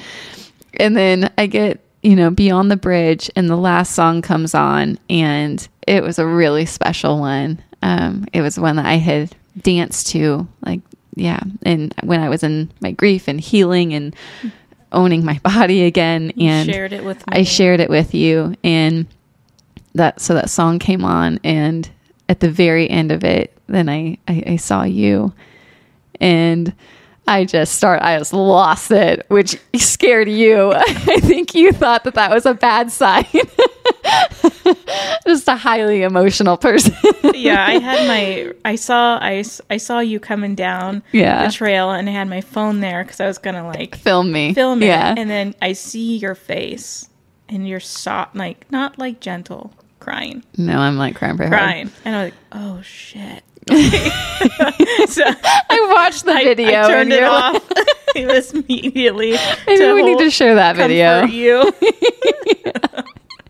And 0.80 0.96
then 0.96 1.32
I 1.38 1.48
get, 1.48 1.84
you 2.04 2.16
know, 2.16 2.30
beyond 2.30 2.72
the 2.72 2.78
bridge 2.78 3.30
and 3.36 3.50
the 3.50 3.58
last 3.58 3.94
song 3.94 4.22
comes 4.22 4.54
on 4.54 5.00
and 5.10 5.68
it 5.88 6.04
was 6.04 6.20
a 6.20 6.26
really 6.26 6.66
special 6.66 7.20
one. 7.20 7.62
Um, 7.82 8.26
it 8.34 8.42
was 8.42 8.60
one 8.60 8.78
that 8.78 8.86
I 8.86 8.96
had 8.96 9.36
danced 9.62 10.08
to 10.08 10.48
like, 10.66 10.82
yeah. 11.16 11.42
And 11.64 11.94
when 12.04 12.22
I 12.22 12.30
was 12.30 12.44
in 12.44 12.72
my 12.80 12.92
grief 12.92 13.28
and 13.28 13.42
healing 13.42 13.94
and 13.94 14.16
owning 14.92 15.26
my 15.26 15.40
body 15.44 15.84
again 15.84 16.32
and 16.40 16.70
shared 16.70 16.94
it 16.94 17.04
with 17.04 17.18
me. 17.28 17.40
I 17.40 17.44
shared 17.44 17.80
it 17.80 17.90
with 17.90 18.14
you 18.14 18.56
and 18.64 19.08
that 19.96 20.22
so 20.22 20.34
that 20.36 20.50
song 20.50 20.80
came 20.80 21.04
on 21.04 21.40
and 21.44 21.90
at 22.30 22.40
the 22.42 22.50
very 22.50 22.90
end 22.90 23.12
of 23.12 23.24
it 23.24 23.54
then 23.68 23.90
I, 23.90 24.18
I, 24.28 24.44
I 24.48 24.56
saw 24.56 24.84
you. 24.84 25.34
And 26.22 26.74
I 27.28 27.44
just 27.44 27.76
start 27.76 28.02
I 28.02 28.18
just 28.18 28.32
lost 28.34 28.90
it 28.92 29.26
which 29.30 29.60
scared 29.76 30.30
you. 30.30 30.72
I 30.76 31.20
think 31.20 31.54
you 31.54 31.72
thought 31.74 32.06
that 32.06 32.14
that 32.16 32.32
was 32.32 32.46
a 32.46 32.54
bad 32.54 32.92
sign. 32.92 33.26
Just 35.26 35.48
a 35.48 35.56
highly 35.56 36.04
emotional 36.04 36.58
person. 36.58 36.94
Yeah, 37.34 37.66
I 37.66 37.80
had 37.80 38.08
my 38.08 38.54
I 38.66 38.76
saw 38.76 39.18
I, 39.22 39.44
I 39.70 39.78
saw 39.78 40.00
you 40.00 40.20
coming 40.20 40.56
down 40.56 41.04
Yeah. 41.12 41.46
the 41.46 41.52
trail 41.54 41.92
and 41.92 42.08
I 42.10 42.14
had 42.14 42.28
my 42.30 42.42
phone 42.42 42.80
there 42.80 43.04
because 43.04 43.20
I 43.20 43.28
was 43.28 43.38
gonna 43.38 43.66
like 43.68 43.96
film 43.96 44.32
me. 44.32 44.54
film 44.54 44.82
it. 44.82 44.88
Yeah. 44.88 45.14
And 45.18 45.30
then 45.30 45.56
I 45.62 45.74
see 45.74 46.18
your 46.18 46.36
face 46.36 47.10
and 47.50 47.68
you're 47.68 47.80
soft 47.82 48.36
like 48.36 48.70
not 48.72 48.98
like 48.98 49.20
gentle 49.20 49.74
crying. 50.08 50.42
No 50.58 50.78
I'm 50.78 50.98
like 50.98 51.16
crying 51.18 51.36
pretty 51.36 51.50
hard. 51.54 51.62
Crying. 51.64 51.92
And 52.06 52.16
I'm 52.16 52.24
like 52.26 52.34
oh 52.54 52.82
shit. 52.82 53.44
So 55.10 55.24
I 55.70 55.92
watched 55.94 56.26
the 56.26 56.34
video 56.34 56.84
I 56.84 56.88
turned 56.88 57.12
and 57.12 57.24
it 57.24 57.28
like- 57.28 57.56
off. 57.56 57.72
It 58.16 58.26
was 58.26 58.52
immediately 58.54 59.36
maybe 59.68 59.92
we 59.94 60.02
need 60.04 60.18
to 60.20 60.32
share 60.32 60.56
that 60.56 60.76
video. 60.76 61.24
you. 61.26 61.72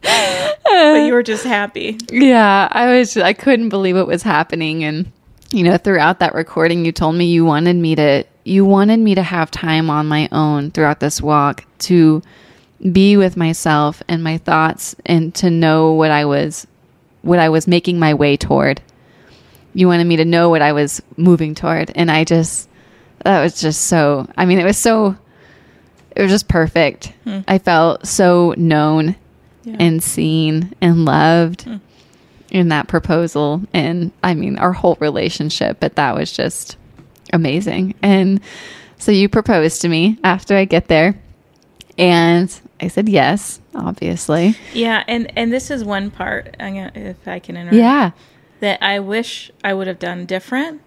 But 0.03 1.05
you 1.05 1.13
were 1.13 1.23
just 1.23 1.43
happy. 1.45 1.97
Yeah, 2.11 2.67
I 2.71 2.97
was 2.97 3.15
I 3.17 3.33
couldn't 3.33 3.69
believe 3.69 3.95
what 3.95 4.07
was 4.07 4.23
happening. 4.23 4.83
And 4.83 5.11
you 5.51 5.63
know, 5.63 5.77
throughout 5.77 6.19
that 6.19 6.33
recording 6.35 6.83
you 6.85 6.91
told 6.91 7.15
me 7.15 7.25
you 7.25 7.45
wanted 7.45 7.75
me 7.77 7.95
to 7.95 8.23
you 8.43 8.65
wanted 8.65 8.99
me 8.99 9.15
to 9.15 9.23
have 9.23 9.51
time 9.51 9.89
on 9.89 10.07
my 10.07 10.27
own 10.31 10.71
throughout 10.71 10.99
this 10.99 11.21
walk 11.21 11.63
to 11.79 12.21
be 12.91 13.17
with 13.17 13.35
myself 13.37 14.03
and 14.07 14.23
my 14.23 14.37
thoughts 14.37 14.95
and 15.05 15.33
to 15.35 15.49
know 15.49 15.93
what 15.93 16.11
I 16.11 16.25
was 16.25 16.67
what 17.21 17.39
I 17.39 17.49
was 17.49 17.67
making 17.67 17.99
my 17.99 18.13
way 18.13 18.37
toward. 18.37 18.81
You 19.73 19.87
wanted 19.87 20.05
me 20.05 20.17
to 20.17 20.25
know 20.25 20.49
what 20.49 20.61
I 20.61 20.73
was 20.73 21.01
moving 21.17 21.55
toward 21.55 21.91
and 21.95 22.09
I 22.11 22.23
just 22.23 22.69
that 23.23 23.41
was 23.41 23.59
just 23.59 23.81
so 23.85 24.27
I 24.37 24.45
mean, 24.45 24.59
it 24.59 24.63
was 24.63 24.77
so 24.77 25.15
it 26.15 26.21
was 26.21 26.31
just 26.31 26.47
perfect. 26.47 27.13
Hmm. 27.23 27.39
I 27.47 27.57
felt 27.59 28.07
so 28.07 28.53
known 28.57 29.15
Yeah. 29.63 29.77
and 29.79 30.01
seen 30.03 30.73
and 30.79 31.03
loved 31.05 31.63
hmm. 31.63 31.77
in 32.51 32.69
that 32.69 32.87
proposal 32.87 33.61
and 33.73 34.11
I 34.23 34.33
mean 34.35 34.57
our 34.59 34.73
whole 34.73 34.97
relationship 34.99 35.77
but 35.79 35.95
that 35.95 36.15
was 36.15 36.31
just 36.31 36.77
amazing 37.33 37.95
and 38.01 38.39
so 38.99 39.11
you 39.11 39.27
proposed 39.29 39.81
to 39.81 39.89
me 39.89 40.17
after 40.23 40.55
I 40.55 40.65
get 40.65 40.87
there 40.87 41.19
and 41.97 42.49
I 42.79 42.87
said 42.89 43.09
yes 43.09 43.59
obviously 43.73 44.55
yeah 44.73 45.03
and 45.07 45.31
and 45.37 45.51
this 45.51 45.71
is 45.71 45.83
one 45.83 46.11
part 46.11 46.55
I'm 46.59 46.75
gonna, 46.75 46.91
if 46.95 47.27
I 47.27 47.39
can 47.39 47.57
interrupt 47.57 47.75
yeah 47.77 48.11
that 48.59 48.81
I 48.81 48.99
wish 48.99 49.51
I 49.63 49.73
would 49.73 49.87
have 49.87 49.99
done 49.99 50.25
different. 50.25 50.81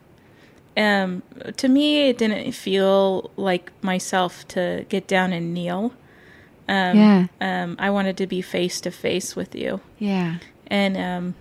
Um, 0.77 1.23
to 1.57 1.69
me, 1.69 2.09
it 2.09 2.19
didn't 2.19 2.51
feel 2.53 3.31
like 3.37 3.71
myself 3.83 4.47
to 4.49 4.87
get 4.89 5.07
down 5.07 5.33
and 5.33 5.53
kneel. 5.55 5.93
Um, 6.69 6.97
Yeah. 6.97 7.27
Um, 7.41 7.77
I 7.79 7.91
wanted 7.91 8.17
to 8.19 8.27
be 8.27 8.43
face 8.43 8.81
to 8.83 8.91
face 8.91 9.37
with 9.37 9.55
you, 9.55 9.81
yeah 9.99 10.37
and 10.71 10.97
um, 10.97 11.35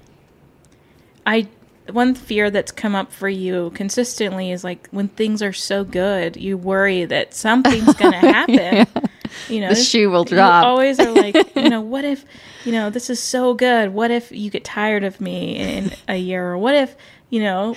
I 1.25 1.47
one 1.91 2.13
fear 2.15 2.51
that's 2.51 2.71
come 2.71 2.95
up 2.95 3.11
for 3.11 3.29
you 3.29 3.71
consistently 3.73 4.51
is 4.51 4.63
like 4.63 4.87
when 4.91 5.07
things 5.07 5.41
are 5.41 5.53
so 5.53 5.83
good, 5.83 6.37
you 6.37 6.57
worry 6.57 7.05
that 7.05 7.33
something's 7.33 7.93
going 7.95 8.11
to 8.19 8.19
happen. 8.19 8.87
You 9.47 9.61
know, 9.61 9.69
The 9.69 9.75
shoe 9.75 10.09
will 10.09 10.23
you 10.29 10.35
drop. 10.35 10.65
always 10.65 10.99
are 10.99 11.11
like, 11.11 11.35
you 11.55 11.69
know, 11.69 11.81
what 11.93 12.05
if, 12.05 12.25
you 12.65 12.71
know, 12.71 12.89
this 12.89 13.09
is 13.09 13.19
so 13.21 13.53
good. 13.53 13.93
What 13.93 14.11
if 14.11 14.31
you 14.31 14.49
get 14.49 14.63
tired 14.63 15.03
of 15.03 15.19
me 15.21 15.55
in 15.57 15.91
a 16.07 16.15
year, 16.17 16.51
or 16.51 16.57
what 16.57 16.75
if, 16.75 16.95
you 17.29 17.41
know, 17.41 17.75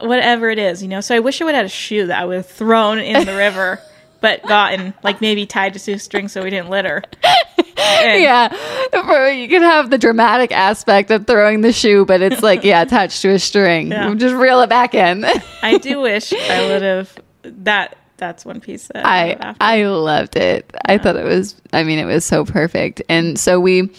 whatever 0.00 0.50
it 0.50 0.58
is, 0.58 0.82
you 0.82 0.88
know. 0.88 1.00
So 1.00 1.14
I 1.14 1.20
wish 1.20 1.40
I 1.40 1.44
would 1.44 1.54
have 1.54 1.60
had 1.62 1.66
a 1.66 1.70
shoe 1.70 2.06
that 2.08 2.20
I 2.20 2.24
would 2.24 2.36
have 2.36 2.46
thrown 2.48 2.98
in 2.98 3.24
the 3.26 3.36
river, 3.36 3.80
but 4.20 4.42
gotten 4.42 4.94
like 5.02 5.20
maybe 5.20 5.46
tied 5.46 5.74
to 5.74 5.92
a 5.92 5.98
string 5.98 6.28
so 6.28 6.42
we 6.42 6.50
didn't 6.50 6.70
litter. 6.70 7.02
And- 7.78 8.22
yeah 8.22 9.28
you 9.28 9.48
can 9.48 9.62
have 9.62 9.90
the 9.90 9.98
dramatic 9.98 10.50
aspect 10.50 11.10
of 11.10 11.26
throwing 11.26 11.60
the 11.60 11.72
shoe 11.72 12.04
but 12.06 12.20
it's 12.22 12.42
like 12.42 12.64
yeah 12.64 12.82
attached 12.82 13.20
to 13.22 13.30
a 13.30 13.38
string 13.38 13.88
Yeah. 13.90 14.14
just 14.14 14.34
reel 14.34 14.60
it 14.62 14.68
back 14.70 14.94
in 14.94 15.24
I 15.62 15.78
do 15.78 16.00
wish 16.00 16.32
I 16.32 16.66
would 16.68 16.82
have 16.82 17.18
that 17.42 17.96
that's 18.16 18.44
one 18.44 18.60
piece 18.60 18.88
that 18.88 19.04
I 19.06 19.32
after. 19.32 19.62
I 19.62 19.84
loved 19.84 20.36
it. 20.36 20.70
I 20.84 20.98
thought 20.98 21.16
it 21.16 21.24
was. 21.24 21.60
I 21.72 21.82
mean, 21.84 21.98
it 21.98 22.04
was 22.04 22.24
so 22.24 22.44
perfect. 22.44 23.02
And 23.08 23.38
so 23.38 23.60
we, 23.60 23.90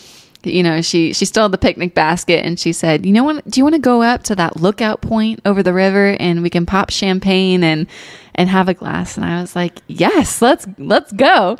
you 0.44 0.64
know, 0.64 0.82
she 0.82 1.14
she 1.14 1.26
stole 1.26 1.50
the 1.50 1.58
picnic 1.58 1.94
basket, 1.94 2.46
and 2.46 2.60
she 2.60 2.74
said, 2.74 3.06
"You 3.06 3.14
know 3.14 3.24
what? 3.24 3.50
Do 3.50 3.60
you 3.60 3.64
want 3.64 3.76
to 3.76 3.82
go 3.82 4.02
up 4.02 4.24
to 4.24 4.36
that 4.36 4.58
lookout 4.58 5.02
point 5.02 5.42
over 5.46 5.64
the 5.64 5.74
river, 5.74 6.16
and 6.20 6.44
we 6.44 6.50
can 6.50 6.66
pop 6.66 6.90
champagne 6.90 7.64
and 7.64 7.88
and 8.36 8.50
have 8.50 8.70
a 8.70 8.74
glass?" 8.74 9.18
And 9.18 9.26
I 9.26 9.42
was 9.42 9.56
like, 9.56 9.82
"Yes, 9.88 10.42
let's 10.42 10.68
let's 10.78 11.12
go." 11.12 11.58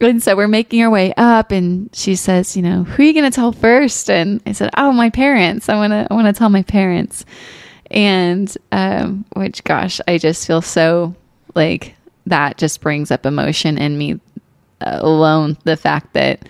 And 0.00 0.22
so 0.22 0.36
we're 0.36 0.48
making 0.48 0.82
our 0.82 0.90
way 0.90 1.14
up, 1.16 1.52
and 1.52 1.88
she 1.94 2.16
says, 2.16 2.56
"You 2.56 2.62
know, 2.62 2.84
who 2.84 3.02
are 3.02 3.06
you 3.06 3.12
going 3.12 3.30
to 3.30 3.34
tell 3.34 3.52
first? 3.52 4.10
And 4.10 4.42
I 4.46 4.52
said, 4.52 4.70
"Oh, 4.76 4.92
my 4.92 5.10
parents. 5.10 5.68
I 5.68 5.76
want 5.76 5.92
to 5.92 6.06
I 6.10 6.14
want 6.14 6.26
to 6.26 6.38
tell 6.38 6.50
my 6.50 6.62
parents." 6.62 7.24
And 7.90 8.54
um, 8.72 9.24
which, 9.34 9.62
gosh, 9.62 10.00
I 10.08 10.18
just 10.18 10.46
feel 10.46 10.62
so 10.62 11.14
like 11.54 11.94
that 12.26 12.58
just 12.58 12.80
brings 12.80 13.10
up 13.10 13.26
emotion 13.26 13.78
in 13.78 13.98
me 13.98 14.20
uh, 14.80 14.98
alone. 15.00 15.56
The 15.64 15.76
fact 15.76 16.14
that 16.14 16.48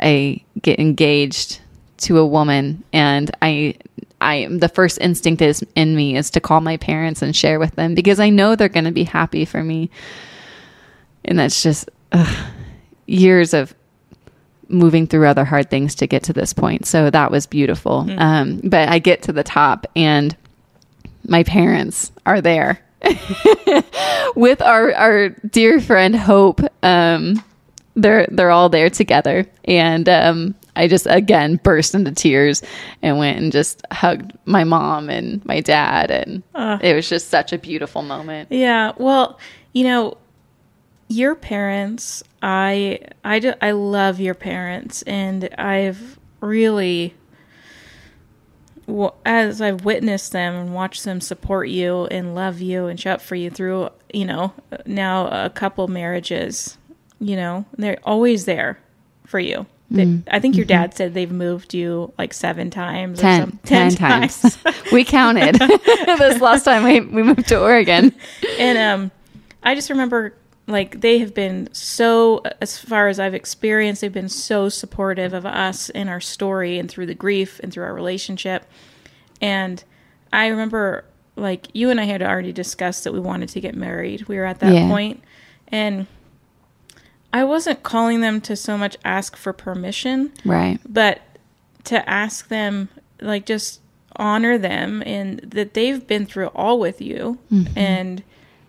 I 0.00 0.42
get 0.60 0.78
engaged 0.78 1.60
to 1.98 2.18
a 2.18 2.26
woman, 2.26 2.82
and 2.92 3.30
I, 3.42 3.76
I, 4.20 4.48
the 4.50 4.68
first 4.68 4.98
instinct 5.00 5.42
is 5.42 5.64
in 5.74 5.94
me 5.94 6.16
is 6.16 6.30
to 6.30 6.40
call 6.40 6.60
my 6.60 6.76
parents 6.76 7.22
and 7.22 7.34
share 7.34 7.58
with 7.58 7.74
them 7.76 7.94
because 7.94 8.20
I 8.20 8.30
know 8.30 8.56
they're 8.56 8.68
going 8.68 8.84
to 8.84 8.92
be 8.92 9.04
happy 9.04 9.44
for 9.44 9.62
me. 9.62 9.90
And 11.24 11.38
that's 11.38 11.62
just 11.62 11.88
ugh, 12.12 12.46
years 13.06 13.54
of 13.54 13.74
moving 14.68 15.06
through 15.06 15.26
other 15.26 15.44
hard 15.44 15.70
things 15.70 15.94
to 15.96 16.06
get 16.06 16.22
to 16.24 16.32
this 16.32 16.52
point. 16.52 16.86
So 16.86 17.10
that 17.10 17.30
was 17.30 17.46
beautiful. 17.46 18.06
Um, 18.18 18.60
but 18.64 18.88
I 18.88 18.98
get 18.98 19.22
to 19.22 19.32
the 19.32 19.44
top 19.44 19.86
and 19.94 20.36
my 21.26 21.42
parents 21.42 22.12
are 22.26 22.40
there 22.40 22.80
with 24.36 24.60
our, 24.62 24.92
our 24.94 25.28
dear 25.30 25.80
friend 25.80 26.14
Hope. 26.16 26.60
Um, 26.82 27.42
they're, 27.96 28.26
they're 28.30 28.50
all 28.50 28.68
there 28.68 28.90
together. 28.90 29.46
And, 29.64 30.08
um, 30.08 30.54
I 30.76 30.88
just 30.88 31.06
again 31.08 31.56
burst 31.62 31.94
into 31.94 32.12
tears 32.12 32.62
and 33.02 33.18
went 33.18 33.38
and 33.38 33.52
just 33.52 33.82
hugged 33.92 34.32
my 34.44 34.64
mom 34.64 35.08
and 35.08 35.44
my 35.44 35.60
dad. 35.60 36.10
And 36.10 36.42
it 36.82 36.94
was 36.94 37.08
just 37.08 37.28
such 37.28 37.52
a 37.52 37.58
beautiful 37.58 38.02
moment. 38.02 38.50
Yeah. 38.50 38.92
Well, 38.96 39.38
you 39.72 39.84
know, 39.84 40.16
your 41.08 41.34
parents, 41.34 42.22
I 42.42 43.00
I 43.24 43.38
do, 43.38 43.54
I 43.60 43.72
love 43.72 44.20
your 44.20 44.34
parents 44.34 45.02
and 45.02 45.48
I've 45.56 46.18
really 46.40 47.14
as 49.24 49.60
I've 49.60 49.84
witnessed 49.84 50.32
them 50.32 50.54
and 50.54 50.74
watched 50.74 51.04
them 51.04 51.20
support 51.20 51.68
you 51.68 52.06
and 52.06 52.34
love 52.34 52.60
you 52.60 52.86
and 52.86 52.98
show 52.98 53.12
up 53.12 53.20
for 53.20 53.34
you 53.34 53.50
through, 53.50 53.88
you 54.12 54.24
know, 54.24 54.52
now 54.86 55.26
a 55.28 55.50
couple 55.50 55.88
marriages, 55.88 56.76
you 57.20 57.36
know, 57.36 57.64
they're 57.78 57.98
always 58.04 58.44
there 58.44 58.78
for 59.26 59.38
you. 59.38 59.66
They- 59.90 60.18
I 60.30 60.40
think 60.40 60.56
your 60.56 60.64
dad 60.64 60.94
said 60.94 61.14
they've 61.14 61.30
moved 61.30 61.72
you 61.74 62.12
like 62.18 62.32
seven 62.34 62.70
times. 62.70 63.20
or 63.20 63.22
Ten, 63.22 63.58
ten 63.64 63.90
times. 63.94 64.58
we 64.92 65.04
counted 65.04 65.54
this 65.58 66.40
last 66.40 66.64
time 66.64 66.82
we, 66.84 67.00
we 67.00 67.22
moved 67.22 67.46
to 67.48 67.60
Oregon. 67.60 68.12
and 68.58 68.78
um 68.78 69.10
i 69.62 69.74
just 69.74 69.88
remember 69.90 70.34
like 70.66 71.00
they 71.02 71.18
have 71.18 71.34
been 71.34 71.68
so 71.72 72.42
as 72.60 72.78
far 72.78 73.08
as 73.08 73.20
i've 73.20 73.34
experienced 73.34 74.00
they've 74.00 74.12
been 74.12 74.28
so 74.30 74.68
supportive 74.70 75.34
of 75.34 75.44
us 75.44 75.90
in 75.90 76.08
our 76.08 76.20
story 76.20 76.78
and 76.78 76.90
through 76.90 77.04
the 77.06 77.14
grief 77.14 77.60
and 77.62 77.72
through 77.72 77.84
our 77.84 77.94
relationship. 77.94 78.64
And 79.40 79.82
i 80.32 80.46
remember 80.46 81.04
like 81.36 81.66
you 81.74 81.90
and 81.90 82.00
i 82.00 82.04
had 82.04 82.22
already 82.22 82.52
discussed 82.52 83.04
that 83.04 83.12
we 83.12 83.20
wanted 83.20 83.48
to 83.50 83.60
get 83.60 83.74
married. 83.74 84.26
We 84.28 84.36
were 84.36 84.44
at 84.46 84.60
that 84.60 84.72
Yeah. 84.72 84.88
point. 84.88 85.22
And 85.68 86.06
i 87.32 87.42
wasn't 87.44 87.82
calling 87.82 88.20
them 88.20 88.40
to 88.42 88.54
so 88.56 88.78
much 88.78 88.96
ask 89.04 89.36
for 89.36 89.52
permission 89.52 90.32
Right. 90.44 90.78
but 90.88 91.20
to 91.84 92.08
ask 92.08 92.48
them 92.48 92.88
like 93.20 93.44
just 93.44 93.80
honor 94.16 94.56
them 94.56 95.02
and 95.04 95.40
that 95.40 95.74
they've 95.74 96.06
been 96.06 96.24
through 96.24 96.46
all 96.48 96.78
with 96.78 97.00
you. 97.02 97.38
And 97.74 98.20
uh, 98.20 98.22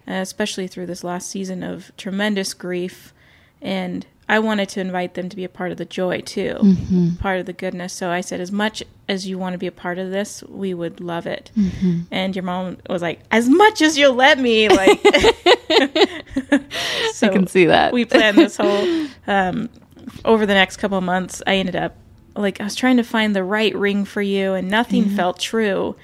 Uh, 0.07 0.13
especially 0.13 0.67
through 0.67 0.85
this 0.85 1.03
last 1.03 1.29
season 1.29 1.63
of 1.63 1.91
tremendous 1.97 2.53
grief. 2.53 3.13
And 3.61 4.05
i 4.27 4.39
wanted 4.39 4.67
to 4.67 4.81
invite 4.81 5.13
them 5.13 5.29
to 5.29 5.35
be 5.35 5.43
a 5.43 5.49
part 5.49 5.71
of 5.71 5.77
the 5.77 5.85
joy 5.85 6.19
too 6.19 6.55
mm-hmm. 6.59 7.13
part 7.17 7.39
of 7.39 7.45
the 7.45 7.53
goodness. 7.53 7.93
So 7.93 8.09
i 8.09 8.21
said 8.21 8.39
as 8.39 8.51
much 8.51 8.83
as 9.07 9.27
you 9.27 9.37
want 9.37 9.53
to 9.53 9.59
be 9.59 9.67
a 9.67 9.71
part 9.71 9.99
of 9.99 10.11
this 10.11 10.43
we 10.43 10.73
would 10.73 10.99
love 10.99 11.27
it. 11.27 11.51
Mm-hmm. 11.57 12.01
And 12.11 12.35
your 12.35 12.43
mom 12.43 12.77
was 12.89 13.01
like 13.01 13.21
as 13.31 13.49
much 13.49 13.81
as 13.81 13.97
you'll 13.97 14.15
let 14.15 14.39
me 14.39 14.69
like 14.69 14.99
so 17.13 17.27
I 17.27 17.31
can 17.31 17.47
see 17.47 17.65
that. 17.65 17.93
we 17.93 18.05
planned 18.05 18.37
this 18.37 18.57
whole 18.57 19.07
um, 19.27 19.69
over 20.23 20.45
the 20.45 20.53
next 20.53 20.77
couple 20.77 20.97
of 20.97 21.03
months 21.03 21.41
i 21.47 21.55
ended 21.55 21.75
up 21.75 21.95
like 22.35 22.61
i 22.61 22.63
was 22.63 22.75
trying 22.75 22.97
to 22.97 23.03
find 23.03 23.35
the 23.35 23.43
right 23.43 23.75
ring 23.75 24.05
for 24.05 24.21
you 24.21 24.53
and 24.53 24.69
nothing 24.69 25.05
mm-hmm. 25.05 25.15
felt 25.15 25.39
true 25.39 25.95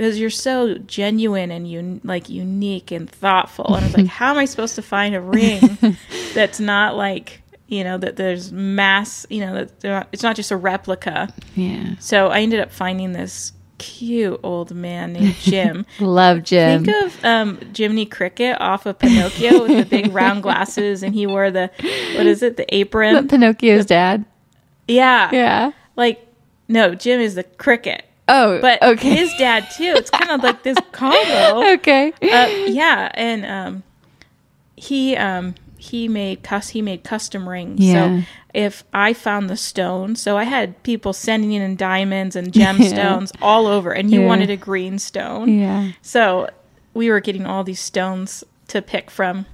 because 0.00 0.18
you're 0.18 0.30
so 0.30 0.78
genuine 0.78 1.50
and 1.50 1.66
un- 1.66 2.00
like 2.04 2.30
unique 2.30 2.90
and 2.90 3.10
thoughtful 3.10 3.66
and 3.74 3.84
i 3.84 3.86
was 3.86 3.94
like 3.94 4.06
how 4.20 4.30
am 4.30 4.38
i 4.38 4.46
supposed 4.46 4.74
to 4.74 4.80
find 4.80 5.14
a 5.14 5.20
ring 5.20 5.60
that's 6.34 6.58
not 6.58 6.96
like 6.96 7.42
you 7.66 7.84
know 7.84 7.98
that 7.98 8.16
there's 8.16 8.50
mass 8.50 9.26
you 9.28 9.44
know 9.44 9.52
that 9.52 9.84
not, 9.84 10.08
it's 10.10 10.22
not 10.22 10.34
just 10.34 10.50
a 10.50 10.56
replica 10.56 11.28
yeah. 11.54 11.94
so 11.98 12.28
i 12.28 12.40
ended 12.40 12.60
up 12.60 12.72
finding 12.72 13.12
this 13.12 13.52
cute 13.76 14.40
old 14.42 14.74
man 14.74 15.12
named 15.12 15.34
jim 15.40 15.84
Love 16.00 16.44
Jim. 16.44 16.84
Think 16.84 17.04
of 17.04 17.24
um, 17.24 17.58
Jiminy 17.74 18.06
Cricket 18.06 18.58
off 18.60 18.84
of 18.86 18.98
Pinocchio 18.98 19.62
with 19.62 19.76
the 19.78 19.84
big 19.84 20.12
round 20.12 20.42
glasses, 20.42 21.02
and 21.02 21.14
he 21.14 21.26
wore 21.26 21.50
the 21.50 21.70
what 22.14 22.26
is 22.26 22.42
it, 22.42 22.58
the 22.58 22.74
apron? 22.74 23.26
Pinocchio's 23.26 23.86
dad. 23.86 24.26
Yeah, 24.86 25.30
Yeah. 25.32 25.72
Like 25.96 26.26
no, 26.68 26.94
Jim 26.94 27.20
is 27.20 27.36
the 27.36 27.44
cricket, 27.44 28.04
Oh, 28.32 28.60
but 28.60 28.82
okay. 28.82 29.16
his 29.16 29.34
dad 29.38 29.68
too. 29.76 29.92
It's 29.96 30.10
kind 30.10 30.30
of 30.30 30.42
like 30.42 30.62
this 30.62 30.78
combo. 30.92 31.72
okay. 31.74 32.12
Uh, 32.22 32.48
yeah, 32.70 33.10
and 33.14 33.44
um, 33.44 33.82
he 34.76 35.16
um, 35.16 35.54
he 35.78 36.08
made 36.08 36.42
cus 36.42 36.68
he 36.70 36.80
made 36.82 37.02
custom 37.04 37.48
rings. 37.48 37.80
Yeah. 37.80 38.20
So 38.20 38.26
if 38.54 38.84
I 38.92 39.12
found 39.12 39.48
the 39.50 39.56
stone, 39.56 40.16
so 40.16 40.36
I 40.36 40.44
had 40.44 40.82
people 40.82 41.12
sending 41.12 41.52
in 41.52 41.76
diamonds 41.76 42.36
and 42.36 42.52
gemstones 42.52 43.32
all 43.42 43.66
over, 43.66 43.90
and 43.92 44.10
you 44.10 44.20
Yeah. 44.20 44.26
wanted 44.26 44.50
a 44.50 44.56
green 44.56 44.98
stone. 44.98 45.58
yeah. 45.58 45.92
So 46.02 46.48
we 46.94 47.10
were 47.10 47.20
getting 47.20 47.46
all 47.46 47.64
these 47.64 47.80
stones 47.80 48.42
to 48.68 48.80
pick 48.82 49.10
from. 49.10 49.46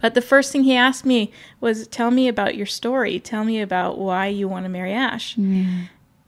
But 0.00 0.14
the 0.14 0.20
first 0.22 0.50
thing 0.50 0.64
he 0.64 0.74
asked 0.74 1.04
me 1.06 1.30
was, 1.60 1.86
Tell 1.86 2.10
me 2.10 2.26
about 2.26 2.56
your 2.56 2.66
story. 2.66 3.20
Tell 3.20 3.44
me 3.44 3.60
about 3.60 3.98
why 3.98 4.26
you 4.26 4.48
want 4.48 4.64
to 4.64 4.68
marry 4.68 4.92
Ash. 4.92 5.36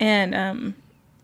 And 0.00 0.34
um, 0.34 0.74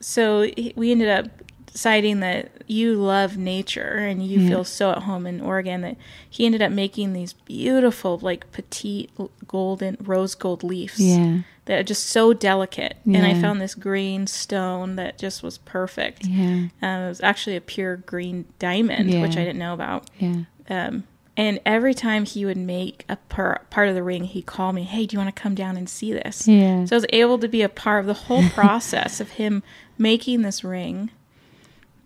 so 0.01 0.47
we 0.77 0.91
ended 0.91 1.09
up 1.09 1.27
deciding 1.67 2.19
that 2.19 2.51
you 2.67 2.95
love 2.95 3.37
nature 3.37 3.95
and 3.99 4.27
you 4.27 4.49
feel 4.49 4.65
so 4.65 4.91
at 4.91 5.03
home 5.05 5.25
in 5.25 5.41
Oregon 5.41 5.83
that 5.83 5.97
he 6.29 6.45
ended 6.45 6.61
up 6.61 6.73
making 6.73 7.13
these 7.13 7.33
beautiful, 7.33 8.19
like 8.19 8.51
petite 8.51 9.09
golden 9.47 9.97
rose 10.01 10.35
gold 10.35 10.65
leaves 10.65 10.99
Yeah. 10.99 11.43
that 11.67 11.79
are 11.79 11.83
just 11.85 12.07
so 12.07 12.33
delicate. 12.33 12.97
And 13.07 13.25
I 13.25 13.41
found 13.41 13.61
this 13.61 13.77
green 13.77 14.27
stone 14.27 14.97
that 14.97 15.17
just 15.17 15.45
was 15.45 15.59
perfect. 15.59 16.27
Yeah. 16.27 16.69
Um, 16.83 17.03
it 17.03 17.09
was 17.09 17.21
actually 17.21 17.55
a 17.55 17.61
pure 17.61 17.97
green 17.99 18.47
diamond, 18.59 19.09
Yeah. 19.11 19.23
which 19.23 19.37
I 19.37 19.45
didn't 19.45 19.59
know 19.61 19.75
about. 19.75 20.11
Yeah. 20.19 20.37
Um, 20.69 21.05
and 21.37 21.61
every 21.65 21.95
time 21.95 22.25
he 22.27 22.45
would 22.45 22.57
make 22.57 23.05
a 23.09 23.15
par- 23.29 23.63
part 23.71 23.89
of 23.89 23.95
the 23.95 24.03
ring, 24.03 24.25
he'd 24.25 24.47
call 24.47 24.73
me, 24.73 24.83
"Hey, 24.83 25.07
do 25.07 25.15
you 25.15 25.21
want 25.21 25.35
to 25.35 25.41
come 25.41 25.55
down 25.55 25.77
and 25.77 25.89
see 25.89 26.13
this?" 26.13 26.47
Yeah. 26.49 26.85
So 26.85 26.97
I 26.97 26.99
was 26.99 27.07
able 27.11 27.39
to 27.39 27.49
be 27.49 27.63
a 27.63 27.69
part 27.69 28.01
of 28.01 28.07
the 28.07 28.15
whole 28.25 28.43
process 28.55 29.21
of 29.21 29.31
him 29.33 29.63
making 30.01 30.43
this 30.43 30.65
ring, 30.65 31.11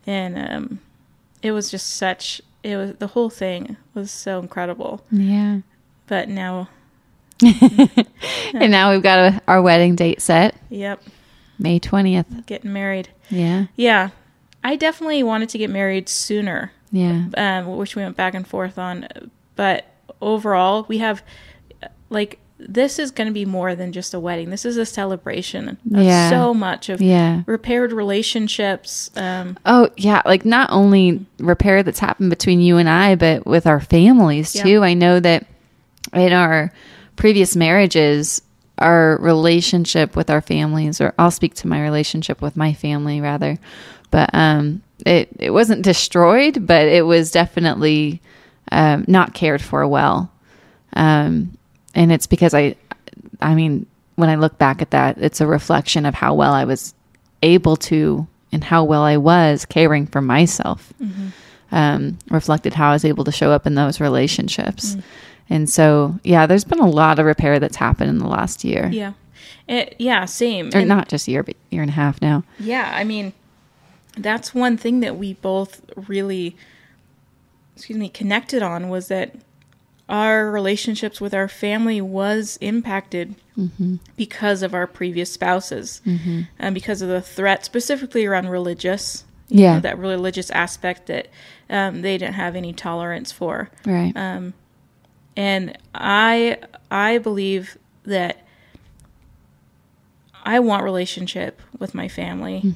and 0.07 0.37
um, 0.37 0.81
it 1.43 1.53
was 1.53 1.71
just 1.71 1.89
such. 1.97 2.43
It 2.63 2.77
was 2.77 2.95
the 2.97 3.07
whole 3.09 3.31
thing 3.31 3.77
was 3.95 4.11
so 4.11 4.39
incredible. 4.41 5.03
Yeah. 5.11 5.61
But 6.07 6.29
now, 6.29 6.69
And 7.43 8.71
now 8.71 8.93
we've 8.93 9.03
got 9.03 9.19
a, 9.35 9.43
our 9.49 9.61
wedding 9.63 9.97
date 9.97 10.21
set, 10.23 10.55
yep, 10.71 11.03
May 11.59 11.81
20th. 11.81 12.47
getting 12.47 12.73
married. 12.73 13.09
Yeah. 13.31 13.67
Yeah, 13.77 14.11
I 14.63 14.77
definitely 14.77 15.23
wanted 15.23 15.49
to 15.51 15.59
get 15.59 15.71
married 15.71 16.09
sooner. 16.09 16.73
Yeah. 16.93 17.25
um, 17.37 17.77
which 17.77 17.97
we 17.97 18.03
went 18.03 18.17
back 18.17 18.35
and 18.35 18.47
forth 18.47 18.79
on. 18.79 19.09
But 19.57 19.85
overall, 20.21 20.85
we 20.89 20.99
have 20.99 21.23
like 22.09 22.39
this 22.59 22.99
is 22.99 23.11
going 23.11 23.27
to 23.27 23.33
be 23.33 23.45
more 23.45 23.75
than 23.75 23.93
just 23.93 24.15
a 24.15 24.21
wedding. 24.21 24.51
This 24.51 24.65
is 24.65 24.77
a 24.77 24.87
celebration 24.87 25.69
of 25.71 25.77
Yeah. 25.85 26.31
so 26.31 26.55
much 26.55 26.89
of 26.89 27.01
Yeah. 27.03 27.43
repaired 27.47 27.93
relationships. 27.93 29.11
Um, 29.17 29.59
Oh, 29.67 29.89
yeah. 29.97 30.23
Like 30.25 30.45
not 30.45 30.71
only 30.71 31.27
repair 31.39 31.83
that's 31.83 31.99
happened 31.99 32.31
between 32.31 32.61
you 32.61 32.77
and 32.77 32.89
I, 32.89 33.17
but 33.17 33.45
with 33.47 33.67
our 33.67 33.81
families 33.81 34.55
Yeah. 34.55 34.63
too. 34.63 34.85
I 34.85 34.95
know 34.95 35.19
that 35.21 35.47
in 36.13 36.33
our 36.33 36.73
previous 37.17 37.57
marriages, 37.57 38.41
our 38.79 39.19
relationship 39.21 40.17
with 40.17 40.31
our 40.31 40.41
families, 40.41 41.01
or 41.01 41.13
I'll 41.19 41.31
speak 41.31 41.55
to 41.55 41.69
my 41.69 41.83
relationship 41.83 42.41
with 42.41 42.57
my 42.57 42.73
family 42.73 43.21
rather, 43.21 43.59
but 44.11 44.31
um, 44.33 44.83
it, 45.05 45.29
it 45.39 45.51
wasn't 45.51 45.83
destroyed, 45.83 46.67
but 46.67 46.87
it 46.87 47.05
was 47.05 47.31
definitely 47.31 48.21
um, 48.73 49.05
not 49.09 49.35
cared 49.35 49.61
for 49.63 49.87
well. 49.87 50.31
Um, 50.95 51.57
and 51.95 52.11
it's 52.13 52.27
because 52.27 52.55
I, 52.55 52.77
I 53.41 53.55
mean, 53.55 53.87
when 54.17 54.29
I 54.29 54.35
look 54.37 54.59
back 54.59 54.83
at 54.83 54.91
that, 54.91 55.19
it's 55.19 55.41
a 55.41 55.47
reflection 55.47 56.07
of 56.07 56.15
how 56.15 56.35
well 56.35 56.53
I 56.53 56.65
was 56.65 56.95
able 57.43 57.77
to 57.77 58.27
and 58.53 58.63
how 58.65 58.85
well 58.85 59.03
I 59.03 59.17
was 59.17 59.65
caring 59.65 60.07
for 60.07 60.21
myself. 60.21 60.93
Um, 61.73 62.19
reflected 62.31 62.73
how 62.75 62.91
I 62.91 62.93
was 62.93 63.05
able 63.05 63.25
to 63.25 63.33
show 63.33 63.51
up 63.51 63.67
in 63.67 63.75
those 63.75 63.99
relationships. 64.01 64.97
And 65.51 65.69
so, 65.69 66.19
yeah, 66.23 66.47
there's 66.47 66.63
been 66.65 66.79
a 66.79 66.89
lot 66.89 67.19
of 67.19 67.27
repair 67.27 67.59
that's 67.59 67.77
happened 67.77 68.11
in 68.11 68.19
the 68.19 68.29
last 68.29 68.63
year, 68.65 68.89
Yeah. 68.93 69.13
It, 69.67 69.97
yeah, 69.99 70.25
same. 70.27 70.69
or 70.75 70.79
And- 70.79 70.89
not 70.89 71.09
just 71.09 71.27
a 71.27 71.31
year, 71.31 71.43
but 71.43 71.57
year 71.71 71.83
and 71.83 71.91
a 71.91 71.95
half 71.95 72.21
now. 72.23 72.45
Yeah, 72.61 72.93
I 72.95 73.03
mean, 73.03 73.33
that's 74.17 74.55
one 74.55 74.77
thing 74.77 75.01
that 75.01 75.17
we 75.17 75.33
both 75.35 75.81
really, 76.09 76.55
excuse 77.75 77.99
me, 77.99 78.09
connected 78.09 78.63
on 78.63 78.89
was 78.89 79.09
that 79.09 79.35
our 80.09 80.51
relationships 80.51 81.21
with 81.21 81.33
our 81.35 81.49
family 81.49 82.01
was 82.01 82.59
impacted 82.61 83.35
because 84.17 84.63
of 84.63 84.75
our 84.75 84.87
previous 84.87 85.33
spouses 85.33 86.03
and 86.59 86.75
because 86.75 87.01
of 87.03 87.09
the 87.09 87.21
threat, 87.23 87.65
specifically 87.65 88.27
around 88.27 88.49
religious. 88.49 89.25
Yeah. 89.49 89.75
know, 89.75 89.81
that 89.81 89.99
religious 89.99 90.51
aspect 90.51 91.07
that 91.07 91.29
um, 91.71 92.01
they 92.03 92.17
didn't 92.19 92.35
have 92.35 92.57
any 92.57 92.73
tolerance 92.73 93.31
for 93.31 93.71
Right. 93.85 94.13
um, 94.17 94.55
and 95.37 95.77
i 95.95 96.57
i 96.91 97.19
believe 97.19 97.77
that 98.05 98.45
i 100.45 100.59
want 100.59 100.83
relationship 100.83 101.61
with 101.79 101.95
my 101.95 102.09
family 102.09 102.75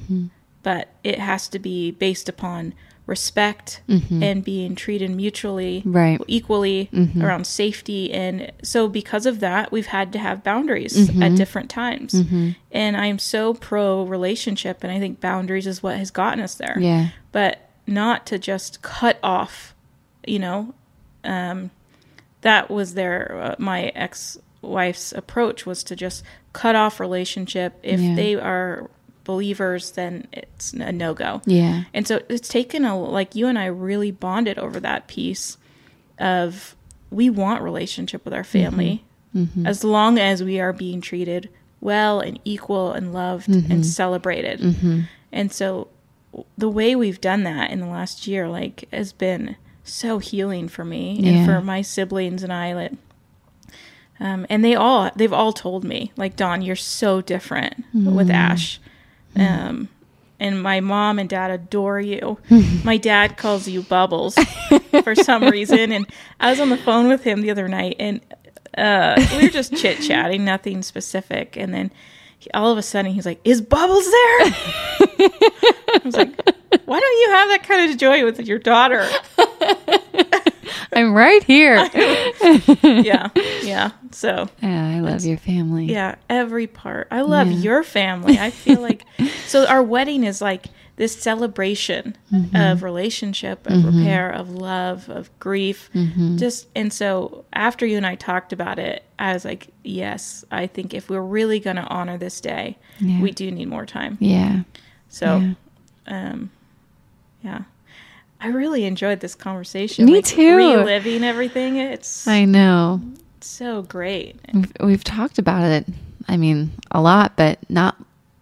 but 0.63 0.89
it 1.03 1.19
has 1.19 1.47
to 1.49 1.59
be 1.59 1.91
based 1.91 2.29
upon 2.29 2.73
respect 3.09 3.81
and 3.87 4.43
being 4.43 4.75
treated 4.75 5.09
mutually 5.11 5.81
Right. 5.85 6.21
equally 6.27 6.89
around 7.19 7.45
safety. 7.47 8.13
And 8.13 8.51
so 8.63 8.87
because 8.87 9.25
of 9.25 9.39
that 9.41 9.71
we've 9.71 9.87
had 9.87 10.13
to 10.13 10.19
have 10.19 10.43
boundaries 10.43 11.09
at 11.21 11.35
different 11.35 11.69
times. 11.69 12.13
And 12.71 12.95
i'm 12.95 13.19
so 13.19 13.53
pro 13.55 14.03
relationship 14.03 14.83
and 14.83 14.91
i 14.91 14.99
think 14.99 15.19
boundaries 15.19 15.67
is 15.67 15.81
what 15.83 15.97
has 15.97 16.11
gotten 16.11 16.39
us 16.39 16.55
there. 16.55 16.77
Yeah. 16.79 17.09
but 17.31 17.69
not 17.87 18.25
to 18.27 18.37
just 18.37 18.81
cut 18.83 19.17
off 19.23 19.73
you 20.27 20.37
know 20.37 20.73
um 21.23 21.71
that 22.41 22.69
was 22.69 22.93
their 22.93 23.41
uh, 23.41 23.55
my 23.57 23.91
ex-wife's 23.95 25.11
approach 25.13 25.65
was 25.65 25.83
to 25.83 25.95
just 25.95 26.23
cut 26.53 26.75
off 26.75 26.99
relationship 26.99 27.73
if 27.83 27.99
Yeah. 27.99 28.15
they 28.15 28.35
are 28.35 28.89
believers 29.29 29.91
then 29.91 30.25
it's 30.33 30.73
a 30.73 30.91
no-go. 30.91 31.39
Yeah. 31.45 31.83
and 31.93 32.07
so 32.07 32.19
it's 32.29 32.47
taken 32.47 32.83
a 32.83 32.99
like 32.99 33.35
you 33.35 33.45
and 33.45 33.59
I 33.59 33.67
really 33.67 34.09
bonded 34.09 34.57
over 34.57 34.79
that 34.79 35.07
piece 35.07 35.59
of 36.17 36.75
we 37.11 37.29
want 37.29 37.61
relationship 37.61 38.25
with 38.25 38.33
our 38.33 38.41
mm-hmm. 38.41 38.63
family. 38.63 39.05
Mm-hmm. 39.35 39.67
As 39.67 39.83
long 39.83 40.17
as 40.17 40.43
we 40.43 40.59
are 40.59 40.73
being 40.73 40.99
treated 40.99 41.49
well 41.79 42.19
and 42.19 42.39
equal 42.43 42.91
and 42.91 43.13
loved 43.13 43.49
and 43.49 43.63
mm-hmm. 43.65 43.81
celebrated. 43.83 44.59
And 45.31 45.53
so 45.53 45.89
the 46.57 46.69
way 46.69 46.95
we've 46.95 47.21
done 47.21 47.43
that 47.43 47.69
in 47.69 47.79
the 47.79 47.87
last 47.87 48.25
year 48.25 48.49
like 48.49 48.85
has 48.91 49.13
been 49.13 49.55
so 49.83 50.17
healing 50.17 50.67
for 50.67 50.83
me 50.83 51.19
Yeah. 51.19 51.31
and 51.31 51.45
for 51.45 51.61
my 51.61 51.83
siblings 51.83 52.41
and 52.41 52.51
I 52.51 52.73
like 52.73 52.93
um, 54.19 54.45
and 54.49 54.65
they 54.65 54.75
all 54.75 55.11
they've 55.15 55.31
all 55.31 55.53
told 55.53 55.83
me 55.83 56.11
like 56.17 56.35
Dawn, 56.35 56.61
you're 56.61 56.75
so 56.75 57.21
different 57.21 57.85
with 57.93 58.29
Ash 58.29 58.79
um, 59.35 59.89
and 60.39 60.61
my 60.61 60.79
mom 60.79 61.19
and 61.19 61.29
dad 61.29 61.51
adore 61.51 61.99
you. 61.99 62.37
My 62.83 62.97
dad 62.97 63.37
calls 63.37 63.67
you 63.67 63.81
Bubbles 63.81 64.35
for 65.03 65.13
some 65.13 65.43
reason. 65.43 65.91
And 65.91 66.07
I 66.39 66.49
was 66.49 66.59
on 66.59 66.69
the 66.69 66.77
phone 66.77 67.07
with 67.07 67.23
him 67.23 67.41
the 67.41 67.51
other 67.51 67.67
night 67.67 67.97
and 67.99 68.21
uh, 68.77 69.21
we 69.33 69.43
were 69.43 69.49
just 69.49 69.75
chit 69.75 70.01
chatting 70.01 70.45
nothing 70.45 70.81
specific. 70.81 71.57
And 71.57 71.73
then 71.73 71.91
he, 72.37 72.49
all 72.51 72.71
of 72.71 72.77
a 72.77 72.81
sudden 72.81 73.11
he's 73.11 73.25
like 73.25 73.41
is 73.43 73.61
Bubbles 73.61 74.05
there? 74.05 74.39
I 74.41 76.01
was 76.05 76.15
like 76.15 76.33
why 76.85 76.99
don't 76.99 77.19
you 77.19 77.29
have 77.31 77.49
that 77.49 77.63
kind 77.63 77.91
of 77.91 77.97
joy 77.97 78.23
with 78.23 78.39
your 78.39 78.59
daughter? 78.59 79.07
I'm 80.93 81.13
right 81.13 81.43
here. 81.43 81.75
yeah 82.83 83.29
yeah 83.63 83.91
so 84.11 84.49
yeah, 84.61 84.95
I 84.97 84.99
love 84.99 85.23
your 85.25 85.37
family. 85.37 85.85
Yeah, 85.85 86.15
every 86.29 86.67
part. 86.67 87.07
I 87.11 87.21
love 87.21 87.47
Yeah. 87.51 87.57
your 87.57 87.83
family. 87.83 88.39
I 88.39 88.49
feel 88.49 88.81
like 88.81 89.03
so 89.47 89.65
our 89.67 89.83
wedding 89.83 90.23
is 90.23 90.41
like 90.41 90.67
this 90.95 91.15
celebration 91.15 92.17
Mm-hmm. 92.31 92.55
of 92.55 92.83
relationship, 92.83 93.65
of 93.67 93.85
repair, 93.85 94.29
of 94.31 94.49
love, 94.49 95.09
of 95.09 95.29
grief. 95.39 95.89
Mm-hmm. 95.95 96.37
Just 96.37 96.67
and 96.75 96.91
so 96.91 97.45
after 97.53 97.85
you 97.85 97.97
and 97.97 98.05
I 98.05 98.15
talked 98.15 98.51
about 98.53 98.79
it, 98.79 99.03
I 99.17 99.33
was 99.33 99.45
like, 99.45 99.69
yes, 99.83 100.43
I 100.51 100.67
think 100.67 100.93
if 100.93 101.09
we're 101.09 101.21
really 101.21 101.59
going 101.59 101.77
to 101.77 101.83
honor 101.83 102.17
this 102.17 102.39
day, 102.41 102.77
Yeah. 102.99 103.21
we 103.21 103.31
do 103.31 103.49
need 103.49 103.67
more 103.67 103.85
time. 103.85 104.17
Yeah. 104.19 104.63
So, 105.07 105.55
um, 106.07 106.51
yeah. 107.43 107.61
I 108.41 108.47
really 108.47 108.85
enjoyed 108.85 109.19
this 109.21 109.35
conversation. 109.35 110.05
Me 110.05 110.15
like, 110.15 110.25
too. 110.25 110.55
Reliving 110.55 111.23
everything. 111.23 111.75
It's 111.77 112.27
I 112.27 112.45
know. 112.45 113.01
So 113.47 113.81
great. 113.83 114.39
We've, 114.53 114.71
we've 114.81 115.03
talked 115.03 115.39
about 115.39 115.63
it, 115.63 115.87
I 116.27 116.37
mean, 116.37 116.71
a 116.91 117.01
lot, 117.01 117.35
but 117.35 117.59
not 117.69 117.95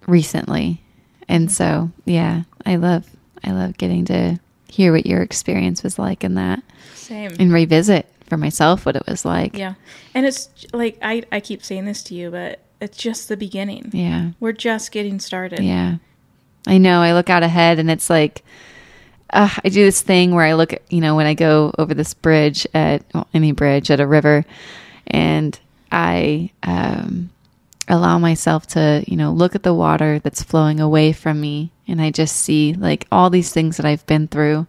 recently. 0.08 0.82
And 1.28 1.52
so, 1.52 1.92
yeah, 2.06 2.44
I 2.66 2.78
love 2.78 3.06
I 3.44 3.52
love 3.52 3.78
getting 3.78 4.06
to 4.06 4.40
hear 4.70 4.92
what 4.92 5.06
your 5.06 5.22
experience 5.22 5.84
was 5.84 5.98
like 5.98 6.24
in 6.24 6.36
that 6.36 6.62
Same. 6.96 7.32
and 7.40 7.52
revisit 7.54 8.08
for 8.26 8.38
myself 8.38 8.86
what 8.86 8.96
it 8.96 9.04
was 9.08 9.26
like. 9.26 9.58
Yeah. 9.58 9.76
And 10.14 10.26
it's 10.26 10.50
like 10.74 10.98
I, 11.02 11.24
I 11.32 11.40
keep 11.40 11.64
saying 11.64 11.86
this 11.86 12.04
to 12.04 12.16
you, 12.16 12.30
but 12.30 12.60
it's 12.82 12.98
just 12.98 13.30
the 13.30 13.38
beginning. 13.38 13.90
Yeah. 13.94 14.32
We're 14.40 14.52
just 14.52 14.92
getting 14.92 15.20
started. 15.20 15.60
Yeah. 15.60 15.98
I 16.68 16.78
know. 16.78 17.02
I 17.02 17.14
look 17.14 17.30
out 17.30 17.44
ahead 17.44 17.80
and 17.80 17.90
it's 17.90 18.10
like, 18.10 18.44
uh, 19.32 19.50
I 19.64 19.70
do 19.70 19.84
this 19.84 20.02
thing 20.02 20.34
where 20.36 20.46
I 20.46 20.54
look 20.54 20.74
at, 20.74 20.82
you 20.92 21.02
know, 21.02 21.16
when 21.16 21.26
I 21.26 21.34
go 21.34 21.74
over 21.78 21.94
this 21.94 22.14
bridge 22.14 22.68
at 22.74 23.04
well, 23.14 23.28
any 23.34 23.52
bridge 23.52 23.90
at 23.90 24.00
a 24.00 24.08
river 24.08 24.46
and 25.08 25.60
I 25.92 26.52
um, 26.64 27.30
allow 27.88 28.20
myself 28.20 28.68
to, 28.68 29.04
you 29.08 29.16
know, 29.16 29.32
look 29.32 29.56
at 29.56 29.64
the 29.64 29.74
water 29.74 30.20
that's 30.20 30.44
flowing 30.44 30.80
away 30.80 31.14
from 31.14 31.40
me. 31.40 31.72
And 31.88 32.02
I 32.02 32.12
just 32.12 32.36
see 32.36 32.74
like 32.74 33.08
all 33.12 33.30
these 33.30 33.52
things 33.52 33.78
that 33.78 33.86
I've 33.86 34.06
been 34.06 34.28
through 34.28 34.68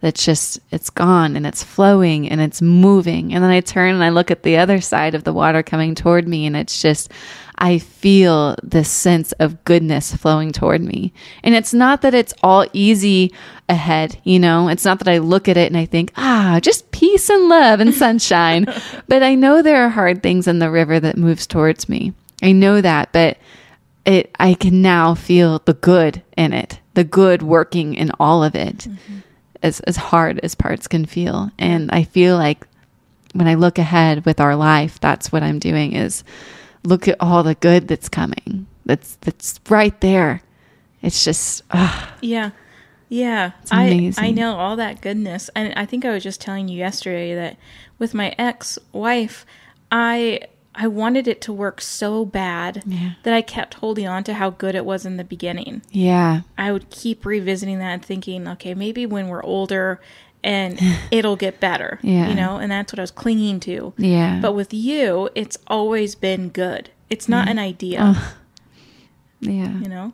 that's 0.00 0.24
just, 0.24 0.60
it's 0.70 0.90
gone 0.90 1.36
and 1.36 1.46
it's 1.46 1.62
flowing 1.62 2.28
and 2.28 2.40
it's 2.40 2.60
moving. 2.60 3.34
And 3.34 3.42
then 3.42 3.50
I 3.50 3.60
turn 3.60 3.94
and 3.94 4.04
I 4.04 4.10
look 4.10 4.30
at 4.30 4.42
the 4.42 4.56
other 4.56 4.80
side 4.80 5.14
of 5.14 5.24
the 5.24 5.32
water 5.32 5.62
coming 5.62 5.94
toward 5.94 6.26
me 6.26 6.46
and 6.46 6.56
it's 6.56 6.80
just, 6.80 7.10
I 7.56 7.78
feel 7.78 8.56
this 8.62 8.90
sense 8.90 9.32
of 9.32 9.64
goodness 9.64 10.14
flowing 10.14 10.52
toward 10.52 10.80
me. 10.80 11.12
And 11.42 11.54
it's 11.54 11.72
not 11.72 12.02
that 12.02 12.14
it's 12.14 12.34
all 12.42 12.66
easy 12.72 13.32
ahead, 13.68 14.20
you 14.24 14.38
know, 14.38 14.68
it's 14.68 14.84
not 14.84 14.98
that 14.98 15.08
I 15.08 15.18
look 15.18 15.48
at 15.48 15.56
it 15.56 15.68
and 15.68 15.76
I 15.76 15.86
think, 15.86 16.12
ah, 16.16 16.58
just 16.62 16.90
peace 16.90 17.28
and 17.30 17.48
love 17.48 17.80
and 17.80 17.94
sunshine. 17.94 18.66
but 19.08 19.22
I 19.22 19.34
know 19.34 19.62
there 19.62 19.84
are 19.84 19.90
hard 19.90 20.22
things 20.22 20.46
in 20.46 20.58
the 20.58 20.70
river 20.70 21.00
that 21.00 21.16
moves 21.16 21.46
towards 21.46 21.88
me. 21.88 22.12
I 22.42 22.52
know 22.52 22.80
that, 22.80 23.12
but 23.12 23.38
it, 24.04 24.34
I 24.38 24.54
can 24.54 24.82
now 24.82 25.14
feel 25.14 25.60
the 25.64 25.74
good 25.74 26.22
in 26.36 26.52
it, 26.52 26.80
the 26.94 27.04
good 27.04 27.42
working 27.42 27.94
in 27.94 28.10
all 28.20 28.44
of 28.44 28.54
it, 28.54 28.86
as, 29.62 29.80
as 29.80 29.96
hard 29.96 30.40
as 30.42 30.54
parts 30.54 30.86
can 30.86 31.06
feel. 31.06 31.50
And 31.58 31.90
I 31.90 32.04
feel 32.04 32.36
like 32.36 32.66
when 33.32 33.48
I 33.48 33.54
look 33.54 33.78
ahead 33.78 34.26
with 34.26 34.40
our 34.40 34.56
life, 34.56 35.00
that's 35.00 35.32
what 35.32 35.42
I'm 35.42 35.58
doing 35.58 35.94
is 35.94 36.22
look 36.84 37.08
at 37.08 37.16
all 37.18 37.42
the 37.42 37.54
good 37.54 37.88
that's 37.88 38.08
coming. 38.08 38.66
That's 38.84 39.16
that's 39.22 39.58
right 39.70 39.98
there. 40.00 40.42
It's 41.02 41.24
just 41.24 41.62
ah, 41.70 42.14
Yeah. 42.20 42.50
Yeah. 43.08 43.52
I 43.70 44.12
I 44.18 44.30
know 44.30 44.56
all 44.56 44.76
that 44.76 45.00
goodness. 45.00 45.50
And 45.54 45.72
I 45.74 45.86
think 45.86 46.04
I 46.04 46.10
was 46.12 46.22
just 46.22 46.40
telling 46.40 46.68
you 46.68 46.78
yesterday 46.78 47.34
that 47.34 47.56
with 47.98 48.14
my 48.14 48.34
ex-wife, 48.38 49.44
I 49.92 50.40
I 50.74 50.88
wanted 50.88 51.28
it 51.28 51.40
to 51.42 51.52
work 51.52 51.80
so 51.80 52.24
bad 52.24 52.82
Yeah. 52.84 53.12
that 53.22 53.32
I 53.32 53.42
kept 53.42 53.74
holding 53.74 54.08
on 54.08 54.24
to 54.24 54.34
how 54.34 54.50
good 54.50 54.74
it 54.74 54.84
was 54.84 55.06
in 55.06 55.16
the 55.18 55.22
beginning. 55.24 55.82
yeah, 55.92 56.40
I 56.58 56.72
would 56.72 56.90
keep 56.90 57.24
revisiting 57.24 57.78
that 57.78 57.92
and 57.92 58.04
thinking, 58.04 58.48
okay, 58.48 58.74
maybe 58.74 59.06
when 59.06 59.28
we're 59.28 59.44
older 59.44 60.00
and 60.42 60.80
it'll 61.12 61.36
get 61.36 61.60
better. 61.60 62.00
Yeah. 62.02 62.28
You 62.28 62.34
know, 62.34 62.56
and 62.56 62.72
that's 62.72 62.92
what 62.92 62.98
I 62.98 63.02
was 63.02 63.12
clinging 63.12 63.60
to. 63.60 63.92
yeah. 63.98 64.40
But 64.42 64.54
with 64.54 64.74
you, 64.74 65.28
it's 65.36 65.56
always 65.68 66.16
been 66.16 66.48
good. 66.48 66.90
It's 67.08 67.28
not 67.28 67.46
an 67.48 67.60
idea, 67.60 68.16
yeah. 69.40 69.78
you 69.78 69.88
know? 69.88 70.12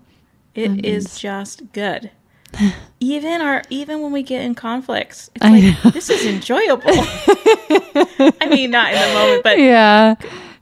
It 0.55 0.85
is 0.85 1.19
just 1.19 1.73
good. 1.73 2.11
even 3.01 3.41
our 3.41 3.63
even 3.71 4.03
when 4.03 4.13
we 4.13 4.23
get 4.23 4.43
in 4.43 4.55
conflicts, 4.55 5.31
it's 5.37 5.45
I 5.45 5.51
like 5.83 5.95
this 5.95 6.11
is 6.11 6.25
enjoyable. 6.27 6.83
I 6.95 8.47
mean, 8.51 8.71
not 8.71 8.93
in 8.93 9.01
the 9.01 9.15
moment, 9.15 9.43
but 9.43 9.59
yeah. 9.59 10.15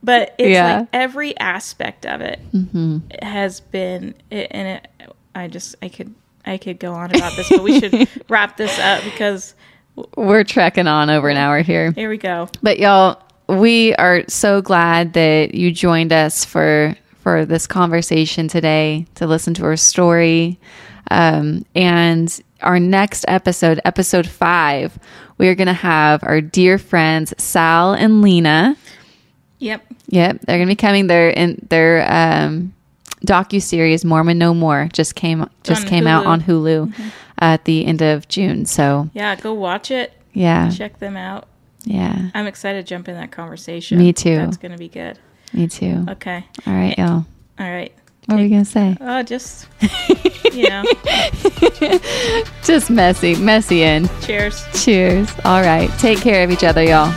but 0.03 0.35
it's 0.39 0.51
Yeah. 0.51 0.79
like 0.81 0.89
every 0.93 1.39
aspect 1.39 2.07
of 2.07 2.21
it 2.21 2.41
Mm-hmm. 2.53 2.99
has 3.23 3.61
been 3.61 4.15
it, 4.31 4.49
and 4.51 4.69
it, 4.69 5.13
i 5.35 5.47
just 5.49 5.77
i 5.83 5.89
could 5.89 6.15
i 6.47 6.57
could 6.57 6.79
go 6.79 6.93
on 6.93 7.11
about 7.15 7.37
this 7.37 7.49
but 7.49 7.63
we 7.63 7.79
should 7.81 8.09
wrap 8.29 8.57
this 8.57 8.79
up 8.79 9.03
because 9.05 9.55
We're 10.17 10.45
trekking 10.45 10.87
on 10.87 11.11
over 11.11 11.29
an 11.29 11.37
hour 11.37 11.61
here. 11.63 11.91
Here 11.93 12.09
we 12.09 12.19
go. 12.19 12.49
But 12.63 12.79
y'all, 12.79 13.21
we 13.49 13.95
are 13.97 14.23
so 14.29 14.63
glad 14.63 15.15
that 15.15 15.55
you 15.55 15.73
joined 15.73 16.13
us 16.13 16.45
for 16.45 16.95
for 17.21 17.45
this 17.45 17.67
conversation 17.67 18.47
today 18.49 19.07
to 19.17 19.27
listen 19.27 19.55
to 19.55 19.65
our 19.65 19.77
story. 19.77 20.59
Um, 21.11 21.65
and 21.75 22.41
our 22.63 22.79
next 22.81 23.25
episode, 23.29 23.81
episode 23.85 24.27
five, 24.27 24.99
we 25.39 25.49
are 25.49 25.55
going 25.55 25.67
to 25.69 25.73
have 25.73 26.23
our 26.25 26.41
dear 26.41 26.79
friends 26.79 27.33
Sal 27.39 27.93
and 27.95 28.23
Lena. 28.23 28.77
Yep. 29.61 29.85
Yep, 30.09 30.41
they're 30.43 30.57
going 30.59 30.69
to 30.69 30.73
be 30.73 30.77
coming. 30.77 31.07
Their 31.07 31.31
in 31.31 31.67
their 31.69 32.11
um, 32.11 32.75
docu 33.27 33.61
series 33.61 34.05
Mormon 34.05 34.39
No 34.39 34.55
More 34.55 34.89
just 34.93 35.15
came 35.15 35.49
just 35.65 35.83
On 35.83 35.89
came 35.89 36.07
out 36.07 36.25
Hulu. 36.25 36.27
Mm-hmm. 36.27 36.31
on 36.31 36.43
Hulu 37.03 37.13
at 37.41 37.65
the 37.65 37.85
end 37.87 38.03
of 38.03 38.27
June. 38.29 38.65
So 38.67 39.11
Yeah, 39.13 39.35
go 39.37 39.53
watch 39.55 39.91
it. 39.91 40.13
yeah, 40.33 40.71
Check 40.71 40.99
them 40.99 41.17
out. 41.17 41.47
yeah, 41.85 42.31
I'm 42.35 42.47
excited 42.47 42.85
to 42.87 42.89
jump 42.89 43.09
in 43.09 43.15
that 43.17 43.31
conversation. 43.33 43.99
Me 43.99 44.13
too. 44.13 44.37
That's 44.37 44.57
going 44.57 44.73
to 44.73 44.79
be 44.79 44.89
good. 44.89 45.19
me 45.53 45.67
too. 45.69 46.05
Okay. 46.09 46.45
All 46.67 46.73
right, 46.73 46.97
y'all. 46.99 47.27
All 47.59 47.71
right. 47.71 47.93
What 48.29 48.37
were 48.37 48.43
we 48.43 48.51
gonna 48.51 48.65
say? 48.67 48.95
Oh, 49.01 49.23
just, 49.23 49.67
you 50.53 50.69
know, 50.69 50.85
Just 52.63 52.91
messy, 52.91 53.35
messy 53.37 53.83
in. 53.83 54.07
cheers. 54.21 54.67
Cheers. 54.85 55.31
All 55.47 55.63
right. 55.63 55.91
Take 55.99 56.21
care 56.21 56.45
of 56.45 56.51
each 56.51 56.63
other, 56.63 56.83
y'all. 56.85 57.11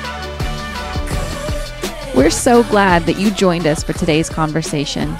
We're 2.15 2.29
so 2.29 2.63
glad 2.63 3.03
that 3.07 3.17
you 3.19 3.29
joined 3.31 3.67
us 3.67 3.83
for 3.83 3.91
today's 3.91 4.29
conversation. 4.29 5.13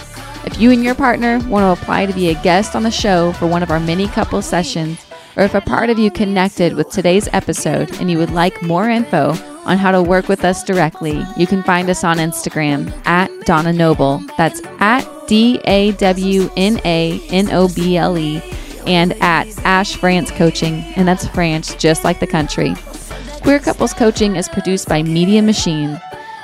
If 0.46 0.60
you 0.62 0.72
and 0.72 0.82
your 0.82 0.96
partner 0.96 1.40
want 1.50 1.64
to 1.78 1.82
apply 1.84 2.06
to 2.06 2.14
be 2.14 2.30
a 2.30 2.42
guest 2.42 2.74
on 2.74 2.84
the 2.84 2.92
show 2.92 3.34
for 3.34 3.48
one 3.48 3.62
of 3.62 3.70
our 3.70 3.80
mini 3.82 4.08
couple 4.08 4.42
sessions, 4.42 5.06
or 5.36 5.44
if 5.44 5.56
a 5.56 5.62
part 5.62 5.90
of 5.90 6.00
you 6.00 6.10
connected 6.10 6.74
with 6.76 6.90
today's 6.90 7.28
episode 7.34 7.92
and 8.00 8.10
you 8.10 8.18
would 8.18 8.32
like 8.32 8.62
more 8.62 8.90
info 8.90 9.34
on 9.66 9.78
how 9.78 9.92
to 9.92 10.02
work 10.02 10.28
with 10.28 10.44
us 10.44 10.64
directly, 10.64 11.24
you 11.38 11.48
can 11.48 11.64
find 11.64 11.90
us 11.90 12.04
on 12.04 12.18
Instagram 12.18 12.92
at 13.06 13.30
Dawn 13.46 13.68
A. 13.68 13.74
Noble. 13.74 14.24
That's 14.38 14.62
at 14.80 15.08
D 15.28 15.60
A 15.66 15.92
W 15.94 16.50
N 16.58 16.80
A 16.86 17.22
N 17.30 17.52
O 17.52 17.68
B 17.68 17.98
L 17.98 18.18
E 18.18 18.42
and 18.88 19.14
at 19.22 19.48
Ash 19.66 19.96
France 19.96 20.32
Coaching, 20.32 20.84
and 20.96 21.08
that's 21.08 21.28
France 21.28 21.76
just 21.76 22.04
like 22.04 22.20
the 22.20 22.28
country. 22.28 22.74
Queer 23.42 23.60
Couples 23.60 23.94
Coaching 23.94 24.36
is 24.36 24.50
produced 24.50 24.88
by 24.88 25.04
Media 25.04 25.42
Machine. 25.42 26.00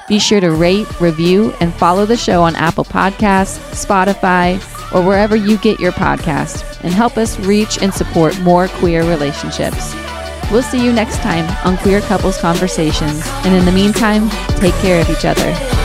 Be 0.07 0.19
sure 0.19 0.39
to 0.39 0.52
rate, 0.52 1.02
review, 1.02 1.53
and 1.60 1.73
follow 1.73 2.06
the 2.06 2.18
show 2.18 2.41
on 2.41 2.56
Apple 2.56 2.85
Podcasts, 2.85 3.60
Spotify, 3.72 4.56
or 4.94 5.06
wherever 5.06 5.35
you 5.35 5.57
get 5.57 5.80
your 5.80 5.91
podcast, 5.91 6.81
and 6.84 6.94
help 6.94 7.18
us 7.18 7.39
reach 7.41 7.81
and 7.81 7.94
support 7.94 8.39
more 8.39 8.68
queer 8.69 9.03
relationships. 9.03 9.94
We'll 10.51 10.63
see 10.63 10.83
you 10.83 10.93
next 10.93 11.17
time 11.17 11.45
on 11.65 11.77
Queer 11.77 12.01
Couples 12.01 12.39
Conversations, 12.39 13.21
and 13.45 13.53
in 13.53 13.65
the 13.65 13.71
meantime, 13.71 14.29
take 14.59 14.73
care 14.75 15.01
of 15.01 15.09
each 15.09 15.25
other. 15.25 15.76